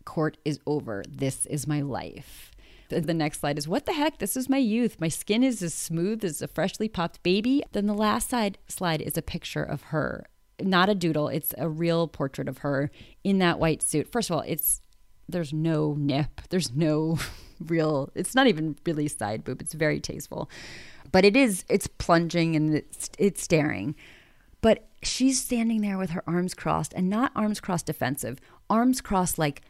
Court 0.04 0.38
is 0.44 0.60
over. 0.68 1.04
This 1.08 1.46
is 1.46 1.66
my 1.66 1.80
life. 1.80 2.52
The, 2.90 3.00
the 3.00 3.14
next 3.14 3.40
slide 3.40 3.58
is 3.58 3.70
what 3.70 3.86
the 3.86 3.94
heck? 3.94 4.18
This 4.18 4.36
is 4.36 4.50
my 4.50 4.58
youth. 4.58 5.00
My 5.00 5.08
skin 5.08 5.44
is 5.44 5.64
as 5.64 5.74
smooth 5.74 6.26
as 6.26 6.42
a 6.42 6.48
freshly 6.50 6.90
popped 6.90 7.24
baby. 7.24 7.64
Then 7.72 7.88
the 7.88 7.94
last 7.94 8.30
side 8.30 8.58
slide 8.68 9.02
is 9.02 9.16
a 9.16 9.22
picture 9.22 9.64
of 9.64 9.84
her. 9.84 10.26
Not 10.64 10.90
a 10.90 10.96
doodle, 10.96 11.28
it's 11.28 11.54
a 11.58 11.70
real 11.70 12.08
portrait 12.08 12.48
of 12.48 12.60
her 12.60 12.92
in 13.24 13.40
that 13.40 13.60
white 13.60 13.82
suit. 13.82 14.12
First 14.12 14.30
of 14.30 14.38
all, 14.38 14.44
it's 14.48 14.82
there's 15.30 15.54
no 15.54 15.96
nip. 15.98 16.42
There's 16.50 16.74
no 16.74 17.18
real 17.60 18.12
it's 18.16 18.36
not 18.36 18.48
even 18.48 18.78
really 18.86 19.08
side 19.08 19.44
boob. 19.44 19.62
It's 19.62 19.74
very 19.74 20.00
tasteful. 20.00 20.50
But 21.12 21.26
it 21.26 21.36
is 21.36 21.66
it's 21.70 21.88
plunging 21.88 22.56
and 22.56 22.76
it's 22.76 23.10
it's 23.18 23.42
staring. 23.42 23.96
But 24.62 24.88
she's 25.02 25.42
standing 25.42 25.82
there 25.82 25.98
with 25.98 26.12
her 26.12 26.24
arms 26.28 26.54
crossed 26.54 26.94
and 26.94 27.10
not 27.10 27.32
arms 27.36 27.60
crossed 27.60 27.88
defensive, 27.88 28.40
arms 28.70 29.02
crossed 29.02 29.40
like 29.40 29.62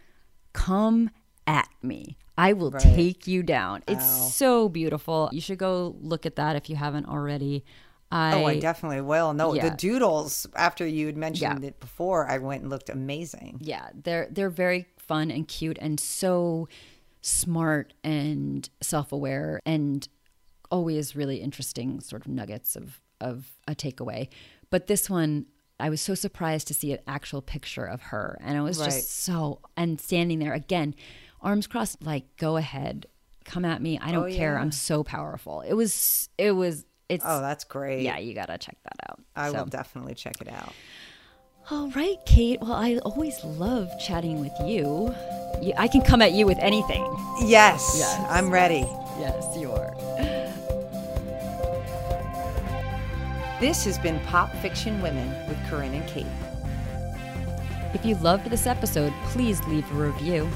come 0.53 1.09
at 1.47 1.69
me. 1.81 2.17
I 2.37 2.53
will 2.53 2.71
right. 2.71 2.81
take 2.81 3.27
you 3.27 3.43
down. 3.43 3.83
It's 3.87 4.03
Ow. 4.03 4.27
so 4.29 4.69
beautiful. 4.69 5.29
You 5.31 5.41
should 5.41 5.57
go 5.57 5.95
look 6.01 6.25
at 6.25 6.37
that 6.37 6.55
if 6.55 6.69
you 6.69 6.75
haven't 6.75 7.07
already. 7.07 7.63
Oh, 8.12 8.18
I, 8.18 8.34
oh, 8.34 8.45
I 8.45 8.59
definitely 8.59 9.01
will. 9.01 9.34
No, 9.34 9.53
yeah. 9.53 9.70
the 9.70 9.76
doodles 9.76 10.45
after 10.55 10.86
you 10.86 11.05
had 11.05 11.18
mentioned 11.18 11.64
yeah. 11.64 11.70
it 11.70 11.80
before, 11.80 12.30
I 12.30 12.39
went 12.39 12.62
and 12.62 12.70
looked 12.70 12.89
amazing. 12.89 13.59
Yeah, 13.62 13.89
they're 13.93 14.28
they're 14.30 14.49
very 14.49 14.88
fun 14.97 15.32
and 15.32 15.47
cute 15.47 15.78
and 15.80 15.99
so 15.99 16.68
smart 17.22 17.93
and 18.03 18.70
self-aware 18.82 19.59
and 19.66 20.07
always 20.72 21.16
really 21.16 21.38
interesting 21.38 21.99
sort 22.01 22.26
of 22.26 22.32
nuggets 22.32 22.76
of 22.76 22.99
of 23.20 23.51
a 23.68 23.76
takeaway. 23.76 24.28
But 24.70 24.88
this 24.88 25.09
one 25.09 25.45
I 25.80 25.89
was 25.89 26.01
so 26.01 26.14
surprised 26.16 26.68
to 26.68 26.74
see 26.74 26.91
an 26.91 26.99
actual 27.07 27.41
picture 27.41 27.86
of 27.86 28.01
her 28.03 28.38
and 28.41 28.57
it 28.57 28.62
was 28.62 28.80
right. 28.80 28.86
just 28.86 29.20
so 29.20 29.59
and 29.78 29.99
standing 29.99 30.39
there 30.39 30.53
again 30.53 30.95
arms 31.41 31.68
crossed 31.68 32.03
like 32.03 32.38
go 32.38 32.57
ahead 32.57 33.07
come 33.45 33.66
at 33.66 33.82
me 33.82 33.99
I 34.01 34.12
don't 34.12 34.32
oh, 34.32 34.36
care 34.36 34.53
yeah. 34.53 34.62
I'm 34.62 34.72
so 34.72 35.03
powerful. 35.03 35.62
It 35.62 35.74
was 35.74 36.30
it 36.38 36.51
was 36.51 36.86
it's 37.12 37.24
Oh, 37.28 37.41
that's 37.41 37.64
great. 37.66 38.03
Yeah, 38.03 38.18
you 38.18 38.34
got 38.34 38.47
to 38.47 38.57
check 38.57 38.78
that 38.84 39.09
out. 39.09 39.20
I 39.36 39.51
so. 39.51 39.59
will 39.59 39.66
definitely 39.66 40.16
check 40.16 40.41
it 40.41 40.47
out. 40.47 40.74
All 41.70 41.89
right, 41.91 42.18
Kate. 42.26 42.59
Well, 42.62 42.74
I 42.74 42.97
always 43.05 43.43
love 43.43 43.89
chatting 43.99 44.39
with 44.39 44.53
you. 44.66 45.14
I 45.78 45.88
can 45.88 46.01
come 46.01 46.22
at 46.22 46.32
you 46.32 46.47
with 46.47 46.57
anything. 46.59 47.03
Yes. 47.45 47.95
Yes. 47.97 48.26
I'm 48.30 48.49
ready. 48.49 48.86
Yes, 49.20 49.45
you 49.57 49.72
are. 49.72 49.95
This 53.59 53.86
has 53.86 53.99
been 53.99 54.20
Pop 54.22 54.51
Fiction 54.55 55.01
Women 55.03 55.30
with 55.47 55.57
Corinne 55.70 55.93
and 55.93 56.07
Kate. 56.07 56.26
If 57.93 58.03
you 58.05 58.16
loved 58.16 58.49
this 58.49 58.66
episode, 58.66 59.14
please 59.26 59.64
leave 59.66 59.89
a 59.91 59.93
review. 59.93 60.49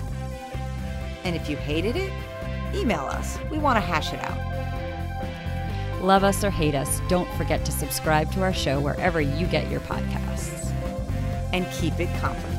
And 1.24 1.36
if 1.36 1.48
you 1.50 1.56
hated 1.56 1.96
it, 1.96 2.12
email 2.74 3.02
us. 3.02 3.38
We 3.52 3.60
want 3.60 3.78
to 3.78 3.82
hash 3.82 4.12
it 4.12 4.24
out. 4.24 4.55
Love 6.02 6.24
us 6.24 6.44
or 6.44 6.50
hate 6.50 6.76
us, 6.76 7.02
don't 7.08 7.32
forget 7.36 7.66
to 7.66 7.72
subscribe 7.72 8.32
to 8.32 8.42
our 8.42 8.54
show 8.54 8.80
wherever 8.80 9.22
you 9.22 9.48
get 9.48 9.70
your 9.70 9.82
podcasts 9.82 10.72
and 11.54 11.66
keep 11.72 12.00
it 12.00 12.10
confident. 12.20 12.55